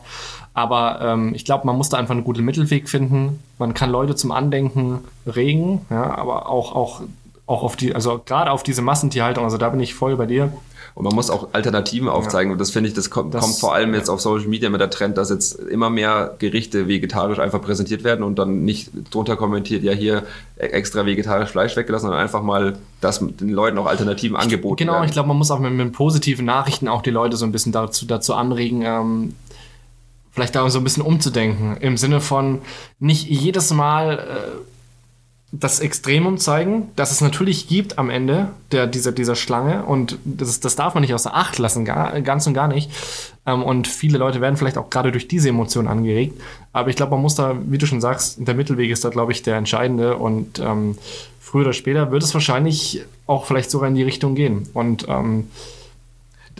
Aber 0.53 1.01
ähm, 1.01 1.35
ich 1.35 1.43
glaube, 1.43 1.65
man 1.67 1.75
muss 1.75 1.89
da 1.89 1.97
einfach 1.97 2.13
einen 2.15 2.23
guten 2.23 2.43
Mittelweg 2.45 2.87
finden. 2.87 3.39
Man 3.57 3.73
kann 3.73 3.89
Leute 3.91 4.15
zum 4.15 4.31
Andenken 4.31 4.99
regen, 5.27 5.85
ja, 5.89 6.15
aber 6.17 6.47
auch, 6.49 6.73
auch, 6.75 7.01
auch 7.45 7.63
auf 7.63 7.75
die, 7.75 7.93
also 7.93 8.21
gerade 8.25 8.51
auf 8.51 8.63
diese 8.63 8.81
Massentierhaltung, 8.81 9.43
also 9.43 9.57
da 9.57 9.69
bin 9.69 9.79
ich 9.81 9.93
voll 9.93 10.15
bei 10.15 10.25
dir. 10.27 10.51
Und 10.99 11.05
man 11.05 11.15
muss 11.15 11.29
auch 11.29 11.47
Alternativen 11.53 12.09
aufzeigen. 12.09 12.51
Und 12.51 12.59
das 12.59 12.71
finde 12.71 12.89
ich, 12.89 12.93
das 12.93 13.09
kommt, 13.09 13.33
Das- 13.33 13.41
kommt 13.41 13.55
vor 13.57 13.73
allem 13.73 13.93
jetzt 13.93 14.09
auf 14.09 14.19
Social 14.19 14.49
Media 14.49 14.69
mit 14.69 14.81
der 14.81 14.89
Trend, 14.89 15.17
dass 15.17 15.29
jetzt 15.29 15.53
immer 15.57 15.89
mehr 15.89 16.35
Gerichte 16.39 16.89
vegetarisch 16.89 17.39
einfach 17.39 17.61
präsentiert 17.61 18.03
werden 18.03 18.21
und 18.21 18.37
dann 18.37 18.65
nicht 18.65 18.91
drunter 19.09 19.37
kommentiert, 19.37 19.81
ja 19.83 19.93
hier 19.93 20.23
e- 20.57 20.63
extra 20.65 21.05
vegetarisch 21.05 21.51
Fleisch 21.51 21.77
weggelassen, 21.77 22.07
sondern 22.07 22.19
einfach 22.19 22.43
mal, 22.43 22.77
dass 22.99 23.19
den 23.19 23.47
Leuten 23.47 23.77
auch 23.77 23.85
Alternativen 23.85 24.35
angeboten 24.35 24.75
Genau, 24.75 24.91
werden. 24.95 25.05
ich 25.05 25.13
glaube, 25.13 25.29
man 25.29 25.37
muss 25.37 25.51
auch 25.51 25.59
mit, 25.59 25.71
mit 25.71 25.93
positiven 25.93 26.43
Nachrichten 26.45 26.89
auch 26.89 27.01
die 27.01 27.11
Leute 27.11 27.37
so 27.37 27.45
ein 27.45 27.53
bisschen 27.53 27.71
dazu, 27.71 28.05
dazu 28.05 28.33
anregen, 28.33 28.81
ähm, 28.81 29.35
vielleicht 30.33 30.53
da 30.53 30.69
so 30.69 30.79
ein 30.79 30.83
bisschen 30.83 31.03
umzudenken. 31.03 31.77
Im 31.79 31.95
Sinne 31.95 32.19
von 32.19 32.59
nicht 32.99 33.25
jedes 33.29 33.71
Mal 33.71 34.19
äh, 34.19 34.57
das 35.51 35.79
Extremum 35.79 36.37
zeigen, 36.37 36.91
das 36.95 37.11
es 37.11 37.21
natürlich 37.21 37.67
gibt 37.67 37.97
am 37.97 38.11
Ende 38.11 38.49
der, 38.71 38.85
dieser, 38.85 39.11
dieser 39.11 39.35
Schlange 39.35 39.83
und 39.83 40.19
das, 40.23 40.59
das 40.59 40.75
darf 40.75 40.93
man 40.93 41.01
nicht 41.01 41.13
außer 41.13 41.35
Acht 41.35 41.57
lassen, 41.57 41.85
gar, 41.85 42.21
ganz 42.21 42.45
und 42.45 42.53
gar 42.53 42.67
nicht. 42.67 42.91
Ähm, 43.47 43.63
und 43.63 43.87
viele 43.87 44.19
Leute 44.19 44.41
werden 44.41 44.57
vielleicht 44.57 44.77
auch 44.77 44.91
gerade 44.91 45.11
durch 45.11 45.27
diese 45.27 45.49
Emotion 45.49 45.87
angeregt. 45.87 46.39
Aber 46.71 46.89
ich 46.89 46.95
glaube, 46.95 47.13
man 47.13 47.21
muss 47.21 47.33
da, 47.33 47.55
wie 47.65 47.79
du 47.79 47.87
schon 47.87 48.01
sagst, 48.01 48.47
der 48.47 48.53
Mittelweg 48.53 48.91
ist 48.91 49.03
da, 49.03 49.09
glaube 49.09 49.31
ich, 49.31 49.41
der 49.41 49.57
entscheidende 49.57 50.17
und 50.17 50.59
ähm, 50.59 50.97
früher 51.39 51.63
oder 51.63 51.73
später 51.73 52.11
wird 52.11 52.21
es 52.21 52.33
wahrscheinlich 52.35 53.03
auch 53.25 53.45
vielleicht 53.45 53.71
sogar 53.71 53.89
in 53.89 53.95
die 53.95 54.03
Richtung 54.03 54.35
gehen. 54.35 54.69
Und 54.73 55.07
ähm, 55.09 55.47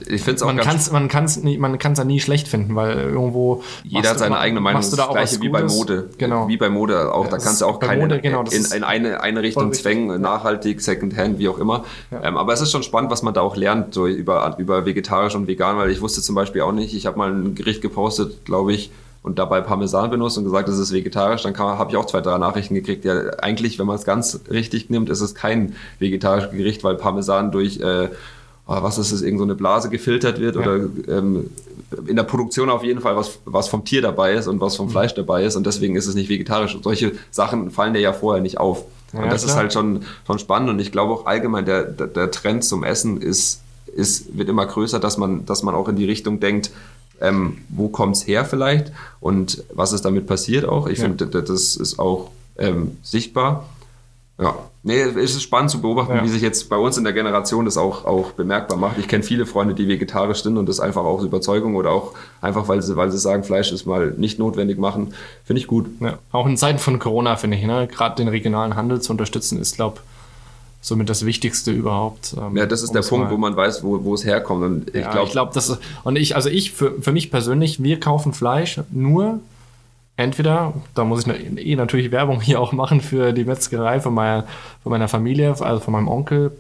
ich 0.07 0.21
finde 0.23 0.35
es 0.38 0.41
auch 0.43 0.47
man 0.47 0.57
ganz 0.57 0.67
kann 0.67 0.75
es 0.77 0.91
man 0.91 1.07
kann's 1.07 1.38
nie, 1.38 1.57
man 1.57 1.77
kann's 1.79 1.97
ja 1.99 2.05
nie 2.05 2.19
schlecht 2.19 2.47
finden, 2.47 2.75
weil 2.75 2.97
irgendwo 2.97 3.63
Jeder 3.83 4.09
hat 4.12 4.19
seine 4.19 4.35
du- 4.35 4.41
eigene 4.41 4.59
Meinung. 4.62 4.79
machst 4.79 4.91
du 4.93 4.97
Das 4.97 5.09
Gleiche 5.09 5.41
wie 5.41 5.49
bei. 5.49 5.63
Mode. 5.63 6.09
Genau. 6.17 6.47
Wie 6.47 6.57
bei 6.57 6.69
Mode 6.69 7.13
auch. 7.13 7.25
Ja, 7.25 7.31
da 7.31 7.38
kannst 7.38 7.62
du 7.62 7.65
auch 7.65 7.79
keine 7.79 8.01
Mode, 8.01 8.21
genau, 8.21 8.43
in, 8.43 8.65
in 8.65 8.83
eine, 8.83 9.21
eine 9.21 9.41
Richtung 9.41 9.71
zwängen, 9.73 10.21
nachhaltig, 10.21 10.81
Secondhand, 10.81 11.39
wie 11.39 11.49
auch 11.49 11.57
immer. 11.59 11.83
Ähm, 12.12 12.38
aber 12.38 12.53
es 12.53 12.62
ist 12.62 12.71
schon 12.71 12.83
spannend, 12.83 13.12
was 13.12 13.23
man 13.23 13.33
da 13.33 13.41
auch 13.41 13.55
lernt 13.55 13.93
so 13.93 14.07
über, 14.07 14.55
über 14.57 14.85
vegetarisch 14.85 15.35
und 15.35 15.47
vegan, 15.47 15.77
weil 15.77 15.89
ich 15.91 16.01
wusste 16.01 16.21
zum 16.21 16.35
Beispiel 16.35 16.62
auch 16.62 16.71
nicht, 16.71 16.93
ich 16.93 17.05
habe 17.05 17.17
mal 17.17 17.31
ein 17.31 17.55
Gericht 17.55 17.81
gepostet, 17.81 18.45
glaube 18.45 18.73
ich, 18.73 18.91
und 19.21 19.38
dabei 19.38 19.59
Parmesan 19.59 20.09
benutzt 20.09 20.38
und 20.38 20.45
gesagt, 20.45 20.69
das 20.69 20.77
ist 20.79 20.93
vegetarisch, 20.93 21.43
dann 21.43 21.55
habe 21.57 21.91
ich 21.91 21.97
auch 21.97 22.05
zwei, 22.05 22.21
drei 22.21 22.38
Nachrichten 22.38 22.73
gekriegt. 22.73 23.03
Ja, 23.03 23.31
eigentlich, 23.41 23.77
wenn 23.77 23.85
man 23.85 23.97
es 23.97 24.05
ganz 24.05 24.39
richtig 24.49 24.89
nimmt, 24.89 25.09
ist 25.09 25.19
es 25.19 25.35
kein 25.35 25.75
vegetarisches 25.99 26.51
Gericht, 26.51 26.85
weil 26.85 26.95
Parmesan 26.95 27.51
durch 27.51 27.79
äh, 27.81 28.07
oh, 28.71 28.84
was 28.84 28.97
ist 28.99 29.12
das, 29.12 29.21
irgend 29.21 29.39
so 29.39 29.43
eine 29.45 29.55
Blase 29.55 29.89
gefiltert 29.89 30.39
wird 30.39 30.55
Ja. 30.55 30.62
oder 30.62 30.75
ähm, 31.08 31.49
in 32.05 32.15
der 32.15 32.23
Produktion 32.23 32.69
auf 32.69 32.84
jeden 32.84 33.01
Fall 33.01 33.15
was, 33.15 33.39
was 33.45 33.67
vom 33.67 33.84
Tier 33.84 34.01
dabei 34.03 34.34
ist 34.34 34.47
und 34.47 34.62
was 34.62 34.73
Mhm. 34.73 34.77
vom 34.77 34.89
Fleisch 34.91 35.13
dabei 35.15 35.43
ist 35.43 35.55
und 35.55 35.65
deswegen 35.65 35.95
ist 35.95 36.05
es 36.05 36.13
nicht 36.15 36.29
vegetarisch. 36.29 36.75
Und 36.75 36.84
solche 36.84 37.13
Sachen 37.32 37.71
fallen 37.71 37.93
dir 37.95 37.99
ja 37.99 38.13
vorher 38.13 38.41
nicht 38.43 38.60
auf. 38.60 38.84
Ja, 39.12 39.23
und 39.23 39.32
das 39.32 39.41
ist 39.41 39.47
klar. 39.49 39.62
halt 39.62 39.73
schon, 39.73 40.03
schon 40.27 40.38
spannend 40.38 40.69
und 40.69 40.79
ich 40.79 40.91
glaube 40.91 41.12
auch 41.13 41.25
allgemein 41.25 41.65
der, 41.65 41.84
der, 41.84 42.05
der 42.08 42.29
Trend 42.29 42.63
zum 42.63 42.84
Essen 42.84 43.19
ist, 43.21 43.62
ist, 43.95 44.38
wird 44.38 44.49
immer 44.49 44.67
größer, 44.67 44.99
dass 44.99 45.17
man, 45.17 45.45
dass 45.47 45.63
man 45.63 45.73
auch 45.73 45.88
in 45.89 45.95
die 45.95 46.05
Richtung 46.05 46.39
denkt, 46.39 46.69
ähm, 47.21 47.58
wo 47.69 47.88
kommt's 47.89 48.27
her 48.27 48.45
vielleicht 48.45 48.91
und 49.19 49.63
was 49.73 49.91
ist 49.93 50.05
damit 50.05 50.27
passiert 50.27 50.65
auch. 50.65 50.86
Ich 50.88 50.99
Ja. 50.99 51.05
finde, 51.05 51.25
das 51.25 51.75
ist 51.75 51.97
auch 51.97 52.29
ähm, 52.60 52.97
sichtbar. 53.01 53.65
Ja, 54.41 54.56
nee, 54.84 55.02
es 55.02 55.15
ist 55.36 55.41
spannend 55.43 55.69
zu 55.69 55.82
beobachten, 55.82 56.15
Ja. 56.15 56.23
wie 56.23 56.30
sich 56.30 56.41
jetzt 56.41 56.69
bei 56.69 56.78
uns 56.78 56.97
in 56.97 57.04
der 57.04 57.12
Generation 57.12 57.65
das 57.65 57.75
auch, 57.78 58.06
auch 58.06 58.32
bemerkbar 58.32 58.78
macht. 58.78 58.97
Ich 58.97 59.08
kenne 59.10 59.21
viele 59.23 59.45
Freunde, 59.45 59.73
die 59.73 59.88
vegetarisch 59.88 60.43
sind 60.43 60.58
und 60.58 60.69
das 60.69 60.80
einfach 60.80 61.04
aus 61.04 61.23
Überzeugung 61.25 61.75
oder 61.75 61.91
auch 61.91 62.13
einfach, 62.39 62.67
weil 62.69 62.82
sie, 62.82 62.95
weil 62.95 63.12
sie 63.12 63.17
sagen, 63.17 63.43
Fleisch 63.43 63.71
ist 63.73 63.86
mal 63.86 64.13
nicht 64.17 64.39
notwendig 64.39 64.78
machen. 64.78 65.13
Finde 65.43 65.60
ich 65.62 65.67
gut. 65.67 65.88
Ja, 65.99 66.19
auch 66.32 66.45
in 66.47 66.56
Zeiten 66.56 66.80
von 66.80 66.99
Corona 66.99 67.36
finde 67.36 67.58
ich, 67.58 67.65
ne, 67.65 67.88
gerade 67.88 68.15
den 68.15 68.30
regionalen 68.30 68.75
Handel 68.78 69.02
zu 69.02 69.12
unterstützen, 69.12 69.60
ist, 69.60 69.75
glaube 69.75 69.99
somit 70.82 71.10
das 71.10 71.25
Wichtigste 71.25 71.71
überhaupt. 71.71 72.36
ähm, 72.38 72.56
Ja, 72.56 72.65
das 72.65 72.82
ist 72.82 72.89
um 72.89 72.93
der 72.93 73.02
Punkt, 73.02 73.32
wo 73.32 73.38
man 73.38 73.56
weiß, 73.56 73.84
wo, 73.84 74.02
wo 74.06 74.13
es 74.13 74.23
herkommt. 74.23 74.63
Und 74.63 74.88
ich 74.95 75.02
ja, 75.02 75.12
glaube, 75.12 75.25
ich 75.28 75.32
glaube, 75.34 75.52
das 75.54 75.67
ist, 75.69 75.80
und 76.06 76.15
ich, 76.15 76.38
also 76.38 76.47
ich, 76.47 76.71
für, 76.71 76.93
für 77.02 77.12
mich 77.12 77.32
persönlich, 77.32 77.84
wir 77.84 77.99
kaufen 77.99 78.32
Fleisch 78.32 78.80
nur 78.89 79.39
entweder, 80.19 80.73
da 80.95 81.03
muss 81.03 81.25
ich 81.25 81.58
eh 81.58 81.75
natürlich 81.75 82.12
Werbung 82.12 82.41
hier 82.41 82.60
auch 82.60 82.73
machen 82.73 83.01
für 83.01 83.32
die 83.34 83.45
Metzgerei 83.45 83.99
von 83.99 84.13
meiner, 84.13 84.45
von 84.84 84.91
meiner 84.91 85.08
Familie, 85.08 85.49
also 85.49 85.79
von 85.79 85.93
meinem 85.93 86.08
Onkel, 86.08 86.51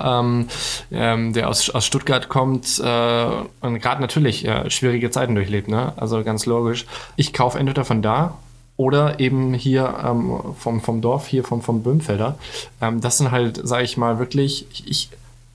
ähm, 0.00 0.46
ähm, 0.92 1.32
der 1.32 1.48
aus, 1.48 1.70
aus 1.70 1.84
Stuttgart 1.84 2.28
kommt 2.28 2.78
äh, 2.78 3.26
und 3.60 3.80
gerade 3.80 4.00
natürlich 4.00 4.46
äh, 4.46 4.70
schwierige 4.70 5.10
Zeiten 5.10 5.34
durchlebt, 5.34 5.68
ne? 5.68 5.92
Also 5.96 6.22
ganz 6.22 6.46
logisch. 6.46 6.86
Ich 7.16 7.32
kaufe 7.32 7.58
entweder 7.58 7.84
von 7.84 8.02
da 8.02 8.38
oder 8.76 9.18
eben 9.18 9.54
hier 9.54 9.94
ähm, 10.04 10.54
vom, 10.56 10.80
vom 10.80 11.00
Dorf, 11.00 11.26
hier 11.26 11.42
vom, 11.42 11.62
vom 11.62 11.82
Böhmfelder. 11.82 12.38
Ähm, 12.80 13.00
das 13.00 13.18
sind 13.18 13.30
halt, 13.30 13.60
sage 13.66 13.84
ich 13.84 13.96
mal, 13.96 14.18
wirklich, 14.18 14.66
ich, 14.70 14.86
ich 14.86 15.10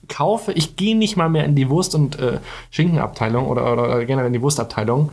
kaufe, 0.08 0.52
ich 0.52 0.76
gehe 0.76 0.96
nicht 0.96 1.16
mal 1.16 1.30
mehr 1.30 1.44
in 1.44 1.54
die 1.54 1.70
Wurst- 1.70 1.94
und 1.94 2.18
äh, 2.18 2.38
Schinkenabteilung 2.70 3.46
oder, 3.46 3.72
oder 3.72 4.04
generell 4.04 4.26
in 4.26 4.34
die 4.34 4.42
Wurstabteilung 4.42 5.10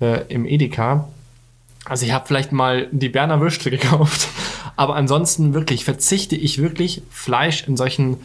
äh, 0.00 0.26
im 0.28 0.44
Edeka. 0.44 1.08
Also 1.84 2.06
ich 2.06 2.12
habe 2.12 2.26
vielleicht 2.26 2.52
mal 2.52 2.88
die 2.92 3.08
Berner 3.08 3.40
Würste 3.40 3.70
gekauft, 3.70 4.28
aber 4.76 4.96
ansonsten 4.96 5.54
wirklich 5.54 5.84
verzichte 5.84 6.36
ich 6.36 6.60
wirklich 6.60 7.02
Fleisch 7.10 7.66
in 7.66 7.76
solchen 7.76 8.18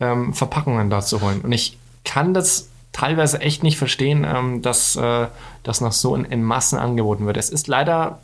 ähm, 0.00 0.34
Verpackungen 0.34 0.90
da 0.90 1.00
zu 1.00 1.20
holen. 1.20 1.40
Und 1.40 1.52
ich 1.52 1.78
kann 2.04 2.34
das 2.34 2.68
teilweise 2.92 3.40
echt 3.40 3.62
nicht 3.62 3.78
verstehen, 3.78 4.26
ähm, 4.28 4.62
dass 4.62 4.96
äh, 4.96 5.26
das 5.62 5.80
noch 5.80 5.92
so 5.92 6.14
in, 6.14 6.24
in 6.24 6.42
Massen 6.42 6.78
angeboten 6.78 7.26
wird. 7.26 7.36
Es 7.36 7.50
ist 7.50 7.68
leider 7.68 8.20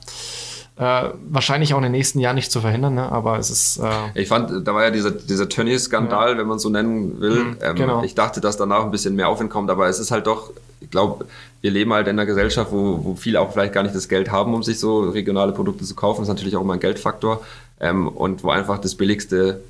äh, 0.77 1.11
wahrscheinlich 1.29 1.75
auch 1.75 1.79
in 1.79 1.85
den 1.85 1.93
nächsten 1.93 2.19
Jahren 2.19 2.35
nicht 2.35 2.51
zu 2.51 2.61
verhindern, 2.61 2.95
ne? 2.95 3.11
aber 3.11 3.39
es 3.39 3.51
ist 3.51 3.79
äh, 3.79 3.91
Ich 4.21 4.29
fand, 4.29 4.67
da 4.67 4.75
war 4.75 4.83
ja 4.83 4.91
dieser, 4.91 5.13
dieser 5.13 5.49
Tönnies-Skandal, 5.49 6.37
wenn 6.37 6.47
man 6.47 6.57
es 6.57 6.63
so 6.63 6.71
nennen 6.71 7.21
will. 7.21 7.57
ähm, 7.63 7.77
genau. 7.77 8.03
Ich 8.03 8.15
dachte, 8.15 8.41
dass 8.41 8.57
danach 8.57 8.85
ein 8.85 8.91
bisschen 8.91 9.15
mehr 9.15 9.29
Aufwind 9.29 9.51
kommt, 9.51 9.71
aber 9.71 9.89
es 9.89 10.01
ist 10.01 10.11
halt 10.11 10.27
doch, 10.27 10.51
ich 10.81 10.91
glaube, 10.91 11.27
wir 11.65 11.71
leben 11.71 11.95
halt 11.95 12.09
in 12.09 12.19
einer 12.19 12.27
Gesellschaft, 12.27 12.73
wo, 12.73 13.03
wo 13.03 13.15
viele 13.15 13.41
auch 13.41 13.53
vielleicht 13.53 13.73
gar 13.73 13.83
nicht 13.83 13.95
das 13.95 14.11
Geld 14.11 14.31
haben, 14.31 14.53
um 14.53 14.63
sich 14.63 14.79
so 14.79 15.01
regionale 15.01 15.53
Produkte 15.53 15.83
zu 15.83 15.95
kaufen. 15.95 16.21
Das 16.21 16.29
ist 16.29 16.35
natürlich 16.35 16.57
auch 16.57 16.61
immer 16.61 16.75
ein 16.75 16.81
Geldfaktor. 16.81 17.41
Ähm, 17.81 18.07
und 18.07 18.45
wo 18.45 18.51
einfach 18.51 18.77
das 18.77 18.97
Billigste 18.97 19.63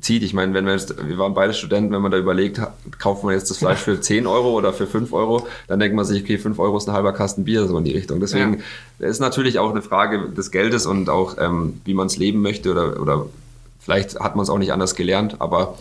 zieht. 0.00 0.22
Ich 0.22 0.32
meine, 0.32 0.54
wenn 0.54 0.64
wir 0.64 0.74
jetzt, 0.74 0.94
wir 1.04 1.18
waren 1.18 1.34
beide 1.34 1.52
Studenten, 1.52 1.92
wenn 1.92 2.02
man 2.02 2.12
da 2.12 2.18
überlegt, 2.18 2.60
kauft 3.00 3.24
man 3.24 3.34
jetzt 3.34 3.50
das 3.50 3.58
Fleisch 3.58 3.80
für 3.80 4.00
10 4.00 4.28
Euro 4.28 4.52
oder 4.52 4.72
für 4.72 4.86
5 4.86 5.12
Euro, 5.12 5.48
dann 5.66 5.80
denkt 5.80 5.96
man 5.96 6.04
sich, 6.04 6.22
okay, 6.22 6.38
5 6.38 6.56
Euro 6.60 6.76
ist 6.76 6.88
ein 6.88 6.94
halber 6.94 7.12
Kasten 7.12 7.42
Bier, 7.42 7.66
so 7.66 7.76
in 7.78 7.82
die 7.82 7.94
Richtung. 7.94 8.20
Deswegen 8.20 8.62
ist 9.00 9.18
natürlich 9.18 9.58
auch 9.58 9.72
eine 9.72 9.82
Frage 9.82 10.28
des 10.28 10.52
Geldes 10.52 10.86
und 10.86 11.10
auch, 11.10 11.36
ähm, 11.40 11.80
wie 11.84 11.94
man 11.94 12.06
es 12.06 12.16
leben 12.16 12.42
möchte 12.42 12.70
oder, 12.70 13.00
oder 13.00 13.26
vielleicht 13.80 14.20
hat 14.20 14.36
man 14.36 14.44
es 14.44 14.50
auch 14.50 14.58
nicht 14.58 14.72
anders 14.72 14.94
gelernt, 14.94 15.40
aber 15.40 15.76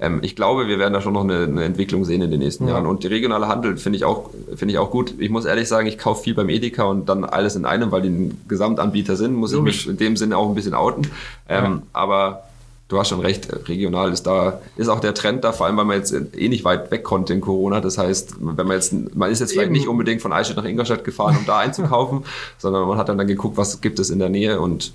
ähm, 0.00 0.18
ich 0.22 0.34
glaube, 0.36 0.66
wir 0.66 0.78
werden 0.78 0.92
da 0.92 1.00
schon 1.00 1.12
noch 1.12 1.22
eine, 1.22 1.44
eine 1.44 1.64
Entwicklung 1.64 2.04
sehen 2.04 2.20
in 2.22 2.30
den 2.30 2.40
nächsten 2.40 2.66
Ja. 2.66 2.74
Jahren. 2.74 2.86
Und 2.86 3.04
die 3.04 3.08
regionale 3.08 3.46
Handel 3.48 3.76
finde 3.76 3.96
ich 3.96 4.04
auch, 4.04 4.30
finde 4.56 4.72
ich 4.72 4.78
auch 4.78 4.90
gut. 4.90 5.14
Ich 5.18 5.30
muss 5.30 5.44
ehrlich 5.44 5.68
sagen, 5.68 5.86
ich 5.86 5.98
kaufe 5.98 6.22
viel 6.24 6.34
beim 6.34 6.48
Edeka 6.48 6.84
und 6.84 7.08
dann 7.08 7.24
alles 7.24 7.54
in 7.56 7.64
einem, 7.64 7.92
weil 7.92 8.02
die 8.02 8.08
ein 8.08 8.40
Gesamtanbieter 8.48 9.16
sind, 9.16 9.34
muss 9.34 9.52
Logisch. 9.52 9.80
ich 9.82 9.86
mich 9.86 9.92
in 9.92 9.96
dem 9.98 10.16
Sinne 10.16 10.36
auch 10.36 10.48
ein 10.48 10.54
bisschen 10.54 10.74
outen. 10.74 11.06
Ähm, 11.48 11.82
Aber 11.92 12.42
du 12.88 12.98
hast 12.98 13.08
schon 13.08 13.20
recht, 13.20 13.48
regional 13.68 14.12
ist 14.12 14.24
da, 14.24 14.60
ist 14.76 14.88
auch 14.88 15.00
der 15.00 15.14
Trend 15.14 15.42
da, 15.44 15.52
vor 15.52 15.66
allem 15.66 15.76
weil 15.76 15.84
man 15.86 15.96
jetzt 15.96 16.12
eh 16.12 16.48
nicht 16.48 16.64
weit 16.64 16.90
weg 16.90 17.02
konnte 17.04 17.32
in 17.32 17.40
Corona. 17.40 17.80
Das 17.80 17.96
heißt, 17.96 18.34
wenn 18.40 18.66
man 18.66 18.76
jetzt, 18.76 18.92
man 19.14 19.30
ist 19.30 19.40
jetzt 19.40 19.52
vielleicht 19.52 19.66
Eben. 19.66 19.72
nicht 19.74 19.88
unbedingt 19.88 20.20
von 20.22 20.32
Eichstätt 20.32 20.56
nach 20.56 20.64
Ingolstadt 20.64 21.04
gefahren, 21.04 21.36
um 21.38 21.46
da 21.46 21.58
einzukaufen, 21.58 22.24
sondern 22.58 22.86
man 22.88 22.98
hat 22.98 23.08
dann, 23.08 23.16
dann 23.16 23.26
geguckt, 23.28 23.56
was 23.56 23.80
gibt 23.80 23.98
es 24.00 24.10
in 24.10 24.18
der 24.18 24.28
Nähe 24.28 24.60
und 24.60 24.92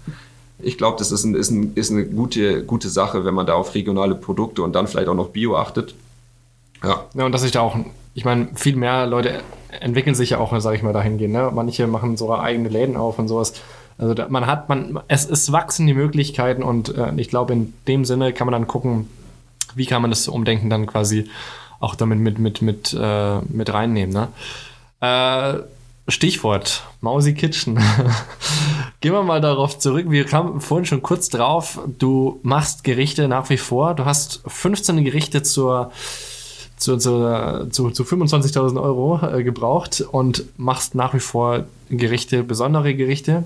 ich 0.61 0.77
glaube, 0.77 0.97
das 0.97 1.11
ist, 1.11 1.23
ein, 1.23 1.35
ist, 1.35 1.51
ein, 1.51 1.73
ist 1.75 1.91
eine 1.91 2.05
gute, 2.05 2.63
gute 2.63 2.89
Sache, 2.89 3.25
wenn 3.25 3.33
man 3.33 3.45
da 3.45 3.53
auf 3.53 3.75
regionale 3.75 4.15
Produkte 4.15 4.61
und 4.61 4.73
dann 4.73 4.87
vielleicht 4.87 5.07
auch 5.07 5.15
noch 5.15 5.29
Bio 5.29 5.55
achtet. 5.57 5.95
Ja, 6.83 7.05
Ja, 7.13 7.25
und 7.25 7.31
dass 7.31 7.41
sich 7.41 7.51
da 7.51 7.61
auch, 7.61 7.77
ich 8.13 8.25
meine, 8.25 8.49
viel 8.55 8.75
mehr 8.75 9.05
Leute 9.05 9.41
entwickeln 9.79 10.15
sich 10.15 10.31
ja 10.31 10.39
auch, 10.39 10.57
sage 10.59 10.75
ich 10.75 10.83
mal, 10.83 10.93
dahingehend. 10.93 11.33
Ne? 11.33 11.51
Manche 11.53 11.87
machen 11.87 12.17
sogar 12.17 12.41
eigene 12.41 12.69
Läden 12.69 12.97
auf 12.97 13.19
und 13.19 13.27
sowas. 13.27 13.53
Also 13.97 14.13
da, 14.13 14.27
man 14.29 14.47
hat, 14.47 14.69
man, 14.69 14.99
es, 15.07 15.29
es 15.29 15.51
wachsen 15.51 15.85
die 15.87 15.93
Möglichkeiten 15.93 16.63
und 16.63 16.95
äh, 16.97 17.11
ich 17.17 17.29
glaube, 17.29 17.53
in 17.53 17.73
dem 17.87 18.05
Sinne 18.05 18.33
kann 18.33 18.47
man 18.47 18.53
dann 18.53 18.67
gucken, 18.67 19.09
wie 19.75 19.85
kann 19.85 20.01
man 20.01 20.11
das 20.11 20.27
Umdenken 20.27 20.69
dann 20.69 20.85
quasi 20.87 21.29
auch 21.79 21.95
damit 21.95 22.19
mit, 22.19 22.39
mit, 22.39 22.61
mit, 22.61 22.97
äh, 22.99 23.39
mit 23.41 23.73
reinnehmen. 23.73 24.13
Ne? 24.13 24.27
Äh, 25.01 25.63
Stichwort 26.09 26.83
Mausi 27.01 27.33
Kitchen. 27.33 27.79
Gehen 29.01 29.13
wir 29.13 29.23
mal 29.23 29.41
darauf 29.41 29.79
zurück. 29.79 30.05
Wir 30.09 30.25
kamen 30.25 30.59
vorhin 30.61 30.85
schon 30.85 31.01
kurz 31.01 31.29
drauf. 31.29 31.79
Du 31.97 32.39
machst 32.43 32.83
Gerichte 32.83 33.27
nach 33.27 33.49
wie 33.49 33.57
vor. 33.57 33.95
Du 33.95 34.05
hast 34.05 34.41
15 34.47 35.03
Gerichte 35.03 35.43
zur 35.43 35.91
zu, 36.77 36.97
zu, 36.97 37.67
zu, 37.69 37.91
zu 37.91 38.03
25.000 38.03 38.81
Euro 38.81 39.19
äh, 39.21 39.43
gebraucht 39.43 40.01
und 40.01 40.45
machst 40.57 40.95
nach 40.95 41.13
wie 41.13 41.19
vor 41.19 41.65
Gerichte, 41.89 42.43
besondere 42.43 42.95
Gerichte 42.95 43.43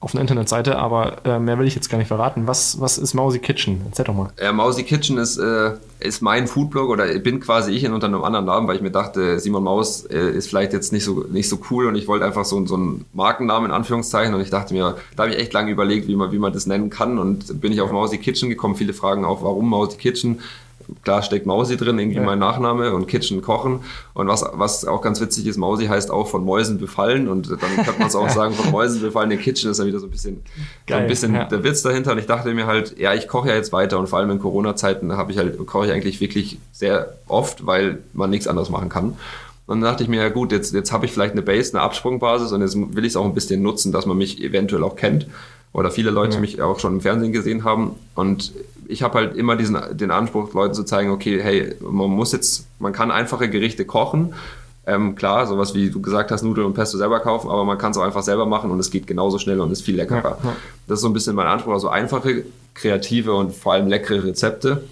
auf 0.00 0.14
einer 0.14 0.20
Internetseite, 0.20 0.78
aber 0.78 1.24
äh, 1.24 1.40
mehr 1.40 1.58
will 1.58 1.66
ich 1.66 1.74
jetzt 1.74 1.88
gar 1.88 1.98
nicht 1.98 2.06
verraten. 2.06 2.46
Was, 2.46 2.80
was 2.80 2.98
ist 2.98 3.14
Mausi 3.14 3.40
Kitchen? 3.40 3.80
Erzähl 3.86 4.04
doch 4.04 4.14
mal. 4.14 4.30
äh, 4.36 4.52
Mausi 4.52 4.84
Kitchen 4.84 5.18
ist, 5.18 5.38
äh, 5.38 5.72
ist 5.98 6.22
mein 6.22 6.46
Foodblog 6.46 6.88
oder 6.88 7.06
bin 7.18 7.40
quasi 7.40 7.72
ich 7.72 7.82
in 7.82 7.92
unter 7.92 8.06
einem 8.06 8.22
anderen 8.22 8.46
Namen, 8.46 8.68
weil 8.68 8.76
ich 8.76 8.82
mir 8.82 8.92
dachte, 8.92 9.40
Simon 9.40 9.64
Maus 9.64 10.04
äh, 10.04 10.30
ist 10.30 10.48
vielleicht 10.48 10.72
jetzt 10.72 10.92
nicht 10.92 11.02
so, 11.02 11.24
nicht 11.28 11.48
so 11.48 11.58
cool 11.70 11.86
und 11.86 11.96
ich 11.96 12.06
wollte 12.06 12.24
einfach 12.24 12.44
so, 12.44 12.64
so 12.66 12.76
einen 12.76 13.06
Markennamen 13.12 13.70
in 13.70 13.74
Anführungszeichen 13.74 14.34
und 14.34 14.40
ich 14.40 14.50
dachte 14.50 14.72
mir, 14.72 14.96
da 15.16 15.24
habe 15.24 15.34
ich 15.34 15.40
echt 15.40 15.52
lange 15.52 15.72
überlegt, 15.72 16.06
wie 16.06 16.14
man, 16.14 16.30
wie 16.30 16.38
man 16.38 16.52
das 16.52 16.66
nennen 16.66 16.90
kann 16.90 17.18
und 17.18 17.60
bin 17.60 17.72
ich 17.72 17.80
auf 17.80 17.90
Mausi 17.90 18.18
Kitchen 18.18 18.48
gekommen. 18.48 18.76
Viele 18.76 18.92
fragen 18.92 19.24
auch, 19.24 19.42
warum 19.42 19.68
Mausi 19.68 19.96
Kitchen? 19.96 20.40
Klar 21.02 21.22
steckt 21.22 21.44
Mausi 21.46 21.76
drin, 21.76 21.98
irgendwie 21.98 22.18
Ja. 22.18 22.24
mein 22.24 22.38
Nachname 22.38 22.94
und 22.94 23.06
Kitchen 23.08 23.42
kochen. 23.42 23.80
Und 24.14 24.26
was, 24.28 24.44
was 24.54 24.84
auch 24.86 25.02
ganz 25.02 25.20
witzig 25.20 25.46
ist, 25.46 25.56
Mausi 25.58 25.86
heißt 25.86 26.10
auch 26.10 26.28
von 26.28 26.44
Mäusen 26.44 26.78
befallen 26.78 27.28
und 27.28 27.50
dann 27.50 27.58
könnte 27.58 27.98
man 27.98 28.08
es 28.08 28.16
auch 28.16 28.28
sagen, 28.30 28.54
von 28.54 28.70
Mäusen 28.70 29.00
befallen. 29.02 29.28
Der 29.30 29.38
Kitchen 29.38 29.70
ist 29.70 29.78
ja 29.78 29.86
wieder 29.86 29.98
so 30.00 30.06
ein 30.06 30.10
bisschen, 30.10 30.42
so 30.46 30.62
Geil, 30.86 31.02
ein 31.02 31.06
bisschen 31.06 31.34
ja. 31.34 31.44
der 31.44 31.62
Witz 31.62 31.82
dahinter. 31.82 32.12
Und 32.12 32.18
ich 32.18 32.26
dachte 32.26 32.52
mir 32.54 32.66
halt, 32.66 32.98
ja, 32.98 33.12
ich 33.14 33.28
koche 33.28 33.48
ja 33.50 33.54
jetzt 33.54 33.72
weiter 33.72 33.98
und 33.98 34.08
vor 34.08 34.18
allem 34.18 34.30
in 34.30 34.38
Corona-Zeiten 34.38 35.12
habe 35.16 35.30
ich 35.32 35.38
halt, 35.38 35.58
koche 35.66 35.86
ich 35.86 35.92
eigentlich 35.92 36.20
wirklich 36.20 36.58
sehr 36.72 37.12
oft, 37.26 37.66
weil 37.66 37.98
man 38.14 38.30
nichts 38.30 38.46
anderes 38.48 38.70
machen 38.70 38.88
kann. 38.88 39.16
Und 39.66 39.82
dann 39.82 39.90
dachte 39.90 40.02
ich 40.02 40.08
mir, 40.08 40.22
ja 40.22 40.30
gut, 40.30 40.52
jetzt, 40.52 40.72
jetzt 40.72 40.92
habe 40.92 41.04
ich 41.04 41.12
vielleicht 41.12 41.32
eine 41.32 41.42
Base, 41.42 41.74
eine 41.74 41.82
Absprungbasis 41.82 42.52
und 42.52 42.62
jetzt 42.62 42.74
will 42.76 43.04
ich 43.04 43.12
es 43.12 43.16
auch 43.16 43.26
ein 43.26 43.34
bisschen 43.34 43.60
nutzen, 43.60 43.92
dass 43.92 44.06
man 44.06 44.16
mich 44.16 44.42
eventuell 44.42 44.82
auch 44.82 44.96
kennt 44.96 45.26
oder 45.74 45.90
viele 45.90 46.10
Leute 46.10 46.36
Ja. 46.36 46.40
mich 46.40 46.62
auch 46.62 46.78
schon 46.80 46.94
im 46.94 47.00
Fernsehen 47.02 47.32
gesehen 47.32 47.64
haben. 47.64 47.90
Und 48.14 48.52
ich 48.88 49.02
habe 49.02 49.18
halt 49.18 49.36
immer 49.36 49.54
diesen, 49.54 49.78
den 49.92 50.10
Anspruch, 50.10 50.52
Leuten 50.54 50.74
zu 50.74 50.82
zeigen, 50.82 51.10
okay, 51.10 51.40
hey, 51.42 51.74
man 51.80 52.10
muss 52.10 52.32
jetzt, 52.32 52.66
man 52.78 52.92
kann 52.92 53.10
einfache 53.10 53.48
Gerichte 53.48 53.84
kochen. 53.84 54.34
Ähm, 54.86 55.14
klar, 55.14 55.46
sowas 55.46 55.74
wie 55.74 55.90
du 55.90 56.00
gesagt 56.00 56.30
hast, 56.30 56.42
Nudeln 56.42 56.66
und 56.66 56.72
Pesto 56.72 56.96
selber 56.96 57.20
kaufen, 57.20 57.50
aber 57.50 57.64
man 57.66 57.76
kann 57.76 57.90
es 57.90 57.98
auch 57.98 58.02
einfach 58.02 58.22
selber 58.22 58.46
machen 58.46 58.70
und 58.70 58.80
es 58.80 58.90
geht 58.90 59.06
genauso 59.06 59.38
schnell 59.38 59.60
und 59.60 59.70
ist 59.70 59.82
viel 59.82 59.96
leckerer. 59.96 60.38
Ja, 60.42 60.48
ja. 60.48 60.56
Das 60.86 60.98
ist 60.98 61.02
so 61.02 61.08
ein 61.08 61.12
bisschen 61.12 61.36
mein 61.36 61.46
Anspruch, 61.46 61.74
also 61.74 61.88
einfache, 61.90 62.44
kreative 62.72 63.34
und 63.34 63.54
vor 63.54 63.74
allem 63.74 63.86
leckere 63.88 64.24
Rezepte. 64.24 64.84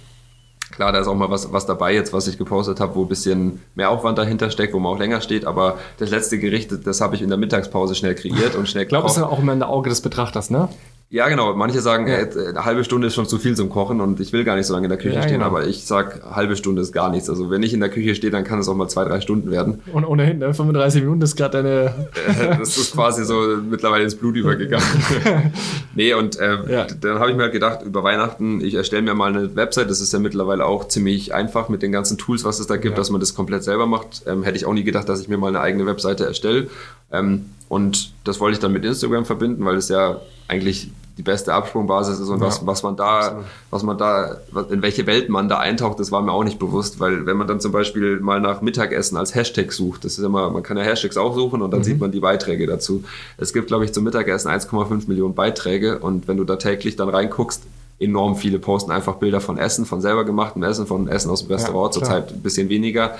Klar, 0.72 0.92
da 0.92 0.98
ist 0.98 1.06
auch 1.06 1.14
mal 1.14 1.30
was, 1.30 1.50
was 1.52 1.64
dabei 1.64 1.94
jetzt, 1.94 2.12
was 2.12 2.28
ich 2.28 2.36
gepostet 2.36 2.80
habe, 2.80 2.94
wo 2.96 3.02
ein 3.04 3.08
bisschen 3.08 3.62
mehr 3.74 3.88
Aufwand 3.88 4.18
dahinter 4.18 4.50
steckt, 4.50 4.74
wo 4.74 4.78
man 4.80 4.92
auch 4.92 4.98
länger 4.98 5.22
steht, 5.22 5.46
aber 5.46 5.78
das 5.98 6.10
letzte 6.10 6.38
Gericht, 6.38 6.70
das 6.84 7.00
habe 7.00 7.14
ich 7.14 7.22
in 7.22 7.28
der 7.30 7.38
Mittagspause 7.38 7.94
schnell 7.94 8.14
kreiert 8.14 8.54
und 8.56 8.68
schnell 8.68 8.82
Ich 8.82 8.88
glaube, 8.90 9.06
es 9.06 9.12
ist 9.12 9.16
gekocht. 9.16 9.32
ja 9.32 9.36
auch 9.38 9.42
immer 9.42 9.54
in 9.54 9.60
der 9.60 9.70
Auge 9.70 9.88
des 9.88 10.02
Betrachters, 10.02 10.50
ne? 10.50 10.68
Ja, 11.08 11.28
genau. 11.28 11.54
Manche 11.54 11.80
sagen, 11.80 12.08
Ja. 12.08 12.16
äh, 12.16 12.48
eine 12.48 12.64
halbe 12.64 12.82
Stunde 12.82 13.06
ist 13.06 13.14
schon 13.14 13.26
zu 13.26 13.38
viel 13.38 13.54
zum 13.54 13.68
Kochen 13.70 14.00
und 14.00 14.18
ich 14.18 14.32
will 14.32 14.42
gar 14.42 14.56
nicht 14.56 14.66
so 14.66 14.74
lange 14.74 14.86
in 14.86 14.90
der 14.90 14.98
Küche 14.98 15.14
Ja, 15.14 15.22
stehen, 15.22 15.34
genau. 15.34 15.46
aber 15.46 15.64
ich 15.66 15.86
sag, 15.86 16.20
halbe 16.34 16.56
Stunde 16.56 16.82
ist 16.82 16.92
gar 16.92 17.10
nichts. 17.10 17.30
Also 17.30 17.48
wenn 17.48 17.62
ich 17.62 17.72
in 17.72 17.78
der 17.78 17.90
Küche 17.90 18.16
stehe, 18.16 18.32
dann 18.32 18.42
kann 18.42 18.58
es 18.58 18.68
auch 18.68 18.74
mal 18.74 18.88
zwei, 18.88 19.04
drei 19.04 19.20
Stunden 19.20 19.52
werden. 19.52 19.80
Und 19.92 20.04
ohnehin, 20.04 20.38
ne? 20.38 20.52
35 20.52 21.02
Minuten 21.02 21.22
ist 21.22 21.36
gerade 21.36 21.62
deine. 21.62 21.94
Äh, 22.40 22.58
das 22.58 22.76
ist 22.76 22.92
quasi 22.94 23.24
so 23.24 23.40
mittlerweile 23.70 24.02
ins 24.02 24.16
Blut 24.16 24.34
übergegangen. 24.34 24.84
nee, 25.94 26.12
und 26.12 26.40
äh, 26.40 26.58
Ja. 26.72 26.86
dann 27.00 27.20
habe 27.20 27.30
ich 27.30 27.36
mir 27.36 27.44
halt 27.44 27.52
gedacht, 27.52 27.82
über 27.84 28.02
Weihnachten, 28.02 28.60
ich 28.60 28.74
erstelle 28.74 29.02
mir 29.02 29.14
mal 29.14 29.28
eine 29.32 29.54
Website. 29.54 29.88
Das 29.88 30.00
ist 30.00 30.12
ja 30.12 30.18
mittlerweile 30.18 30.64
auch 30.66 30.88
ziemlich 30.88 31.32
einfach 31.32 31.68
mit 31.68 31.82
den 31.82 31.92
ganzen 31.92 32.18
Tools, 32.18 32.44
was 32.44 32.58
es 32.58 32.66
da 32.66 32.78
gibt, 32.78 32.98
dass 32.98 33.10
man 33.10 33.20
das 33.20 33.34
komplett 33.36 33.62
selber 33.62 33.86
macht. 33.86 34.22
Ähm, 34.26 34.42
hätte 34.42 34.56
ich 34.56 34.66
auch 34.66 34.74
nie 34.74 34.82
gedacht, 34.84 35.08
dass 35.08 35.20
ich 35.20 35.28
mir 35.28 35.38
mal 35.38 35.48
eine 35.48 35.60
eigene 35.60 35.86
Webseite 35.86 36.26
erstelle. 36.26 36.66
Ähm, 37.12 37.46
und 37.68 38.12
das 38.24 38.40
wollte 38.40 38.54
ich 38.54 38.60
dann 38.60 38.72
mit 38.72 38.84
Instagram 38.84 39.24
verbinden, 39.24 39.64
weil 39.64 39.76
es 39.76 39.88
ja 39.88 40.20
eigentlich 40.48 40.90
die 41.18 41.22
beste 41.22 41.54
Absprungbasis 41.54 42.20
ist 42.20 42.28
und 42.28 42.40
Ja. 42.40 42.46
was, 42.46 42.66
was 42.66 42.82
man 42.82 42.94
da, 42.94 43.18
Absolut. 43.20 43.44
was 43.70 43.82
man 43.82 43.96
da, 43.96 44.36
in 44.70 44.82
welche 44.82 45.06
Welt 45.06 45.30
man 45.30 45.48
da 45.48 45.58
eintaucht, 45.58 45.98
das 45.98 46.12
war 46.12 46.20
mir 46.20 46.30
auch 46.30 46.44
nicht 46.44 46.58
bewusst, 46.58 47.00
weil 47.00 47.24
wenn 47.24 47.38
man 47.38 47.46
dann 47.48 47.58
zum 47.58 47.72
Beispiel 47.72 48.20
mal 48.20 48.38
nach 48.40 48.60
Mittagessen 48.60 49.16
als 49.16 49.34
Hashtag 49.34 49.72
sucht, 49.72 50.04
das 50.04 50.18
ist 50.18 50.24
immer, 50.24 50.50
man 50.50 50.62
kann 50.62 50.76
ja 50.76 50.82
Hashtags 50.82 51.16
auch 51.16 51.34
suchen 51.34 51.62
und 51.62 51.70
dann 51.72 51.82
sieht 51.82 51.98
man 52.00 52.12
die 52.12 52.20
Beiträge 52.20 52.66
dazu. 52.66 53.02
Es 53.38 53.54
gibt, 53.54 53.68
glaube 53.68 53.86
ich, 53.86 53.94
zum 53.94 54.04
Mittagessen 54.04 54.48
1,5 54.50 55.08
Millionen 55.08 55.34
Beiträge 55.34 55.98
und 56.00 56.28
wenn 56.28 56.36
du 56.36 56.44
da 56.44 56.56
täglich 56.56 56.96
dann 56.96 57.08
reinguckst, 57.08 57.62
enorm 57.98 58.36
viele 58.36 58.58
posten 58.58 58.90
einfach 58.90 59.14
Bilder 59.14 59.40
von 59.40 59.56
Essen, 59.56 59.86
von 59.86 60.02
selber 60.02 60.26
gemachtem 60.26 60.62
Essen, 60.64 60.86
von 60.86 61.08
Essen 61.08 61.30
aus 61.30 61.46
dem 61.46 61.50
Restaurant, 61.50 61.94
klar. 61.94 62.04
zurzeit 62.04 62.30
ein 62.30 62.42
bisschen 62.42 62.68
weniger. 62.68 63.16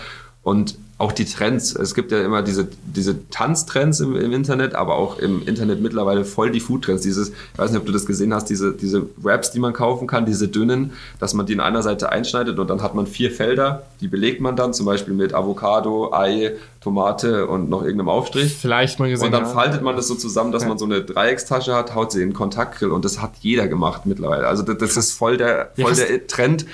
Und 0.46 0.78
auch 0.96 1.10
die 1.10 1.24
Trends. 1.24 1.74
Es 1.74 1.92
gibt 1.92 2.12
ja 2.12 2.22
immer 2.22 2.40
diese, 2.40 2.68
diese 2.84 3.28
Tanztrends 3.30 3.98
im, 3.98 4.14
im 4.14 4.32
Internet, 4.32 4.76
aber 4.76 4.94
auch 4.94 5.18
im 5.18 5.44
Internet 5.44 5.80
mittlerweile 5.82 6.24
voll 6.24 6.52
die 6.52 6.60
Foodtrends. 6.60 7.02
Dieses, 7.02 7.30
ich 7.30 7.58
weiß 7.58 7.72
nicht, 7.72 7.80
ob 7.80 7.84
du 7.84 7.90
das 7.90 8.06
gesehen 8.06 8.32
hast, 8.32 8.48
diese, 8.48 8.72
diese 8.72 9.08
Wraps, 9.16 9.50
die 9.50 9.58
man 9.58 9.72
kaufen 9.72 10.06
kann, 10.06 10.24
diese 10.24 10.46
dünnen, 10.46 10.92
dass 11.18 11.34
man 11.34 11.46
die 11.46 11.52
in 11.52 11.58
einer 11.58 11.82
Seite 11.82 12.12
einschneidet 12.12 12.60
und 12.60 12.70
dann 12.70 12.80
hat 12.80 12.94
man 12.94 13.08
vier 13.08 13.32
Felder, 13.32 13.82
die 14.00 14.06
belegt 14.06 14.40
man 14.40 14.54
dann, 14.54 14.72
zum 14.72 14.86
Beispiel 14.86 15.14
mit 15.14 15.34
Avocado, 15.34 16.12
Ei, 16.12 16.52
Tomate 16.80 17.48
und 17.48 17.68
noch 17.68 17.82
irgendeinem 17.82 18.08
Aufstrich. 18.08 18.54
Vielleicht 18.54 19.00
mal 19.00 19.10
gesehen. 19.10 19.26
Und 19.26 19.32
dann 19.32 19.46
ja. 19.46 19.48
faltet 19.48 19.82
man 19.82 19.96
das 19.96 20.06
so 20.06 20.14
zusammen, 20.14 20.52
dass 20.52 20.62
Ja. 20.62 20.68
man 20.68 20.78
so 20.78 20.84
eine 20.84 21.02
Dreieckstasche 21.02 21.74
hat, 21.74 21.96
haut 21.96 22.12
sie 22.12 22.22
in 22.22 22.28
den 22.28 22.34
Kontaktgrill 22.34 22.92
und 22.92 23.04
das 23.04 23.20
hat 23.20 23.32
jeder 23.40 23.66
gemacht 23.66 24.06
mittlerweile. 24.06 24.46
Also 24.46 24.62
das, 24.62 24.78
das 24.78 24.96
ist 24.96 25.12
voll 25.12 25.36
der, 25.36 25.72
voll 25.76 25.96
der 25.96 26.28
Trend. 26.28 26.66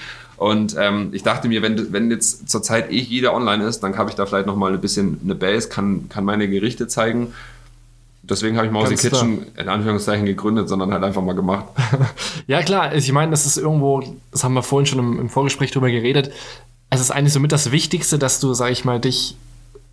Und 0.42 0.74
ähm, 0.76 1.10
ich 1.12 1.22
dachte 1.22 1.46
mir, 1.46 1.62
wenn, 1.62 1.92
wenn 1.92 2.10
jetzt 2.10 2.50
zurzeit 2.50 2.90
eh 2.90 2.98
jeder 2.98 3.32
online 3.32 3.64
ist, 3.64 3.78
dann 3.80 3.96
habe 3.96 4.10
ich 4.10 4.16
da 4.16 4.26
vielleicht 4.26 4.48
noch 4.48 4.56
mal 4.56 4.72
ein 4.72 4.80
bisschen 4.80 5.20
eine 5.22 5.36
Base, 5.36 5.68
kann, 5.68 6.08
kann 6.08 6.24
meine 6.24 6.48
Gerichte 6.48 6.88
zeigen. 6.88 7.32
Deswegen 8.24 8.56
habe 8.56 8.66
ich 8.66 8.72
Mousy. 8.72 8.96
Kitchen 8.96 9.46
in 9.56 9.68
Anführungszeichen 9.68 10.26
gegründet, 10.26 10.68
sondern 10.68 10.92
halt 10.92 11.04
einfach 11.04 11.22
mal 11.22 11.34
gemacht. 11.34 11.66
Ja, 12.48 12.60
klar, 12.62 12.92
ich 12.92 13.12
meine, 13.12 13.30
das 13.30 13.46
ist 13.46 13.56
irgendwo, 13.56 14.02
das 14.32 14.42
haben 14.42 14.54
wir 14.54 14.64
vorhin 14.64 14.86
schon 14.86 14.98
im, 14.98 15.20
im 15.20 15.28
Vorgespräch 15.28 15.70
drüber 15.70 15.88
geredet. 15.90 16.32
Es 16.90 17.00
ist 17.00 17.12
eigentlich 17.12 17.32
somit 17.32 17.52
das 17.52 17.70
Wichtigste, 17.70 18.18
dass 18.18 18.40
du, 18.40 18.52
sag 18.52 18.72
ich 18.72 18.84
mal, 18.84 18.98
dich 18.98 19.36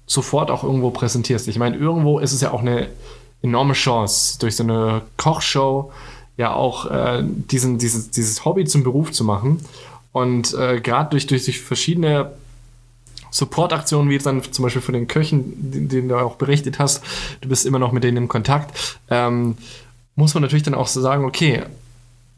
sofort 0.08 0.50
auch 0.50 0.64
irgendwo 0.64 0.90
präsentierst. 0.90 1.48
Ich 1.48 1.60
meine, 1.60 1.78
irgendwo 1.78 2.18
ist 2.18 2.34
es 2.34 2.42
ja 2.42 2.52
auch 2.52 2.62
eine 2.62 2.88
enorme 3.44 3.74
Chance, 3.74 4.40
durch 4.40 4.56
so 4.56 4.64
eine 4.64 5.04
Kochshow 5.18 5.92
ja 6.38 6.54
auch 6.54 6.90
äh, 6.90 7.22
diesen, 7.24 7.78
dieses, 7.78 8.10
dieses 8.10 8.46
Hobby 8.46 8.66
zum 8.66 8.84
Beruf 8.84 9.12
zu 9.12 9.24
machen. 9.24 9.64
Und 10.12 10.54
äh, 10.54 10.82
gerade 10.82 11.12
durch, 11.12 11.28
durch, 11.28 11.46
durch 11.46 11.62
verschiedene 11.62 12.32
Supportaktionen, 13.32 14.10
wie 14.10 14.16
jetzt 14.16 14.26
dann 14.26 14.42
zum 14.44 14.64
Beispiel 14.64 14.82
von 14.82 14.94
den 14.94 15.08
Köchen, 15.08 15.72
den, 15.72 15.88
den 15.88 16.10
du 16.10 16.18
auch 16.18 16.36
berichtet 16.36 16.80
hast, 16.80 17.04
du 17.42 17.50
bist 17.50 17.66
immer 17.66 17.80
noch 17.80 17.92
mit 17.92 18.04
denen 18.04 18.18
in 18.18 18.28
Kontakt, 18.28 19.00
ähm, 19.10 19.58
muss 20.16 20.34
man 20.34 20.42
natürlich 20.42 20.64
dann 20.64 20.74
auch 20.74 20.88
so 20.88 21.00
sagen, 21.00 21.26
okay, 21.26 21.64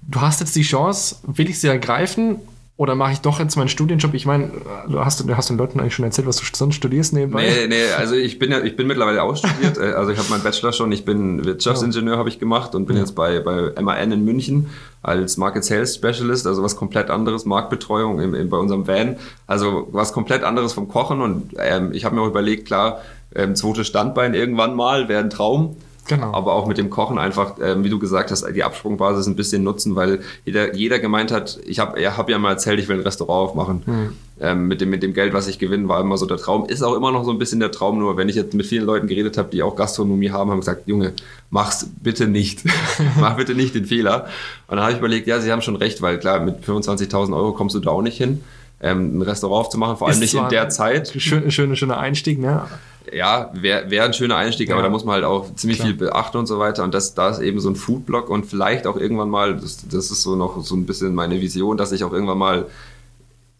du 0.01 0.21
hast 0.21 0.41
jetzt 0.41 0.55
die 0.55 0.63
Chance, 0.63 1.15
will 1.23 1.49
ich 1.49 1.60
sie 1.60 1.67
ergreifen 1.67 2.39
oder 2.82 2.96
mache 2.96 3.12
ich 3.12 3.22
doch 3.22 3.38
jetzt 3.38 3.58
meinen 3.58 3.67
Studienjob? 3.67 4.15
Ich 4.15 4.26
meine, 4.26 4.50
du 4.89 5.06
hast, 5.06 5.20
du 5.20 5.38
hast 5.38 5.52
den 5.52 5.58
Leuten 5.58 5.80
eigentlich 5.80 5.94
schon 5.94 6.04
erzählt, 6.04 6.28
was 6.28 6.38
du 6.38 6.46
sonst 6.52 6.74
studierst 6.74 7.13
nebenbei. 7.13 7.44
Nee, 7.44 7.67
nee, 7.67 7.91
also 7.96 8.15
ich 8.15 8.39
bin 8.39 8.50
ja, 8.50 8.60
ich 8.62 8.76
bin 8.76 8.88
mittlerweile 8.88 9.22
ausstudiert. 9.22 9.78
Äh, 9.82 9.94
Also 9.94 10.12
ich 10.12 10.17
habe 10.17 10.28
meinen 10.32 10.41
Bachelor 10.41 10.74
schon, 10.74 10.91
ich 10.91 11.06
bin 11.06 11.46
Wirtschaftsingenieur 11.46 12.17
habe 12.17 12.30
ich 12.30 12.39
gemacht 12.39 12.74
und 12.74 12.88
bin 12.88 12.98
jetzt 12.98 13.13
bei, 13.13 13.39
bei 13.39 13.80
MAN 13.80 14.12
in 14.12 14.26
München 14.26 14.72
als 15.04 15.38
Market 15.38 15.63
Sales 15.63 15.94
Specialist, 15.94 16.48
also 16.48 16.63
was 16.63 16.76
komplett 16.76 17.12
anderes, 17.12 17.46
Marktbetreuung 17.46 18.20
im, 18.20 18.34
im, 18.34 18.50
bei 18.50 18.58
unserem 18.58 18.88
Van. 18.88 19.17
Also 19.46 19.88
was 19.91 20.12
komplett 20.12 20.44
anderes 20.44 20.74
vom 20.74 20.88
Kochen 20.88 21.22
und 21.22 21.54
ähm, 21.60 21.91
ich 21.94 22.04
habe 22.04 22.15
mir 22.15 22.24
auch 22.24 22.28
überlegt, 22.28 22.65
klar, 22.65 23.02
ähm, 23.36 23.56
zweites 23.56 23.86
Standbein 23.86 24.34
irgendwann 24.34 24.76
mal 24.76 25.08
wäre 25.08 25.22
ein 25.22 25.30
Traum. 25.30 25.76
Genau. 26.08 26.34
Aber 26.34 26.54
auch 26.54 26.68
mit 26.68 26.78
dem 26.78 26.90
Kochen 26.90 27.20
einfach, 27.20 27.56
ähm, 27.62 27.84
wie 27.84 27.90
du 27.90 28.00
gesagt 28.00 28.32
hast, 28.32 28.46
die 28.56 28.64
Absprungbasis 28.64 29.28
ein 29.28 29.36
bisschen 29.36 29.64
nutzen, 29.64 29.96
weil 29.96 30.22
jeder, 30.46 30.74
jeder 30.76 31.00
gemeint 31.00 31.32
hat, 31.32 31.60
ich 31.66 31.80
habe 31.80 32.00
hab 32.18 32.30
ja 32.30 32.38
mal 32.40 32.52
erzählt, 32.52 32.80
ich 32.80 32.88
will 32.88 32.98
ein 32.98 33.04
Restaurant 33.04 33.50
aufmachen. 33.50 34.16
Ähm, 34.40 34.68
mit, 34.68 34.82
dem, 34.82 34.90
mit 34.90 35.04
dem 35.04 35.14
Geld, 35.14 35.34
was 35.34 35.48
ich 35.48 35.60
gewinne, 35.60 35.88
war 35.88 36.02
immer 36.02 36.18
so 36.18 36.26
der 36.26 36.38
Traum. 36.38 36.66
Ist 36.66 36.82
auch 36.82 36.96
immer 36.96 37.12
noch 37.12 37.24
so 37.24 37.32
ein 37.32 37.38
bisschen 37.38 37.60
der 37.60 37.72
Traum, 37.72 38.00
nur 38.00 38.18
wenn 38.18 38.28
ich 38.28 38.36
jetzt 38.36 38.56
mit 38.56 38.66
vielen 38.66 38.86
Leuten 38.86 39.08
geredet 39.08 39.38
habe, 39.38 39.50
die 39.52 39.62
auch 39.62 39.76
Gastronomie 39.76 40.32
haben, 40.32 40.50
haben 40.50 40.60
gesagt, 40.60 40.88
Junge, 40.88 41.14
mach's 41.52 41.88
bitte 42.02 42.28
nicht. 42.28 42.64
Mach 43.20 43.36
bitte 43.36 43.54
nicht 43.54 43.76
den 43.76 43.86
Fehler. 43.86 44.26
Und 44.68 44.78
dann 44.78 44.82
habe 44.82 44.94
ich 44.94 44.98
überlegt, 44.98 45.28
ja, 45.28 45.40
sie 45.40 45.52
haben 45.52 45.62
schon 45.62 45.76
recht, 45.76 46.02
weil 46.02 46.18
klar, 46.18 46.40
mit 46.40 46.64
25.000 46.66 47.36
Euro 47.36 47.52
kommst 47.52 47.76
du 47.76 47.80
da 47.80 47.92
auch 47.92 48.02
nicht 48.02 48.18
hin. 48.18 48.44
Ähm, 48.82 49.20
ein 49.20 49.22
Restaurant 49.22 49.68
aufzumachen, 49.68 49.98
vor 49.98 50.08
allem 50.08 50.16
Ist 50.16 50.22
nicht 50.22 50.34
in 50.34 50.50
der 50.50 50.70
Zeit. 50.70 51.14
Schön, 51.16 51.52
schöner, 51.52 51.76
schöner 51.76 52.00
Einstieg, 52.00 52.40
ne? 52.40 52.66
Ja, 53.12 53.50
wäre 53.54 53.90
wär 53.90 54.04
ein 54.06 54.14
schöner 54.14 54.36
Einstieg, 54.38 54.70
aber 54.70 54.80
Ja. 54.82 54.86
da 54.86 54.90
muss 54.92 55.06
man 55.06 55.16
halt 55.16 55.24
auch 55.26 55.54
ziemlich 55.56 55.78
Klar. 55.80 55.90
viel 55.90 55.98
beachten 55.98 56.38
und 56.38 56.46
so 56.46 56.60
weiter. 56.60 56.84
Und 56.84 56.94
das, 56.94 57.14
da 57.14 57.30
ist 57.30 57.40
eben 57.40 57.60
so 57.60 57.70
ein 57.70 57.76
Foodblog 57.76 58.30
und 58.30 58.46
vielleicht 58.46 58.86
auch 58.88 58.96
irgendwann 58.98 59.30
mal, 59.30 59.56
das, 59.56 59.88
das 59.90 60.12
ist 60.12 60.22
so 60.22 60.36
noch 60.36 60.64
so 60.64 60.76
ein 60.76 60.86
bisschen 60.86 61.16
meine 61.16 61.42
Vision, 61.42 61.78
dass 61.78 61.92
ich 61.92 62.04
auch 62.04 62.14
irgendwann 62.14 62.38
mal 62.38 62.68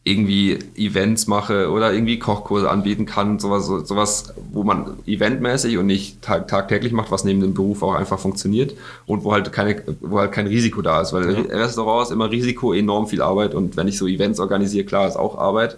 irgendwie 0.04 0.58
Events 0.76 1.28
mache 1.28 1.70
oder 1.70 1.94
irgendwie 1.94 2.18
Kochkurse 2.18 2.68
anbieten 2.72 3.06
kann, 3.06 3.38
sowas, 3.38 3.68
so- 3.68 3.84
sowas, 3.86 4.34
wo 4.52 4.64
man 4.64 4.98
eventmäßig 5.06 5.78
und 5.78 5.86
nicht 5.86 6.24
tag, 6.24 6.48
tagtäglich 6.48 6.92
macht, 6.92 7.12
was 7.12 7.24
neben 7.24 7.40
dem 7.40 7.54
Beruf 7.54 7.84
auch 7.84 7.94
einfach 7.94 8.18
funktioniert 8.18 8.74
und 9.06 9.24
wo 9.24 9.32
halt 9.32 9.52
keine, 9.52 9.84
wo 10.00 10.18
halt 10.18 10.32
kein 10.32 10.48
Risiko 10.48 10.82
da 10.82 11.02
ist, 11.02 11.14
weil 11.14 11.30
Restaurant 11.52 12.08
ist 12.08 12.12
immer 12.12 12.32
Risiko, 12.32 12.74
enorm 12.74 13.06
viel 13.08 13.22
Arbeit 13.22 13.54
und 13.54 13.78
wenn 13.78 13.88
ich 13.88 13.98
so 14.00 14.08
Events 14.08 14.40
organisiere, 14.40 14.86
klar, 14.86 15.08
ist 15.08 15.18
auch 15.18 15.38
Arbeit, 15.38 15.78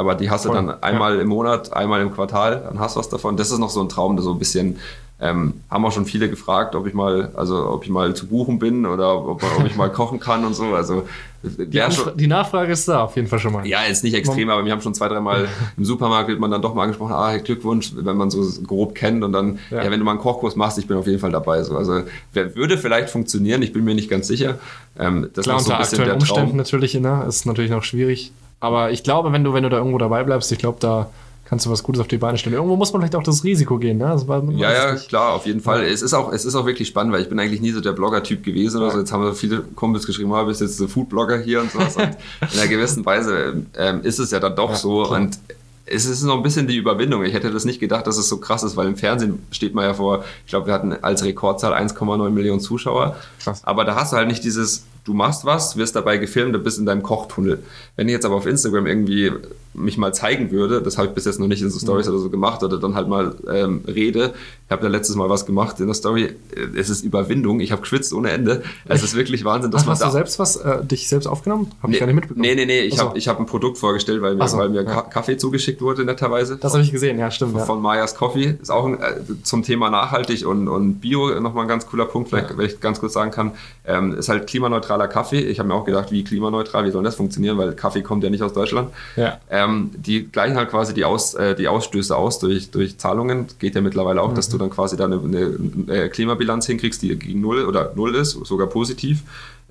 aber 0.00 0.14
die 0.14 0.30
hast 0.30 0.44
du 0.46 0.52
dann 0.52 0.82
einmal 0.82 1.20
im 1.20 1.28
Monat, 1.28 1.72
einmal 1.72 2.00
im 2.00 2.12
Quartal, 2.12 2.62
dann 2.68 2.80
hast 2.80 2.96
du 2.96 3.00
was 3.00 3.08
davon. 3.08 3.36
Das 3.36 3.50
ist 3.50 3.58
noch 3.58 3.70
so 3.70 3.80
ein 3.80 3.88
Traum, 3.88 4.16
der 4.16 4.22
so 4.24 4.32
ein 4.32 4.38
bisschen, 4.38 4.78
ähm, 5.22 5.54
haben 5.70 5.84
auch 5.84 5.92
schon 5.92 6.06
viele 6.06 6.30
gefragt, 6.30 6.74
ob 6.74 6.86
ich 6.86 6.94
mal, 6.94 7.30
also 7.34 7.68
ob 7.68 7.84
ich 7.84 7.90
mal 7.90 8.14
zu 8.14 8.26
buchen 8.26 8.58
bin 8.58 8.86
oder 8.86 9.14
ob, 9.22 9.42
ob 9.42 9.66
ich 9.66 9.76
mal 9.76 9.90
kochen 9.92 10.18
kann 10.18 10.46
und 10.46 10.54
so. 10.54 10.74
Also 10.74 11.06
Die, 11.42 11.78
Anfra 11.82 12.12
die 12.12 12.26
Nachfrage 12.26 12.72
ist 12.72 12.88
da 12.88 13.02
auf 13.02 13.16
jeden 13.16 13.28
Fall 13.28 13.38
schon 13.38 13.52
mal. 13.52 13.66
ja, 13.66 13.82
ist 13.82 14.02
nicht 14.02 14.14
extrem, 14.14 14.48
aber 14.48 14.64
wir 14.64 14.72
haben 14.72 14.80
schon 14.80 14.94
zwei, 14.94 15.08
dreimal 15.08 15.46
im 15.76 15.84
Supermarkt 15.84 16.28
wird 16.30 16.40
man 16.40 16.50
dann 16.50 16.62
doch 16.62 16.74
mal 16.74 16.84
angesprochen, 16.84 17.12
ah, 17.12 17.36
Glückwunsch, 17.36 17.92
wenn 17.96 18.16
man 18.16 18.30
so 18.30 18.42
grob 18.66 18.94
kennt 18.94 19.22
und 19.22 19.32
dann, 19.32 19.58
Ja. 19.70 19.84
ja, 19.84 19.90
wenn 19.90 19.98
du 20.00 20.06
mal 20.06 20.12
einen 20.12 20.20
Kochkurs 20.20 20.56
machst, 20.56 20.78
ich 20.78 20.86
bin 20.86 20.96
auf 20.96 21.06
jeden 21.06 21.18
Fall 21.18 21.32
dabei. 21.32 21.62
So. 21.64 21.76
Also 21.76 22.00
wer, 22.32 22.54
würde 22.56 22.78
vielleicht 22.78 23.10
funktionieren, 23.10 23.60
ich 23.60 23.74
bin 23.74 23.84
mir 23.84 23.94
nicht 23.94 24.08
ganz 24.08 24.26
sicher. 24.26 24.58
Ähm, 24.98 25.28
das 25.34 25.44
Klar, 25.44 25.58
ist 25.58 25.64
unter 25.64 25.68
so 25.68 25.72
ein 25.74 25.78
bisschen 25.80 25.98
aktuellen. 25.98 26.20
Umständen 26.20 26.56
natürlich, 26.56 26.94
ne? 26.94 27.24
Ist 27.28 27.44
natürlich 27.44 27.70
noch 27.70 27.84
schwierig. 27.84 28.32
Aber 28.60 28.90
ich 28.90 29.02
glaube, 29.02 29.32
wenn 29.32 29.42
du, 29.44 29.52
wenn 29.54 29.62
du 29.62 29.68
da 29.70 29.78
irgendwo 29.78 29.98
dabei 29.98 30.22
bleibst, 30.24 30.52
ich 30.52 30.58
glaube, 30.58 30.78
da 30.80 31.08
kannst 31.46 31.66
du 31.66 31.70
was 31.70 31.82
Gutes 31.82 32.00
auf 32.00 32.06
die 32.06 32.18
Beine 32.18 32.38
stellen. 32.38 32.54
Irgendwo 32.54 32.76
muss 32.76 32.92
man 32.92 33.02
vielleicht 33.02 33.16
auch 33.16 33.24
das 33.24 33.42
Risiko 33.42 33.78
gehen, 33.78 33.98
ne? 33.98 34.14
Weil 34.26 34.42
man 34.42 34.56
Ja, 34.56 34.72
ja, 34.72 34.92
nicht. 34.92 35.08
klar, 35.08 35.32
auf 35.32 35.46
jeden 35.46 35.60
Fall. 35.60 35.82
Es 35.82 36.00
ist 36.00 36.14
auch, 36.14 36.32
es 36.32 36.44
ist 36.44 36.54
auch 36.54 36.64
wirklich 36.64 36.86
spannend, 36.86 37.12
weil 37.12 37.22
ich 37.22 37.28
bin 37.28 37.40
eigentlich 37.40 37.60
nie 37.60 37.72
so 37.72 37.80
der 37.80 37.90
Blogger-Typ 37.92 38.44
gewesen 38.44 38.80
oder 38.80 38.92
so. 38.92 38.98
Jetzt 39.00 39.10
haben 39.12 39.24
so 39.24 39.32
viele 39.32 39.60
Kumpels 39.62 40.06
geschrieben, 40.06 40.32
ah, 40.32 40.44
bist 40.44 40.60
jetzt 40.60 40.76
so 40.76 40.86
Food-Blogger 40.86 41.38
hier 41.40 41.60
und 41.62 41.72
sowas. 41.72 41.96
und 41.96 42.04
in 42.52 42.58
einer 42.58 42.68
gewissen 42.68 43.04
Weise 43.04 43.64
ähm, 43.76 44.02
ist 44.04 44.20
es 44.20 44.30
ja 44.30 44.38
dann 44.38 44.54
doch 44.54 44.70
Ja, 44.70 44.76
so 44.76 45.02
klar. 45.04 45.20
und 45.20 45.38
es 45.86 46.04
ist 46.06 46.22
noch 46.22 46.36
ein 46.36 46.42
bisschen 46.44 46.68
die 46.68 46.76
Überwindung. 46.76 47.24
Ich 47.24 47.32
hätte 47.32 47.50
das 47.50 47.64
nicht 47.64 47.80
gedacht, 47.80 48.06
dass 48.06 48.16
es 48.16 48.28
so 48.28 48.36
krass 48.36 48.62
ist, 48.62 48.76
weil 48.76 48.86
im 48.86 48.96
Fernsehen 48.96 49.42
steht 49.50 49.74
man 49.74 49.84
ja 49.86 49.94
vor, 49.94 50.22
ich 50.44 50.50
glaube, 50.50 50.66
wir 50.68 50.74
hatten 50.74 50.92
als 51.02 51.24
Rekordzahl 51.24 51.72
1,9 51.74 52.30
Millionen 52.30 52.60
Zuschauer. 52.60 53.16
Krass. 53.42 53.62
Aber 53.64 53.84
da 53.84 53.96
hast 53.96 54.12
du 54.12 54.16
halt 54.16 54.28
nicht 54.28 54.44
dieses, 54.44 54.84
du 55.04 55.14
machst 55.14 55.44
was, 55.44 55.76
wirst 55.76 55.96
dabei 55.96 56.18
gefilmt, 56.18 56.54
du 56.54 56.58
bist 56.58 56.78
in 56.78 56.86
deinem 56.86 57.02
Kochtunnel. 57.02 57.62
Wenn 57.96 58.08
ich 58.08 58.12
jetzt 58.12 58.24
aber 58.26 58.34
auf 58.36 58.46
Instagram 58.46 58.86
irgendwie 58.86 59.32
mich 59.72 59.96
mal 59.98 60.12
zeigen 60.12 60.50
würde, 60.50 60.82
das 60.82 60.98
habe 60.98 61.08
ich 61.08 61.14
bis 61.14 61.26
jetzt 61.26 61.38
noch 61.38 61.46
nicht 61.46 61.62
in 61.62 61.70
so 61.70 61.78
Stories 61.78 62.06
Mhm. 62.08 62.12
oder 62.14 62.22
so 62.22 62.30
gemacht, 62.30 62.62
oder 62.64 62.78
dann 62.78 62.94
halt 62.96 63.06
mal 63.08 63.36
ähm, 63.48 63.82
rede. 63.86 64.32
Ich 64.66 64.72
habe 64.72 64.82
da 64.82 64.88
letztes 64.88 65.14
Mal 65.14 65.28
was 65.30 65.46
gemacht 65.46 65.78
in 65.78 65.86
der 65.86 65.94
Story. 65.94 66.24
Äh, 66.56 66.78
Es 66.78 66.90
ist 66.90 67.04
Überwindung. 67.04 67.60
Ich 67.60 67.70
habe 67.70 67.80
geschwitzt 67.82 68.12
ohne 68.12 68.30
Ende. 68.30 68.62
Es 68.86 69.02
ist 69.04 69.14
wirklich 69.14 69.44
Wahnsinn, 69.44 69.70
dass 69.70 69.82
Ach, 69.82 69.86
man 69.86 69.92
hast 69.92 70.00
da 70.02 70.06
du 70.06 70.12
selbst 70.12 70.38
was, 70.40 70.56
äh, 70.56 70.84
dich 70.84 71.08
selbst 71.08 71.26
aufgenommen? 71.26 71.70
Habe 71.82 71.92
ich 71.92 72.00
gar 72.00 72.06
nicht 72.06 72.16
mitbekommen. 72.16 72.40
Nee, 72.40 72.54
nee, 72.56 72.66
nee. 72.66 72.80
Ich 72.80 72.98
habe 72.98 73.18
hab 73.18 73.38
ein 73.38 73.46
Produkt 73.46 73.78
vorgestellt, 73.78 74.22
weil 74.22 74.34
mir, 74.34 74.48
so, 74.48 74.58
weil 74.58 74.70
mir 74.70 74.82
ja. 74.82 74.90
Ka- 74.90 75.02
Kaffee 75.02 75.36
zugeschickt 75.36 75.80
wurde, 75.82 76.04
netterweise. 76.04 76.56
Das 76.56 76.72
habe 76.72 76.82
ich 76.82 76.90
gesehen, 76.90 77.18
ja, 77.20 77.30
stimmt. 77.30 77.56
Ja. 77.56 77.64
Von 77.64 77.80
Mayas 77.80 78.16
Coffee. 78.16 78.56
Ist 78.60 78.70
auch 78.72 78.86
ein, 78.86 78.94
äh, 79.00 79.20
zum 79.44 79.62
Thema 79.62 79.88
nachhaltig 79.90 80.44
und, 80.46 80.66
und 80.68 81.00
Bio 81.00 81.40
nochmal 81.40 81.64
ein 81.64 81.68
ganz 81.68 81.86
cooler 81.86 82.06
Punkt, 82.06 82.30
vielleicht, 82.30 82.56
wenn 82.58 82.66
ich 82.66 82.80
ganz 82.80 82.98
kurz 83.00 83.12
sagen 83.12 83.30
kann. 83.30 83.52
Ähm, 83.86 84.14
ist 84.14 84.28
halt 84.28 84.46
klimaneutraler 84.90 85.08
Kaffee. 85.08 85.40
Ich 85.40 85.58
habe 85.58 85.68
mir 85.68 85.74
auch 85.74 85.84
gedacht, 85.84 86.10
wie 86.10 86.24
klimaneutral, 86.24 86.84
wie 86.84 86.90
soll 86.90 87.04
das 87.04 87.14
funktionieren, 87.14 87.56
weil 87.58 87.72
Kaffee 87.72 88.02
kommt 88.02 88.24
ja 88.24 88.30
nicht 88.30 88.42
aus 88.42 88.52
Deutschland. 88.52 88.90
Ja. 89.16 89.38
Ähm, 89.50 89.90
die 89.96 90.26
gleichen 90.30 90.56
halt 90.56 90.70
quasi 90.70 90.94
die, 90.94 91.04
aus, 91.04 91.34
äh, 91.34 91.54
die 91.54 91.68
Ausstöße 91.68 92.16
aus 92.16 92.38
durch, 92.38 92.70
durch 92.70 92.98
Zahlungen. 92.98 93.46
Geht 93.58 93.74
ja 93.74 93.80
mittlerweile 93.80 94.20
auch, 94.22 94.34
dass 94.34 94.48
du 94.48 94.58
dann 94.58 94.70
quasi 94.70 94.96
da 94.96 95.04
eine, 95.04 95.20
eine, 95.20 95.56
eine 95.88 96.08
Klimabilanz 96.10 96.66
hinkriegst, 96.66 97.02
die 97.02 97.16
gegen 97.16 97.40
null 97.40 97.64
oder 97.64 97.92
null 97.94 98.14
ist, 98.14 98.32
sogar 98.44 98.66
positiv. 98.66 99.22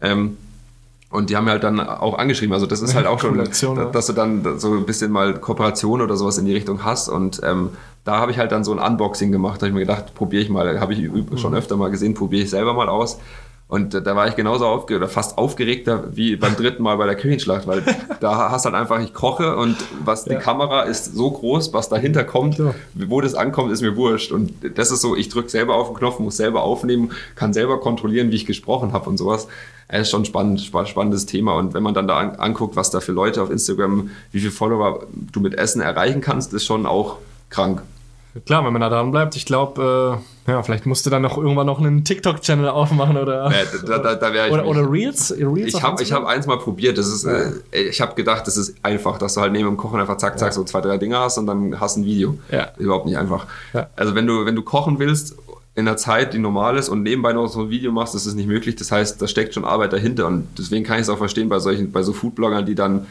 Ähm, 0.02 0.38
und 1.12 1.32
die 1.32 1.36
haben 1.36 1.46
mir 1.46 1.52
halt 1.52 1.64
dann 1.64 1.80
auch 1.80 2.18
angeschrieben. 2.20 2.54
Also 2.54 2.66
das 2.68 2.82
ist 2.82 2.94
halt 2.96 3.08
auch 3.12 3.20
schon, 3.20 3.38
dass 3.92 4.06
du 4.08 4.14
dann 4.14 4.60
so 4.60 4.74
ein 4.74 4.86
bisschen 4.86 5.12
mal 5.12 5.34
Kooperation 5.34 6.02
oder 6.02 6.16
sowas 6.16 6.38
in 6.38 6.46
die 6.46 6.54
Richtung 6.54 6.84
hast. 6.86 7.10
Und 7.10 7.42
ähm, 7.44 7.70
da 8.06 8.20
habe 8.20 8.32
ich 8.32 8.38
halt 8.38 8.52
dann 8.52 8.64
so 8.64 8.72
ein 8.72 8.80
Unboxing 8.80 9.32
gemacht. 9.32 9.56
Da 9.56 9.62
habe 9.66 9.70
ich 9.70 9.74
mir 9.74 9.80
gedacht, 9.82 10.14
probiere 10.16 10.44
ich 10.44 10.50
mal. 10.50 10.80
Habe 10.80 10.94
ich 10.94 11.00
Mhm. 11.02 11.38
schon 11.38 11.56
öfter 11.56 11.78
mal 11.78 11.90
gesehen, 11.90 12.14
probiere 12.14 12.44
ich 12.44 12.50
selber 12.52 12.74
mal 12.74 12.90
aus. 12.90 13.18
Und 13.70 13.94
da 13.94 14.16
war 14.16 14.28
ich 14.28 14.36
genauso 14.36 14.66
aufge 14.66 14.96
oder 14.98 15.08
fast 15.08 15.38
aufgeregter 15.38 16.06
wie 16.12 16.36
beim 16.36 16.56
dritten 16.56 16.82
Mal 16.82 16.98
bei 16.98 17.06
der 17.06 17.16
Küchenschlacht, 17.16 17.68
weil 17.68 17.84
da 18.20 18.50
hast 18.50 18.66
halt 18.66 18.74
einfach, 18.74 19.00
ich 19.00 19.14
koche 19.14 19.56
und 19.56 19.78
was 20.04 20.24
die 20.24 20.32
Ja. 20.34 20.40
Kamera 20.40 20.82
ist 20.82 21.14
so 21.16 21.30
groß, 21.30 21.72
was 21.72 21.88
dahinter 21.88 22.24
kommt, 22.24 22.60
wo 22.96 23.22
das 23.22 23.36
ankommt, 23.36 23.72
ist 23.72 23.82
mir 23.82 23.96
wurscht. 23.96 24.32
Und 24.32 24.54
das 24.76 24.90
ist 24.90 25.02
so, 25.02 25.16
ich 25.16 25.30
drücke 25.30 25.50
selber 25.50 25.76
auf 25.76 25.90
den 25.90 25.98
Knopf, 25.98 26.18
muss 26.18 26.36
selber 26.38 26.64
aufnehmen, 26.64 27.12
kann 27.36 27.54
selber 27.54 27.80
kontrollieren, 27.80 28.32
wie 28.32 28.38
ich 28.38 28.48
gesprochen 28.48 28.92
habe 28.92 29.08
und 29.08 29.18
sowas. 29.18 29.48
Es 29.88 30.02
ist 30.02 30.10
schon 30.10 30.26
spannend, 30.26 30.62
spa- 30.62 30.88
spannendes 30.88 31.28
Thema. 31.28 31.54
Und 31.54 31.76
wenn 31.76 31.84
man 31.84 31.94
dann 31.94 32.08
da 32.08 32.18
an, 32.18 32.36
anguckt, 32.38 32.76
was 32.76 32.90
da 32.90 33.00
für 33.02 33.12
Leute 33.12 33.42
auf 33.44 33.52
Instagram, 33.52 34.10
wie 34.32 34.40
viele 34.40 34.52
Follower 34.52 35.04
du 35.32 35.40
mit 35.42 35.54
Essen 35.56 35.82
erreichen 35.82 36.22
kannst, 36.22 36.54
ist 36.54 36.66
schon 36.66 36.88
auch 36.88 37.18
krank. 37.52 37.84
Klar, 38.46 38.64
wenn 38.64 38.74
man 38.74 38.82
da 38.82 38.90
dran 38.90 39.12
bleibt, 39.12 39.36
ich 39.36 39.46
glaube, 39.46 40.22
äh, 40.48 40.52
ja, 40.52 40.62
vielleicht 40.62 40.86
musst 40.86 41.06
du 41.06 41.10
dann 41.10 41.24
noch 41.24 41.38
irgendwann 41.38 41.66
noch 41.66 41.80
einen 41.80 42.04
TikTok-Channel 42.04 42.68
aufmachen 42.70 43.18
oder, 43.18 43.48
Äh, 43.48 43.66
da, 43.86 43.98
da, 43.98 44.16
da 44.16 44.46
ich 44.46 44.52
oder, 44.52 44.66
oder 44.66 44.92
Reels. 44.92 45.34
Reels 45.38 45.74
Ich 45.74 45.82
habe 45.82 46.04
hab 46.04 46.26
eins 46.26 46.46
mal 46.46 46.58
probiert. 46.58 46.98
Das 46.98 47.08
ist, 47.08 47.26
äh, 47.26 47.52
ich 47.72 48.02
habe 48.02 48.14
gedacht, 48.16 48.46
das 48.46 48.56
ist 48.58 48.76
einfach, 48.84 49.18
dass 49.18 49.34
du 49.34 49.42
halt 49.42 49.52
neben 49.52 49.66
dem 49.66 49.78
Kochen 49.78 50.00
einfach 50.00 50.18
zack, 50.18 50.38
zack, 50.38 50.54
so 50.54 50.64
zwei, 50.64 50.82
drei 50.82 50.98
Dinge 50.98 51.18
hast 51.18 51.38
und 51.38 51.48
dann 51.48 51.80
hast 51.80 51.98
ein 51.98 52.06
Video. 52.06 52.38
Ja. 52.52 52.70
Überhaupt 52.78 53.08
nicht 53.08 53.18
einfach. 53.18 53.48
Ja. 53.74 53.88
Also 53.96 54.14
wenn 54.14 54.28
du, 54.28 54.46
wenn 54.46 54.56
du 54.56 54.62
kochen 54.62 55.00
willst 55.00 55.36
in 55.76 55.88
einer 55.88 55.98
Zeit, 55.98 56.34
die 56.34 56.40
normal 56.40 56.78
ist 56.78 56.90
und 56.90 57.04
nebenbei 57.04 57.34
noch 57.34 57.48
so 57.48 57.62
ein 57.62 57.70
Video 57.70 57.92
machst, 57.92 58.14
das 58.14 58.26
ist 58.26 58.36
nicht 58.36 58.48
möglich. 58.48 58.76
Das 58.76 58.92
heißt, 58.92 59.20
da 59.22 59.28
steckt 59.28 59.56
schon 59.56 59.66
Arbeit 59.66 59.94
dahinter 59.94 60.28
und 60.28 60.48
deswegen 60.58 60.84
kann 60.86 60.98
ich 60.98 61.04
es 61.04 61.10
auch 61.10 61.18
verstehen 61.18 61.50
bei 61.50 61.60
solchen, 61.60 61.92
bei 61.92 62.04
so 62.04 62.14
Foodbloggern, 62.14 62.66
die 62.66 62.76
dann 62.76 63.08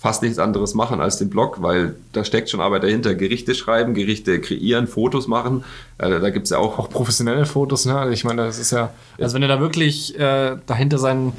fast 0.00 0.22
nichts 0.22 0.38
anderes 0.38 0.72
machen 0.74 0.98
als 1.02 1.18
den 1.18 1.28
Blog, 1.28 1.60
weil 1.60 1.94
da 2.14 2.24
steckt 2.24 2.48
schon 2.48 2.60
Arbeit 2.62 2.84
dahinter. 2.84 3.14
Gerichte 3.14 3.54
schreiben, 3.54 3.92
Gerichte 3.92 4.40
kreieren, 4.40 4.86
Fotos 4.86 5.28
machen. 5.28 5.62
Äh, 5.98 6.18
da 6.20 6.30
gibt's 6.30 6.48
ja 6.48 6.56
auch 6.56 6.78
auch 6.78 6.88
professionelle 6.88 7.44
Fotos, 7.44 7.84
ne? 7.84 7.98
Also 7.98 8.12
Ich 8.14 8.24
meine, 8.24 8.46
das 8.46 8.58
ist 8.58 8.70
ja, 8.70 8.90
also 9.20 9.34
wenn 9.34 9.42
du 9.42 9.48
da 9.48 9.60
wirklich 9.60 10.18
äh, 10.18 10.56
dahinter 10.66 10.96
sein 10.96 11.34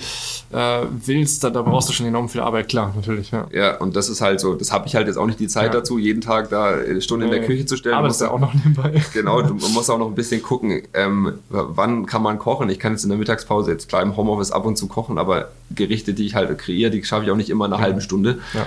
äh, 0.52 0.82
willst, 1.06 1.44
da, 1.44 1.50
da 1.50 1.64
brauchst 1.64 1.90
du 1.90 1.94
schon 1.94 2.06
enorm 2.06 2.30
viel 2.30 2.42
Arbeit, 2.42 2.68
klar, 2.70 2.94
natürlich, 2.96 3.32
ja. 3.32 3.48
Ja, 3.52 3.78
und 3.78 3.96
das 3.96 4.10
ist 4.10 4.22
halt 4.22 4.40
so, 4.40 4.54
das 4.54 4.72
habe 4.72 4.86
ich 4.86 4.96
halt 4.96 5.08
jetzt 5.08 5.18
auch 5.18 5.26
nicht 5.26 5.40
die 5.40 5.48
Zeit 5.48 5.74
Ja. 5.74 5.80
dazu, 5.80 5.98
jeden 5.98 6.22
Tag 6.22 6.50
da 6.52 6.76
eine 6.76 7.02
Stunde 7.02 7.26
in 7.26 7.32
der 7.32 7.42
Nee. 7.42 7.48
Küche 7.48 7.66
zu 7.66 7.78
stellen. 7.78 7.96
Aber 7.96 8.08
Muss 8.10 8.20
das 8.20 8.28
ist 8.28 8.30
ja 8.30 8.34
auch 8.36 8.40
noch 8.40 8.54
nebenbei. 8.54 9.02
Genau, 9.14 9.42
du 9.42 9.56
man 9.56 9.72
muss 9.74 9.90
auch 9.90 9.98
noch 9.98 10.08
ein 10.08 10.16
bisschen 10.16 10.44
gucken, 10.44 10.84
ähm, 10.94 11.34
wann 11.50 12.06
kann 12.06 12.22
man 12.22 12.38
kochen. 12.38 12.70
Ich 12.70 12.78
kann 12.78 12.92
jetzt 12.94 13.04
in 13.04 13.10
der 13.10 13.18
Mittagspause 13.18 13.72
jetzt 13.72 13.90
klar 13.90 14.04
im 14.04 14.16
Homeoffice 14.16 14.52
ab 14.52 14.66
und 14.66 14.78
zu 14.78 14.88
kochen, 14.88 15.18
aber 15.18 15.50
Gerichte, 15.74 16.14
die 16.14 16.26
ich 16.28 16.36
halt 16.36 16.56
kreiere, 16.60 16.92
die 16.92 17.04
schaffe 17.04 17.24
ich 17.26 17.32
auch 17.32 17.36
nicht 17.38 17.50
immer 17.50 17.66
in 17.66 17.74
einer 17.74 17.82
halben 17.82 18.02
Stunde. 18.02 18.40
Ja. 18.54 18.66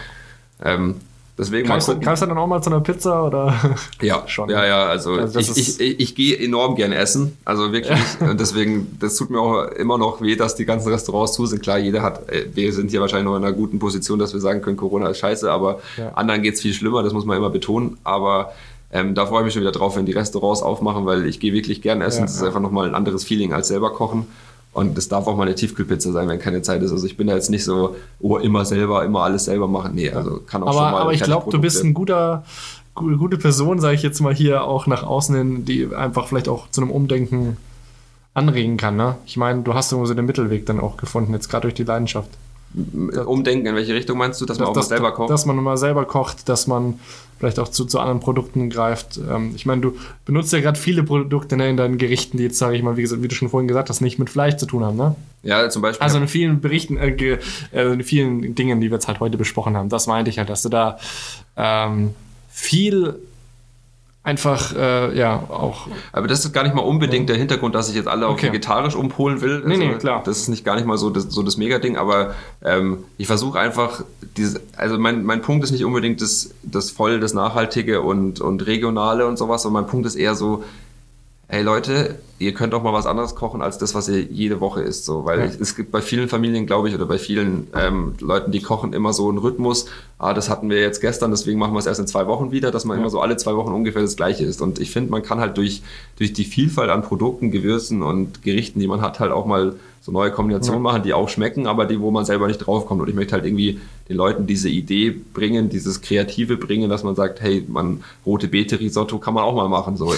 Ähm, 0.62 0.96
deswegen 1.36 1.66
mal 1.68 1.74
Greifst, 1.74 1.88
du- 1.88 1.92
gucken. 1.92 2.06
greifst 2.06 2.22
du 2.22 2.26
dann 2.26 2.38
auch 2.38 2.46
mal 2.46 2.62
zu 2.62 2.70
einer 2.70 2.80
Pizza 2.80 3.24
oder? 3.26 3.54
Ja, 4.00 4.22
Schon. 4.28 4.48
ja, 4.50 4.64
ja, 4.64 4.84
also, 4.86 5.14
Also 5.14 5.38
ich, 5.40 5.50
ich, 5.56 5.80
ich, 5.80 6.00
ich 6.00 6.14
gehe 6.14 6.36
enorm 6.38 6.76
gern 6.76 6.92
essen, 6.92 7.36
also 7.44 7.72
wirklich. 7.72 7.98
Und 8.20 8.38
deswegen, 8.40 8.96
das 9.00 9.16
tut 9.16 9.30
mir 9.30 9.40
auch 9.40 9.64
immer 9.72 9.98
noch 9.98 10.20
weh, 10.20 10.36
dass 10.36 10.54
die 10.54 10.64
ganzen 10.64 10.90
Restaurants 10.92 11.32
zu 11.32 11.44
sind. 11.46 11.62
Klar, 11.62 11.78
jeder 11.78 12.02
hat, 12.02 12.28
äh, 12.30 12.46
wir 12.54 12.72
sind 12.72 12.90
hier 12.90 13.00
wahrscheinlich 13.00 13.26
noch 13.26 13.36
in 13.36 13.44
einer 13.44 13.52
guten 13.52 13.78
Position, 13.78 14.18
dass 14.18 14.32
wir 14.32 14.40
sagen 14.40 14.62
können, 14.62 14.76
Corona 14.76 15.08
ist 15.08 15.18
scheiße, 15.18 15.50
aber 15.50 15.80
Ja. 15.96 16.10
anderen 16.14 16.42
geht's 16.42 16.60
viel 16.60 16.72
schlimmer, 16.72 17.02
das 17.02 17.12
muss 17.12 17.24
man 17.24 17.36
immer 17.36 17.50
betonen. 17.50 17.98
Aber 18.04 18.52
ähm, 18.92 19.16
da 19.16 19.26
freue 19.26 19.40
ich 19.40 19.44
mich 19.46 19.54
schon 19.54 19.62
wieder 19.62 19.72
drauf, 19.72 19.96
wenn 19.96 20.06
die 20.06 20.12
Restaurants 20.12 20.62
aufmachen, 20.62 21.04
weil 21.04 21.26
ich 21.26 21.40
gehe 21.40 21.52
wirklich 21.52 21.82
gern 21.82 22.00
essen. 22.00 22.20
Ja, 22.20 22.24
das 22.26 22.34
ist 22.36 22.40
ja. 22.42 22.46
einfach 22.46 22.60
nochmal 22.60 22.86
ein 22.88 22.94
anderes 22.94 23.24
Feeling 23.24 23.52
als 23.52 23.66
selber 23.68 23.90
kochen. 23.92 24.26
Und 24.74 24.96
das 24.98 25.08
darf 25.08 25.26
auch 25.28 25.36
mal 25.36 25.44
eine 25.44 25.54
Tiefkühlpizza 25.54 26.10
sein, 26.12 26.28
wenn 26.28 26.38
keine 26.40 26.60
Zeit 26.62 26.82
ist. 26.82 26.90
Also 26.92 27.06
ich 27.06 27.16
bin 27.16 27.28
da 27.28 27.34
jetzt 27.34 27.48
nicht 27.48 27.64
so, 27.64 27.94
oh, 28.20 28.36
immer 28.38 28.64
selber, 28.64 29.04
immer 29.04 29.22
alles 29.22 29.44
selber 29.44 29.68
machen. 29.68 29.94
Nee, 29.94 30.10
also 30.10 30.40
kann 30.46 30.62
auch 30.64 30.72
schon 30.72 30.82
Aber, 30.82 30.90
mal 30.90 31.00
aber 31.02 31.12
ich 31.12 31.22
glaube, 31.22 31.50
du 31.50 31.60
bist 31.60 31.82
ein 31.84 31.94
guter, 31.94 32.44
gu- 32.96 33.16
gute 33.16 33.38
Person, 33.38 33.78
sage 33.78 33.94
ich 33.94 34.02
jetzt 34.02 34.20
mal 34.20 34.34
hier 34.34 34.64
auch 34.64 34.86
nach 34.88 35.04
außen 35.04 35.34
hin, 35.36 35.64
die 35.64 35.94
einfach 35.94 36.26
vielleicht 36.26 36.48
auch 36.48 36.68
zu 36.70 36.80
einem 36.82 36.90
Umdenken 36.90 37.56
anregen 38.34 38.76
kann. 38.76 38.96
Ne? 38.96 39.14
Ich 39.26 39.36
meine, 39.36 39.62
du 39.62 39.74
hast 39.74 39.92
irgendwo 39.92 40.06
so 40.06 40.14
den 40.14 40.26
Mittelweg 40.26 40.66
dann 40.66 40.80
auch 40.80 40.96
gefunden, 40.96 41.32
jetzt 41.34 41.48
gerade 41.48 41.62
durch 41.62 41.74
die 41.74 41.84
Leidenschaft. 41.84 42.30
Umdenken, 42.74 43.66
in 43.66 43.74
welche 43.76 43.94
Richtung 43.94 44.18
meinst 44.18 44.40
du, 44.40 44.46
dass 44.46 44.58
man 44.58 44.68
auch 44.68 44.74
mal 44.74 44.82
selber 44.82 45.12
kocht? 45.12 45.30
Dass 45.30 45.46
man 45.46 45.56
mal 45.56 45.76
selber 45.76 46.04
kocht, 46.06 46.48
dass 46.48 46.66
man 46.66 46.98
vielleicht 47.38 47.58
auch 47.58 47.68
zu, 47.68 47.84
zu 47.84 48.00
anderen 48.00 48.20
Produkten 48.20 48.70
greift. 48.70 49.18
Ähm, 49.18 49.52
ich 49.54 49.66
meine, 49.66 49.80
du 49.80 49.96
benutzt 50.24 50.52
ja 50.52 50.60
gerade 50.60 50.78
viele 50.78 51.02
Produkte 51.02 51.56
ne, 51.56 51.68
in 51.68 51.76
deinen 51.76 51.98
Gerichten, 51.98 52.36
die 52.36 52.44
jetzt, 52.44 52.58
sage 52.58 52.76
ich 52.76 52.82
mal, 52.82 52.96
wie, 52.96 53.02
gesagt, 53.02 53.22
wie 53.22 53.28
du 53.28 53.34
schon 53.34 53.48
vorhin 53.48 53.68
gesagt 53.68 53.90
hast, 53.90 54.00
nicht 54.00 54.18
mit 54.18 54.30
Fleisch 54.30 54.56
zu 54.56 54.66
tun 54.66 54.84
haben. 54.84 54.96
Ne? 54.96 55.14
Ja, 55.42 55.68
zum 55.68 55.82
Beispiel. 55.82 56.02
Also 56.02 56.18
in 56.18 56.26
vielen 56.28 56.60
Berichten, 56.60 56.96
äh, 56.96 57.38
äh, 57.72 57.92
in 57.92 58.02
vielen 58.02 58.54
Dingen, 58.54 58.80
die 58.80 58.90
wir 58.90 58.96
jetzt 58.96 59.08
halt 59.08 59.20
heute 59.20 59.36
besprochen 59.36 59.76
haben, 59.76 59.88
das 59.88 60.06
meinte 60.06 60.30
ich 60.30 60.38
halt, 60.38 60.48
dass 60.48 60.62
du 60.62 60.68
da 60.68 60.98
ähm, 61.56 62.14
viel 62.48 63.18
einfach, 64.24 64.74
äh, 64.74 65.16
ja, 65.16 65.44
auch 65.48 65.86
aber 66.12 66.26
das 66.26 66.44
ist 66.44 66.52
gar 66.52 66.64
nicht 66.64 66.74
mal 66.74 66.82
unbedingt 66.82 67.28
der 67.28 67.36
Hintergrund, 67.36 67.74
dass 67.74 67.88
ich 67.90 67.94
jetzt 67.94 68.08
alle 68.08 68.26
auf 68.26 68.34
Okay. 68.34 68.48
vegetarisch 68.48 68.96
umpolen 68.96 69.40
will. 69.42 69.56
Also 69.56 69.68
Nee, 69.68 69.76
nee, 69.76 69.94
klar. 69.94 70.22
Das 70.24 70.38
ist 70.38 70.48
nicht 70.48 70.64
gar 70.64 70.74
nicht 70.76 70.86
mal 70.86 70.96
so 70.98 71.10
das, 71.10 71.24
so 71.24 71.42
das 71.42 71.56
Mega-Ding, 71.58 71.96
aber 71.96 72.34
ähm, 72.64 73.04
ich 73.18 73.26
versuche 73.26 73.60
einfach, 73.60 74.02
diese, 74.36 74.60
also 74.76 74.98
mein, 74.98 75.24
mein 75.24 75.42
Punkt 75.42 75.62
ist 75.62 75.70
nicht 75.70 75.84
unbedingt 75.84 76.20
das, 76.22 76.50
das 76.62 76.90
voll, 76.90 77.20
das 77.20 77.34
Nachhaltige 77.34 78.00
und, 78.00 78.40
und 78.40 78.66
Regionale 78.66 79.26
und 79.26 79.36
sowas, 79.36 79.62
sondern 79.62 79.82
mein 79.84 79.90
Punkt 79.90 80.06
ist 80.06 80.16
eher 80.16 80.34
so, 80.34 80.64
ey 81.48 81.62
Leute, 81.62 82.18
ihr 82.38 82.52
könnt 82.54 82.74
auch 82.74 82.82
mal 82.82 82.92
was 82.92 83.06
anderes 83.06 83.34
kochen 83.34 83.62
als 83.62 83.78
das, 83.78 83.94
was 83.94 84.08
ihr 84.08 84.20
jede 84.22 84.60
Woche 84.60 84.82
isst. 84.82 85.04
So, 85.04 85.24
weil 85.24 85.38
Ja. 85.40 85.44
es 85.60 85.76
gibt 85.76 85.90
bei 85.92 86.00
vielen 86.02 86.28
Familien, 86.28 86.66
glaube 86.66 86.88
ich, 86.88 86.94
oder 86.94 87.06
bei 87.06 87.18
vielen 87.18 87.68
ähm, 87.74 88.14
Leuten, 88.20 88.50
die 88.50 88.60
kochen, 88.60 88.92
immer 88.92 89.12
so 89.12 89.28
einen 89.28 89.38
Rhythmus. 89.38 89.86
Ah, 90.18 90.34
das 90.34 90.48
hatten 90.50 90.68
wir 90.70 90.80
jetzt 90.80 91.00
gestern, 91.00 91.30
deswegen 91.30 91.58
machen 91.58 91.74
wir 91.74 91.78
es 91.78 91.86
erst 91.86 92.00
in 92.00 92.06
zwei 92.06 92.26
Wochen 92.26 92.50
wieder, 92.50 92.70
dass 92.70 92.84
man 92.84 92.96
Ja. 92.96 93.02
immer 93.02 93.10
so 93.10 93.20
alle 93.20 93.36
zwei 93.36 93.54
Wochen 93.56 93.72
ungefähr 93.72 94.02
das 94.02 94.16
Gleiche 94.16 94.44
isst. 94.44 94.62
Und 94.62 94.78
ich 94.78 94.90
finde, 94.90 95.10
man 95.10 95.22
kann 95.22 95.38
halt 95.40 95.56
durch, 95.56 95.82
durch 96.18 96.32
die 96.32 96.44
Vielfalt 96.44 96.90
an 96.90 97.02
Produkten, 97.02 97.50
Gewürzen 97.50 98.02
und 98.02 98.42
Gerichten, 98.42 98.80
die 98.80 98.88
man 98.88 99.00
hat, 99.00 99.20
halt 99.20 99.30
auch 99.32 99.46
mal 99.46 99.74
so 100.04 100.12
neue 100.12 100.30
Kombinationen 100.30 100.82
machen, 100.82 101.02
die 101.02 101.14
auch 101.14 101.30
schmecken, 101.30 101.66
aber 101.66 101.86
die, 101.86 101.98
wo 101.98 102.10
man 102.10 102.26
selber 102.26 102.46
nicht 102.46 102.58
draufkommt. 102.58 103.00
Und 103.00 103.08
ich 103.08 103.14
möchte 103.14 103.32
halt 103.32 103.46
irgendwie 103.46 103.80
den 104.10 104.18
Leuten 104.18 104.46
diese 104.46 104.68
Idee 104.68 105.10
bringen, 105.10 105.70
dieses 105.70 106.02
Kreative 106.02 106.58
bringen, 106.58 106.90
dass 106.90 107.04
man 107.04 107.14
sagt, 107.14 107.40
hey, 107.40 107.64
man 107.66 108.04
rote 108.26 108.48
Beete 108.48 108.78
Risotto 108.78 109.18
kann 109.18 109.32
man 109.32 109.44
auch 109.44 109.54
mal 109.54 109.66
machen. 109.66 109.96
So. 109.96 110.12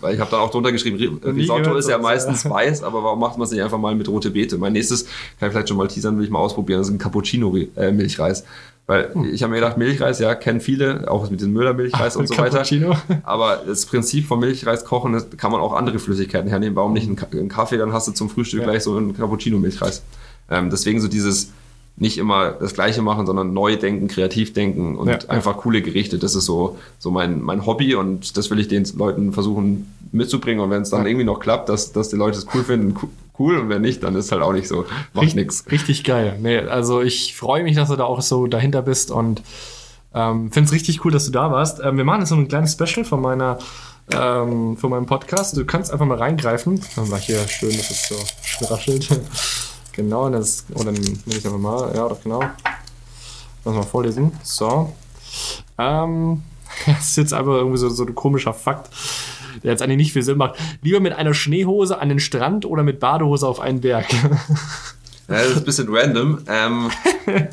Weil 0.00 0.14
ich 0.14 0.20
habe 0.20 0.28
dann 0.32 0.40
auch 0.40 0.50
drunter 0.50 0.72
geschrieben, 0.72 1.20
Risotto 1.22 1.76
ist 1.76 1.88
ja 1.88 1.98
meistens 1.98 2.42
ja. 2.42 2.50
weiß, 2.50 2.82
aber 2.82 3.04
warum 3.04 3.20
macht 3.20 3.38
man 3.38 3.44
es 3.44 3.52
nicht 3.52 3.62
einfach 3.62 3.78
mal 3.78 3.94
mit 3.94 4.08
rote 4.08 4.32
Beete? 4.32 4.58
Mein 4.58 4.72
nächstes, 4.72 5.04
kann 5.38 5.46
ich 5.46 5.52
vielleicht 5.52 5.68
schon 5.68 5.76
mal 5.76 5.86
teasern, 5.86 6.18
will 6.18 6.24
ich 6.24 6.30
mal 6.30 6.40
ausprobieren, 6.40 6.80
das 6.80 6.88
ist 6.88 6.94
ein 6.94 6.98
Cappuccino-Milchreis. 6.98 8.42
Weil 8.88 9.12
Hm. 9.14 9.24
ich 9.32 9.42
habe 9.42 9.50
mir 9.52 9.60
gedacht, 9.60 9.76
Milchreis, 9.76 10.18
ja, 10.18 10.34
kennen 10.34 10.60
viele, 10.60 11.10
auch 11.10 11.30
mit 11.30 11.40
dem 11.42 11.52
Müller-Milchreis 11.52 12.16
und 12.16 12.26
so 12.26 12.36
weiter. 12.38 12.64
Aber 13.22 13.62
das 13.66 13.84
Prinzip 13.84 14.26
vom 14.26 14.40
Milchreis 14.40 14.84
kochen, 14.86 15.12
das 15.12 15.26
kann 15.36 15.52
man 15.52 15.60
auch 15.60 15.74
andere 15.74 15.98
Flüssigkeiten 15.98 16.48
hernehmen. 16.48 16.74
Warum 16.74 16.94
nicht 16.94 17.06
einen 17.06 17.14
Ka- 17.16 17.28
einen 17.30 17.50
Kaffee, 17.50 17.76
dann 17.76 17.92
hast 17.92 18.08
du 18.08 18.12
zum 18.12 18.30
Frühstück 18.30 18.60
Ja. 18.60 18.66
gleich 18.66 18.82
so 18.82 18.96
einen 18.96 19.14
Cappuccino-Milchreis. 19.14 20.02
Ähm, 20.50 20.70
deswegen 20.70 21.00
so 21.02 21.08
dieses 21.08 21.50
nicht 21.98 22.16
immer 22.16 22.52
das 22.52 22.72
Gleiche 22.74 23.02
machen, 23.02 23.26
sondern 23.26 23.52
neu 23.52 23.76
denken, 23.76 24.08
kreativ 24.08 24.54
denken 24.54 24.96
und 24.96 25.08
Ja, 25.08 25.18
einfach 25.28 25.58
coole 25.58 25.82
Gerichte. 25.82 26.16
Das 26.18 26.34
ist 26.34 26.46
so, 26.46 26.78
so 26.98 27.10
mein, 27.10 27.42
mein 27.42 27.66
Hobby 27.66 27.94
und 27.94 28.36
das 28.38 28.50
will 28.50 28.58
ich 28.60 28.68
den 28.68 28.86
Leuten 28.96 29.32
versuchen 29.34 29.92
mitzubringen. 30.12 30.62
Und 30.64 30.70
wenn 30.70 30.80
es 30.82 30.88
dann 30.90 31.02
Ja. 31.02 31.08
irgendwie 31.08 31.24
noch 31.26 31.40
klappt, 31.40 31.68
dass, 31.68 31.92
dass 31.92 32.08
die 32.08 32.16
Leute 32.16 32.38
es 32.38 32.46
cool 32.54 32.64
finden, 32.64 32.94
cool. 33.38 33.58
Und 33.58 33.68
wenn 33.68 33.82
nicht, 33.82 34.02
dann 34.02 34.14
ist 34.14 34.32
halt 34.32 34.42
auch 34.42 34.52
nicht 34.52 34.68
so. 34.68 34.84
Macht 35.12 35.26
Richtig- 35.26 35.34
nix. 35.34 35.64
Richtig 35.70 36.04
geil. 36.04 36.38
Nee, 36.40 36.58
also 36.58 37.00
ich 37.02 37.34
freue 37.36 37.62
mich, 37.62 37.76
dass 37.76 37.88
du 37.88 37.96
da 37.96 38.04
auch 38.04 38.20
so 38.20 38.46
dahinter 38.46 38.82
bist 38.82 39.10
und 39.10 39.42
ähm, 40.14 40.50
finde 40.50 40.68
es 40.68 40.72
richtig 40.72 41.04
cool, 41.04 41.12
dass 41.12 41.26
du 41.26 41.30
da 41.30 41.50
warst. 41.50 41.80
Ähm, 41.82 41.96
wir 41.96 42.04
machen 42.04 42.20
jetzt 42.20 42.30
so 42.30 42.34
ein 42.34 42.48
kleines 42.48 42.72
Special 42.72 43.04
von 43.04 43.20
meiner 43.20 43.58
ähm, 44.12 44.76
von 44.76 44.90
meinem 44.90 45.06
Podcast. 45.06 45.56
Du 45.56 45.64
kannst 45.64 45.92
einfach 45.92 46.06
mal 46.06 46.18
reingreifen. 46.18 46.80
Dann 46.96 47.10
war 47.10 47.18
hier 47.18 47.46
schön, 47.48 47.76
dass 47.76 47.90
es 47.90 48.08
so 48.08 48.64
raschelt. 48.66 49.08
genau, 49.92 50.30
das, 50.30 50.64
oder 50.74 50.86
dann 50.86 50.94
nehme 50.94 51.18
ich 51.26 51.44
einfach 51.44 51.58
mal, 51.58 51.94
ja, 51.94 52.08
doch 52.08 52.22
genau. 52.22 52.42
Lass 53.64 53.74
mal 53.74 53.82
vorlesen. 53.82 54.32
So. 54.42 54.92
Ähm, 55.76 56.42
das 56.86 57.08
ist 57.10 57.16
jetzt 57.16 57.34
einfach 57.34 57.54
irgendwie 57.54 57.78
so, 57.78 57.88
so 57.88 58.04
ein 58.04 58.14
komischer 58.14 58.54
Fakt, 58.54 58.90
der 59.62 59.72
jetzt 59.72 59.82
eigentlich 59.82 59.98
nicht 59.98 60.12
viel 60.12 60.22
Sinn 60.22 60.38
macht. 60.38 60.58
Lieber 60.82 61.00
mit 61.00 61.12
einer 61.12 61.34
Schneehose 61.34 62.00
an 62.00 62.08
den 62.08 62.20
Strand 62.20 62.64
oder 62.64 62.82
mit 62.82 63.00
Badehose 63.00 63.46
auf 63.46 63.60
einen 63.60 63.80
Berg? 63.80 64.06
Ja, 65.28 65.34
das 65.34 65.48
ist 65.48 65.56
ein 65.58 65.64
bisschen 65.64 65.88
random. 65.90 66.38
Ähm, 66.48 66.90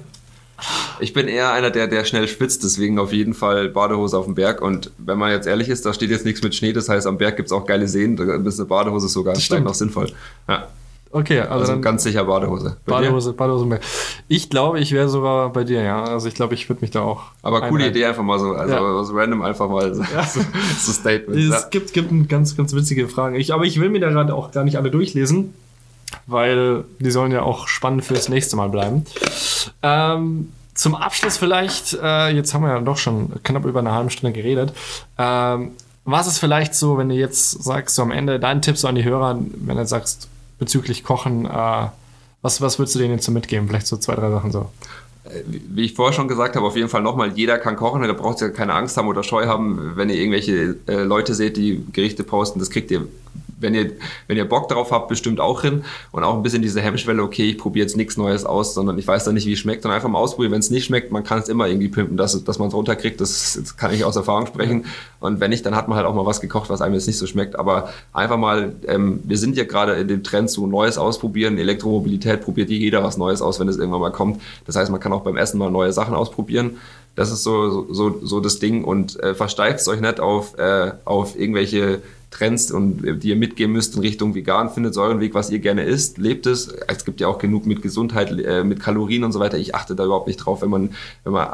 ich 1.00 1.14
bin 1.14 1.28
eher 1.28 1.52
einer, 1.52 1.72
der, 1.72 1.88
der 1.88 2.06
schnell 2.06 2.28
schwitzt, 2.28 2.64
deswegen 2.64 3.00
auf 3.00 3.12
jeden 3.12 3.34
Fall 3.34 3.70
Badehose 3.70 4.18
auf 4.18 4.26
dem 4.26 4.36
Berg. 4.36 4.62
Und 4.62 4.92
wenn 4.98 5.18
man 5.18 5.32
jetzt 5.32 5.46
ehrlich 5.46 5.70
ist, 5.70 5.86
da 5.86 5.94
steht 5.94 6.10
jetzt 6.10 6.26
nichts 6.26 6.42
mit 6.42 6.56
Schnee, 6.56 6.74
das 6.74 6.88
heißt, 6.88 7.06
am 7.06 7.18
Berg 7.18 7.36
gibt's 7.36 7.52
auch 7.52 7.66
geile 7.66 7.88
Seen, 7.88 8.16
da 8.16 8.24
ist 8.36 8.60
eine 8.60 8.68
Badehose 8.68 9.10
sogar 9.10 9.36
noch 9.60 9.74
sinnvoll. 9.74 10.12
Ja. 10.48 10.70
Okay, 11.18 11.40
also, 11.40 11.72
Also 11.72 11.80
ganz 11.80 12.04
sicher 12.04 12.26
Badehose. 12.26 12.76
Bei 12.86 12.98
dir? 12.98 13.04
Badehose, 13.06 13.32
Badehose 13.32 13.66
mehr. 13.66 13.80
Ich 14.28 14.50
glaube, 14.50 14.82
ich 14.82 14.92
wäre 14.92 15.08
sogar 15.08 15.48
bei 15.54 15.64
dir, 15.64 15.82
ja. 15.82 16.04
Also 16.04 16.28
ich 16.28 16.34
glaube, 16.36 16.56
ich 16.56 16.68
würde 16.68 16.82
mich 16.82 16.92
da 16.92 17.04
auch. 17.04 17.22
Aber 17.42 17.60
coole 17.62 17.86
einreihen. 17.86 17.92
Idee 17.92 18.06
einfach 18.06 18.24
mal 18.24 18.38
so, 18.38 18.52
also 18.52 18.74
Ja. 18.74 18.82
was 18.84 19.14
random 19.14 19.42
einfach 19.42 19.70
mal 19.70 19.96
so, 19.96 20.04
so, 20.04 20.42
so 20.78 20.92
Statement. 20.92 21.40
Es 21.40 21.50
Ja. 21.50 21.68
gibt, 21.70 21.94
gibt 21.94 22.12
ein 22.12 22.28
ganz, 22.28 22.58
ganz 22.58 22.74
witzige 22.76 23.08
Fragen. 23.08 23.36
Ich, 23.36 23.54
aber 23.54 23.64
ich 23.64 23.80
will 23.80 23.90
mir 23.90 24.02
da 24.02 24.10
gerade 24.10 24.36
auch 24.36 24.52
gar 24.52 24.66
nicht 24.66 24.76
alle 24.78 24.92
durchlesen, 24.92 25.54
weil 26.28 26.84
die 27.00 27.12
sollen 27.12 27.32
ja 27.32 27.44
auch 27.44 27.70
spannend 27.70 28.04
fürs 28.04 28.28
nächste 28.28 28.58
Mal 28.58 28.68
bleiben. 28.68 29.06
Ähm, 29.84 30.52
zum 30.74 30.96
Abschluss 30.96 31.38
vielleicht, 31.38 31.98
äh, 32.04 32.28
jetzt 32.32 32.54
haben 32.54 32.64
wir 32.64 32.72
ja 32.74 32.80
doch 32.82 32.98
schon 32.98 33.32
knapp 33.44 33.64
über 33.64 33.80
eine 33.80 33.94
halbe 33.94 34.10
Stunde 34.10 34.34
geredet. 34.34 34.74
Ähm, 35.18 35.72
was 36.04 36.28
ist 36.28 36.40
vielleicht 36.40 36.76
so, 36.76 36.98
wenn 36.98 37.08
du 37.08 37.16
jetzt 37.16 37.64
sagst, 37.64 37.96
so 37.96 38.02
am 38.02 38.12
Ende 38.12 38.38
dein 38.38 38.62
Tipp 38.62 38.78
so 38.78 38.90
an 38.90 38.96
die 38.96 39.06
Hörer, 39.06 39.40
wenn 39.40 39.78
du 39.78 39.86
sagst, 39.86 40.28
bezüglich 40.60 41.04
Kochen, 41.04 41.46
äh, 41.46 41.88
was, 42.42 42.62
was 42.62 42.78
würdest 42.80 42.96
du 42.96 43.00
denen 43.00 43.16
jetzt 43.16 43.26
so 43.26 43.32
mitgeben? 43.32 43.68
Vielleicht 43.68 43.88
so 43.88 43.98
zwei, 43.98 44.16
drei 44.16 44.30
Sachen 44.30 44.52
so. 44.52 44.70
Wie 45.48 45.86
ich 45.86 45.96
vorher 45.96 46.14
schon 46.14 46.28
gesagt 46.28 46.56
habe, 46.56 46.68
auf 46.68 46.76
jeden 46.76 46.90
Fall 46.90 47.02
nochmal, 47.02 47.32
jeder 47.36 47.58
kann 47.58 47.76
kochen, 47.76 48.04
da 48.04 48.14
braucht 48.14 48.42
ihr 48.42 48.52
keine 48.52 48.74
Angst 48.76 48.96
haben 48.96 49.08
oder 49.08 49.24
Scheu 49.24 49.48
haben, 49.48 49.94
wenn 49.96 50.10
ihr 50.10 50.18
irgendwelche 50.18 50.78
äh, 50.88 51.02
Leute 51.02 51.34
seht, 51.34 51.58
die 51.58 51.84
Gerichte 51.92 52.24
posten, 52.24 52.60
das 52.60 52.70
kriegt 52.70 52.92
ihr, 52.92 53.08
wenn 53.60 53.74
ihr, 53.74 53.92
wenn 54.28 54.38
ihr 54.38 54.48
Bock 54.48 54.68
darauf 54.68 54.92
habt, 54.92 55.08
bestimmt 55.08 55.40
auch 55.40 55.62
hin. 55.62 55.84
Und 56.12 56.24
auch 56.24 56.36
ein 56.36 56.44
bisschen 56.44 56.62
diese 56.62 56.82
Hemmschwelle, 56.82 57.22
okay, 57.24 57.50
ich 57.50 57.58
probiere 57.58 57.86
jetzt 57.86 57.98
nichts 57.98 58.18
Neues 58.18 58.46
aus, 58.46 58.74
sondern 58.74 58.98
ich 58.98 59.08
weiß 59.08 59.24
dann 59.24 59.34
nicht, 59.34 59.46
wie 59.46 59.54
es 59.54 59.60
schmeckt. 59.60 59.86
Und 59.86 59.92
einfach 59.92 60.10
mal 60.10 60.20
ausprobieren, 60.20 60.52
wenn 60.54 60.60
es 60.60 60.70
nicht 60.70 60.86
schmeckt, 60.86 61.12
man 61.12 61.24
kann 61.24 61.40
es 61.40 61.50
immer 61.50 61.68
irgendwie 61.68 61.90
pimpen, 61.90 62.18
dass, 62.18 62.44
dass 62.44 62.60
man 62.60 62.68
es 62.68 62.74
runterkriegt, 62.74 63.20
das, 63.22 63.58
das 63.60 63.78
kann 63.78 63.94
ich 63.94 64.04
aus 64.04 64.16
Erfahrung 64.16 64.48
sprechen. 64.48 64.86
Und 65.20 65.40
wenn 65.40 65.50
nicht, 65.50 65.66
dann 65.66 65.76
hat 65.76 65.88
man 65.88 65.98
halt 65.98 66.08
auch 66.08 66.14
mal 66.14 66.26
was 66.26 66.42
gekocht, 66.42 66.70
was 66.70 66.82
einem 66.82 66.94
jetzt 66.94 67.08
nicht 67.08 67.18
so 67.18 67.28
schmeckt, 67.28 67.58
aber 67.58 67.90
einfach 68.14 68.38
mal, 68.38 68.76
ähm, 68.88 69.22
wir 69.24 69.38
sind 69.38 69.58
ja 69.58 69.64
gerade 69.64 69.94
in 69.94 70.08
dem 70.08 70.24
Trend 70.24 70.50
zu 70.50 70.68
Neues 70.68 70.98
ausprobieren, 70.98 71.58
Elektromobilität 71.58 72.42
probiert 72.42 72.70
jeder 72.70 73.04
was 73.04 73.18
Neues 73.18 73.42
aus, 73.42 73.60
wenn 73.60 73.68
es 73.68 73.78
irgendwann 73.78 74.02
mal 74.02 74.12
kommt, 74.12 74.42
das 74.66 74.76
heißt, 74.76 74.92
man 74.92 75.00
kann 75.00 75.14
auch 75.14 75.22
beim 75.22 75.38
Essen 75.38 75.58
mal 75.58 75.72
neue 75.72 75.92
Sachen 75.92 76.14
ausprobieren. 76.14 76.78
Das 77.16 77.32
ist 77.32 77.44
so, 77.44 77.92
so, 77.94 78.20
so 78.24 78.40
das 78.40 78.60
Ding 78.60 78.84
und 78.84 79.20
äh, 79.22 79.36
versteift 79.36 79.88
euch 79.88 80.02
nicht 80.02 80.20
auf, 80.20 80.58
äh, 80.58 80.92
auf 81.06 81.40
irgendwelche 81.40 82.02
Trends 82.36 82.72
und 82.72 83.06
äh, 83.06 83.16
die 83.16 83.30
ihr 83.30 83.36
mitgehen 83.36 83.72
müsst 83.72 83.96
in 83.96 84.02
Richtung 84.02 84.36
vegan, 84.36 84.70
findet 84.70 84.98
euren 84.98 85.20
Weg, 85.20 85.34
was 85.34 85.50
ihr 85.50 85.60
gerne 85.60 85.84
isst, 85.84 86.18
lebt 86.18 86.46
es. 86.46 86.68
Es 86.68 87.06
gibt 87.06 87.22
ja 87.22 87.28
auch 87.28 87.38
genug 87.38 87.66
mit 87.66 87.82
Gesundheit, 87.82 88.32
äh, 88.32 88.64
mit 88.64 88.82
Kalorien 88.82 89.24
und 89.24 89.32
so 89.32 89.40
weiter. 89.40 89.58
Ich 89.58 89.74
achte 89.74 89.96
da 89.96 90.06
überhaupt 90.06 90.28
nicht 90.28 90.38
drauf. 90.38 90.62
Wenn 90.62 90.70
man, 90.70 90.90
wenn 91.24 91.34
man 91.34 91.50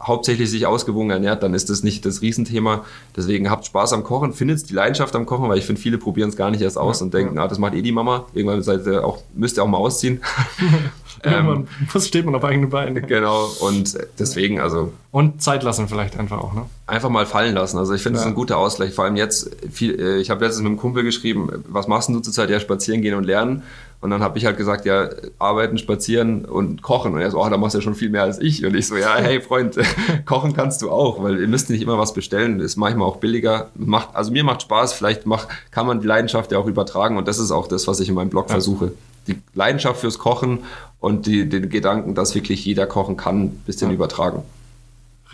hauptsächlich 0.00 0.50
sich 0.50 0.66
ausgewogen 0.66 1.10
ernährt, 1.10 1.42
dann 1.42 1.54
ist 1.54 1.70
das 1.70 1.82
nicht 1.82 2.06
das 2.06 2.22
Riesenthema. 2.22 2.84
Deswegen 3.16 3.50
habt 3.50 3.66
Spaß 3.66 3.92
am 3.92 4.04
Kochen, 4.04 4.32
findet 4.32 4.70
die 4.70 4.74
Leidenschaft 4.74 5.16
am 5.16 5.26
Kochen, 5.26 5.48
weil 5.48 5.58
ich 5.58 5.66
finde, 5.66 5.80
viele 5.80 5.98
probieren 5.98 6.28
es 6.28 6.36
gar 6.36 6.50
nicht 6.50 6.62
erst 6.62 6.78
aus 6.78 7.00
Ja, 7.00 7.04
und 7.04 7.14
denken, 7.14 7.38
ah, 7.38 7.48
das 7.48 7.58
macht 7.58 7.74
eh 7.74 7.82
die 7.82 7.92
Mama. 7.92 8.26
Irgendwann 8.34 8.62
seid 8.62 8.86
ihr 8.86 9.04
auch, 9.04 9.18
müsst 9.34 9.58
ihr 9.58 9.64
auch 9.64 9.68
mal 9.68 9.78
ausziehen. 9.78 10.20
Irgendwann 11.24 11.68
muss, 11.92 12.06
steht 12.08 12.24
man 12.24 12.34
auf 12.34 12.44
eigenen 12.44 12.70
Beinen. 12.70 13.06
genau. 13.06 13.46
Und 13.60 13.96
deswegen, 14.18 14.60
also 14.60 14.92
Und 15.10 15.42
Zeit 15.42 15.62
lassen 15.62 15.88
vielleicht 15.88 16.18
einfach 16.18 16.38
auch, 16.38 16.52
ne? 16.54 16.66
einfach 16.86 17.08
mal 17.10 17.26
fallen 17.26 17.54
lassen. 17.54 17.78
Also 17.78 17.94
ich 17.94 18.02
finde, 18.02 18.18
ist 18.18 18.24
Ja. 18.24 18.30
ein 18.30 18.34
guter 18.34 18.58
Ausgleich. 18.58 18.94
Vor 18.94 19.04
allem 19.04 19.16
jetzt, 19.16 19.50
viel, 19.70 19.98
äh, 20.00 20.18
ich 20.18 20.30
habe 20.30 20.44
letztens 20.44 20.62
mit 20.62 20.70
einem 20.70 20.78
Kumpel 20.78 21.02
geschrieben, 21.04 21.48
was 21.68 21.88
machst 21.88 22.08
du 22.08 22.20
zurzeit? 22.20 22.50
Ja, 22.50 22.60
spazieren 22.60 23.02
gehen 23.02 23.14
und 23.14 23.24
lernen. 23.24 23.62
Und 24.00 24.10
dann 24.10 24.20
habe 24.20 24.36
ich 24.36 24.46
halt 24.46 24.56
gesagt, 24.56 24.84
ja, 24.84 25.10
arbeiten, 25.38 25.78
spazieren 25.78 26.44
und 26.44 26.82
kochen. 26.82 27.14
Und 27.14 27.20
er 27.20 27.30
so, 27.30 27.40
oh, 27.40 27.48
da 27.48 27.56
machst 27.56 27.74
du 27.74 27.78
ja 27.78 27.82
schon 27.82 27.94
viel 27.94 28.10
mehr 28.10 28.24
als 28.24 28.40
ich. 28.40 28.66
Und 28.66 28.74
ich 28.74 28.88
so, 28.88 28.96
ja, 28.96 29.14
hey 29.16 29.40
Freund, 29.40 29.76
kochen 30.26 30.54
kannst 30.54 30.82
du 30.82 30.90
auch, 30.90 31.22
weil 31.22 31.38
ihr 31.40 31.46
müsst 31.46 31.70
nicht 31.70 31.82
immer 31.82 31.98
was 31.98 32.12
bestellen. 32.12 32.58
Ist 32.58 32.74
manchmal 32.76 33.06
auch 33.06 33.18
billiger. 33.18 33.68
Macht, 33.76 34.08
also 34.14 34.32
mir 34.32 34.42
macht 34.42 34.62
Spaß. 34.62 34.92
Vielleicht 34.92 35.24
mach, 35.24 35.46
kann 35.70 35.86
man 35.86 36.00
die 36.00 36.08
Leidenschaft 36.08 36.50
ja 36.50 36.58
auch 36.58 36.66
übertragen. 36.66 37.16
Und 37.16 37.28
das 37.28 37.38
ist 37.38 37.52
auch 37.52 37.68
das, 37.68 37.86
was 37.86 38.00
ich 38.00 38.08
in 38.08 38.16
meinem 38.16 38.30
Blog 38.30 38.50
versuche. 38.50 38.90
Die 39.28 39.38
Leidenschaft 39.54 40.00
fürs 40.00 40.18
Kochen 40.18 40.64
und 41.02 41.26
die, 41.26 41.46
den 41.48 41.68
Gedanken, 41.68 42.14
dass 42.14 42.34
wirklich 42.34 42.64
jeder 42.64 42.86
kochen 42.86 43.18
kann, 43.18 43.42
ein 43.42 43.50
bisschen 43.66 43.88
Ja. 43.90 43.94
übertragen. 43.94 44.42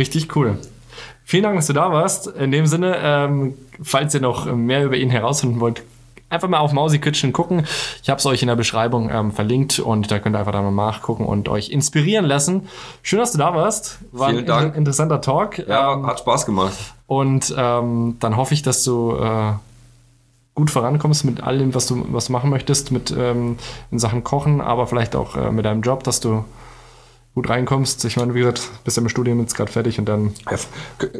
Richtig 0.01 0.35
cool. 0.35 0.59
Vielen 1.25 1.43
Dank, 1.45 1.57
dass 1.57 1.67
du 1.67 1.73
da 1.75 1.93
warst. 1.93 2.27
In 2.27 2.51
dem 2.51 2.67
Sinne, 2.67 2.97
ähm, 3.03 3.55
falls 3.83 4.15
ihr 4.15 4.21
noch 4.21 4.47
mehr 4.53 4.85
über 4.85 4.97
ihn 4.97 5.11
herausfinden 5.11 5.61
wollt, 5.61 5.83
einfach 6.31 6.49
mal 6.49 6.59
auf 6.59 6.73
Mausi 6.73 6.99
Kitchen 6.99 7.33
gucken. 7.33 7.67
Ich 8.03 8.09
habe 8.11 8.19
es 8.19 8.27
euch 8.27 8.43
in 8.43 8.49
der 8.49 8.57
Beschreibung 8.57 9.11
ähm, 9.11 9.33
verlinkt 9.33 9.79
und 9.79 10.11
da 10.11 10.19
könnt 10.19 10.37
ihr 10.37 10.41
einfach 10.41 10.53
da 10.53 10.63
mal 10.63 10.71
nachgucken 10.71 11.25
und 11.27 11.49
euch 11.49 11.69
inspirieren 11.71 12.25
lassen. 12.25 12.69
Schön, 13.03 13.19
dass 13.19 13.33
du 13.33 13.39
da 13.39 13.55
warst. 13.55 13.99
War 14.13 14.29
Vielen 14.31 14.41
ein 14.41 14.47
Dank. 14.47 14.65
inter 14.69 14.79
interessanter 14.79 15.21
Talk. 15.21 15.59
Ja, 15.67 15.93
Ähm, 15.95 16.07
hat 16.07 16.19
Spaß 16.21 16.47
gemacht. 16.47 16.75
und 17.07 17.55
ähm, 17.57 18.17
dann 18.21 18.37
hoffe 18.37 18.55
ich, 18.55 18.63
dass 18.63 18.85
du 18.85 19.13
äh, 19.17 19.53
gut 20.59 20.71
vorankommst 20.71 21.25
mit 21.25 21.43
allem, 21.43 21.75
was 21.75 21.87
du, 21.87 22.05
was 22.11 22.27
du 22.27 22.33
machen 22.33 22.51
möchtest, 22.51 22.91
mit 22.93 23.15
ähm, 23.17 23.57
in 23.91 23.99
Sachen 23.99 24.25
Kochen, 24.25 24.61
aber 24.61 24.87
vielleicht 24.87 25.15
auch 25.17 25.37
äh, 25.37 25.51
mit 25.53 25.65
deinem 25.65 25.83
Job, 25.83 26.03
dass 26.05 26.21
du 26.21 26.45
gut 27.35 27.49
reinkommst. 27.49 28.05
Ich 28.05 28.17
meine, 28.17 28.35
wie 28.35 28.41
gesagt, 28.41 28.69
bist 28.83 28.97
ja 28.97 29.03
im 29.03 29.09
Studium 29.09 29.39
jetzt 29.39 29.55
gerade 29.57 29.71
fertig 29.71 30.01
und 30.01 30.09
dann 30.09 30.33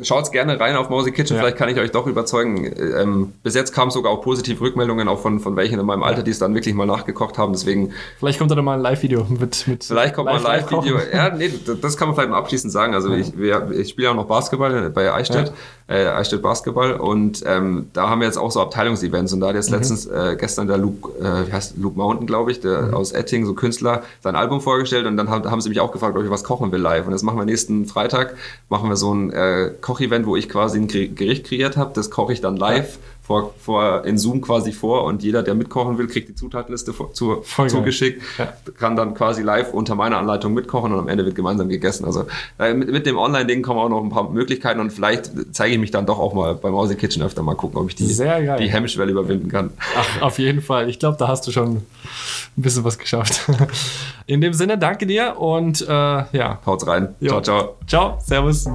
Schaut 0.03 0.33
gerne 0.33 0.59
rein 0.59 0.75
auf 0.75 0.91
Mausi 0.91 1.13
Kitchen, 1.13 1.37
Ja. 1.37 1.43
vielleicht 1.43 1.57
kann 1.59 1.69
ich 1.69 1.79
euch 1.79 1.93
doch 1.93 2.09
überzeugen. 2.09 2.65
Ähm, 2.77 3.33
bis 3.45 3.55
jetzt 3.55 3.73
kamen 3.73 3.93
sogar 3.93 4.11
auch 4.11 4.21
positive 4.21 4.61
Rückmeldungen, 4.61 5.07
auch 5.07 5.21
von, 5.21 5.39
von 5.39 5.55
welchen 5.55 5.79
in 5.79 5.87
meinem 5.87 6.03
Alter, 6.03 6.25
die 6.25 6.33
es 6.33 6.41
dann 6.41 6.55
wirklich 6.55 6.75
mal 6.75 6.87
nachgekocht 6.87 7.39
haben. 7.39 7.53
Deswegen, 7.53 7.93
vielleicht 8.19 8.39
kommt 8.41 8.51
da 8.51 8.57
noch 8.57 8.65
mal 8.65 8.75
ein 8.75 8.81
Live-Video 8.81 9.27
mit, 9.29 9.69
mit 9.69 9.85
vielleicht 9.85 10.15
kommt 10.15 10.27
mal 10.27 10.39
ein 10.39 10.43
Live-Video. 10.43 10.97
Ja, 11.13 11.29
nee, 11.31 11.53
das- 11.81 11.97
kann 11.97 12.09
man 12.09 12.17
vielleicht 12.17 12.31
mal 12.31 12.39
abschließend 12.39 12.73
sagen. 12.73 12.95
Also 12.95 13.13
ich, 13.13 13.39
wir, 13.39 13.71
ich 13.71 13.91
spiele 13.91 14.11
auch 14.11 14.15
noch 14.17 14.27
Basketball 14.27 14.91
bei 14.91 15.13
Eichstätt, 15.13 15.53
äh, 15.89 16.07
Eichstätt 16.07 16.43
Basketball. 16.43 16.93
Und 16.93 17.43
ähm, 17.47 17.89
da 17.93 18.09
haben 18.09 18.21
wir 18.21 18.27
jetzt 18.27 18.37
auch 18.39 18.51
so 18.51 18.61
Abteilungsevents. 18.61 19.33
Und 19.33 19.41
da 19.41 19.49
hat 19.49 19.55
jetzt 19.57 19.71
letztens 19.71 20.07
äh, 20.07 20.37
gestern 20.39 20.69
der 20.69 20.79
Luke, 20.79 21.11
äh, 21.19 21.49
wie 21.49 21.53
heißt 21.53 21.79
Luke 21.79 21.99
Mountain, 21.99 22.27
glaube 22.27 22.53
ich, 22.53 22.61
der 22.61 22.95
aus 22.95 23.13
Etting, 23.13 23.47
so 23.47 23.55
Künstler, 23.55 24.03
sein 24.21 24.37
Album 24.37 24.61
vorgestellt. 24.61 25.07
Und 25.07 25.17
dann 25.17 25.29
haben, 25.29 25.51
haben 25.51 25.61
sie 25.61 25.69
mich 25.69 25.81
auch 25.81 25.93
gefragt, 25.93 26.17
ob 26.17 26.23
ich 26.23 26.31
was 26.31 26.45
kochen 26.45 26.71
will 26.71 26.81
live. 26.81 27.07
Und 27.07 27.13
das 27.13 27.23
machen 27.23 27.39
wir 27.39 27.45
nächsten 27.45 27.87
Freitag, 27.87 28.37
machen 28.69 28.89
wir 28.89 28.97
so 28.97 29.13
ein 29.13 29.33
äh, 29.33 29.73
Kochevent, 29.81 30.27
wo 30.27 30.37
ich 30.37 30.49
quasi 30.49 30.79
ein 30.79 30.89
Geri- 30.89 31.09
Gericht 31.09 31.47
kreiert 31.47 31.77
habe, 31.77 31.91
das 31.95 32.11
koche 32.11 32.33
ich 32.33 32.41
dann 32.41 32.57
live 32.57 32.99
vor, 33.29 33.53
vor, 33.61 34.07
in 34.07 34.17
Zoom 34.17 34.41
quasi 34.41 34.73
vor 34.73 35.05
und 35.05 35.23
jeder, 35.23 35.43
der 35.43 35.55
mitkochen 35.55 35.99
will, 35.99 36.07
kriegt 36.09 36.31
die 36.31 36.35
Zutatenliste 36.35 36.95
vor, 36.95 37.13
zu, 37.13 37.43
zugeschickt, 37.69 38.23
Ja. 38.39 38.49
kann 38.79 38.97
dann 38.97 39.13
quasi 39.13 39.43
live 39.43 39.75
unter 39.75 39.95
meiner 39.95 40.17
Anleitung 40.17 40.55
mitkochen 40.55 40.95
und 40.95 40.99
am 40.99 41.09
Ende 41.09 41.27
wird 41.27 41.35
gemeinsam 41.35 41.69
gegessen. 41.69 42.07
Also 42.07 42.25
äh, 42.59 42.73
mit, 42.73 42.91
mit 42.91 43.05
dem 43.05 43.19
Online-Ding 43.19 43.63
kommen 43.63 43.79
auch 43.81 43.91
noch 43.91 44.03
ein 44.03 44.09
paar 44.09 44.31
Möglichkeiten 44.31 44.81
und 44.81 44.91
vielleicht 44.91 45.31
zeige 45.53 45.75
ich 45.75 45.79
mich 45.79 45.91
dann 45.91 46.07
doch 46.07 46.19
auch 46.19 46.33
mal 46.33 46.55
beim 46.55 46.73
Mausi 46.73 46.97
Kitchen 46.97 47.23
öfter 47.23 47.43
mal 47.43 47.55
gucken, 47.55 47.79
ob 47.79 47.89
ich 47.91 47.95
die, 47.97 48.07
die 48.07 48.71
Hemmschwelle 48.73 49.13
überwinden 49.13 49.49
kann. 49.51 49.71
Ach, 49.95 50.23
auf 50.23 50.39
jeden 50.39 50.63
Fall. 50.63 50.89
Ich 50.89 50.99
glaube, 50.99 51.19
da 51.19 51.29
hast 51.29 51.47
du 51.47 51.51
schon 51.53 51.77
ein 51.77 51.83
bisschen 52.57 52.83
was 52.85 52.99
geschafft. 52.99 53.43
In 54.27 54.41
dem 54.41 54.55
Sinne, 54.55 54.79
danke 54.79 55.07
dir 55.07 55.39
und 55.39 55.83
äh, 55.83 55.87
ja, 55.87 56.59
Haut's 56.65 56.87
rein. 56.87 57.15
Jo. 57.21 57.29
Ciao, 57.29 57.43
ciao. 57.43 57.77
ciao, 57.87 58.19
servus. 58.25 58.67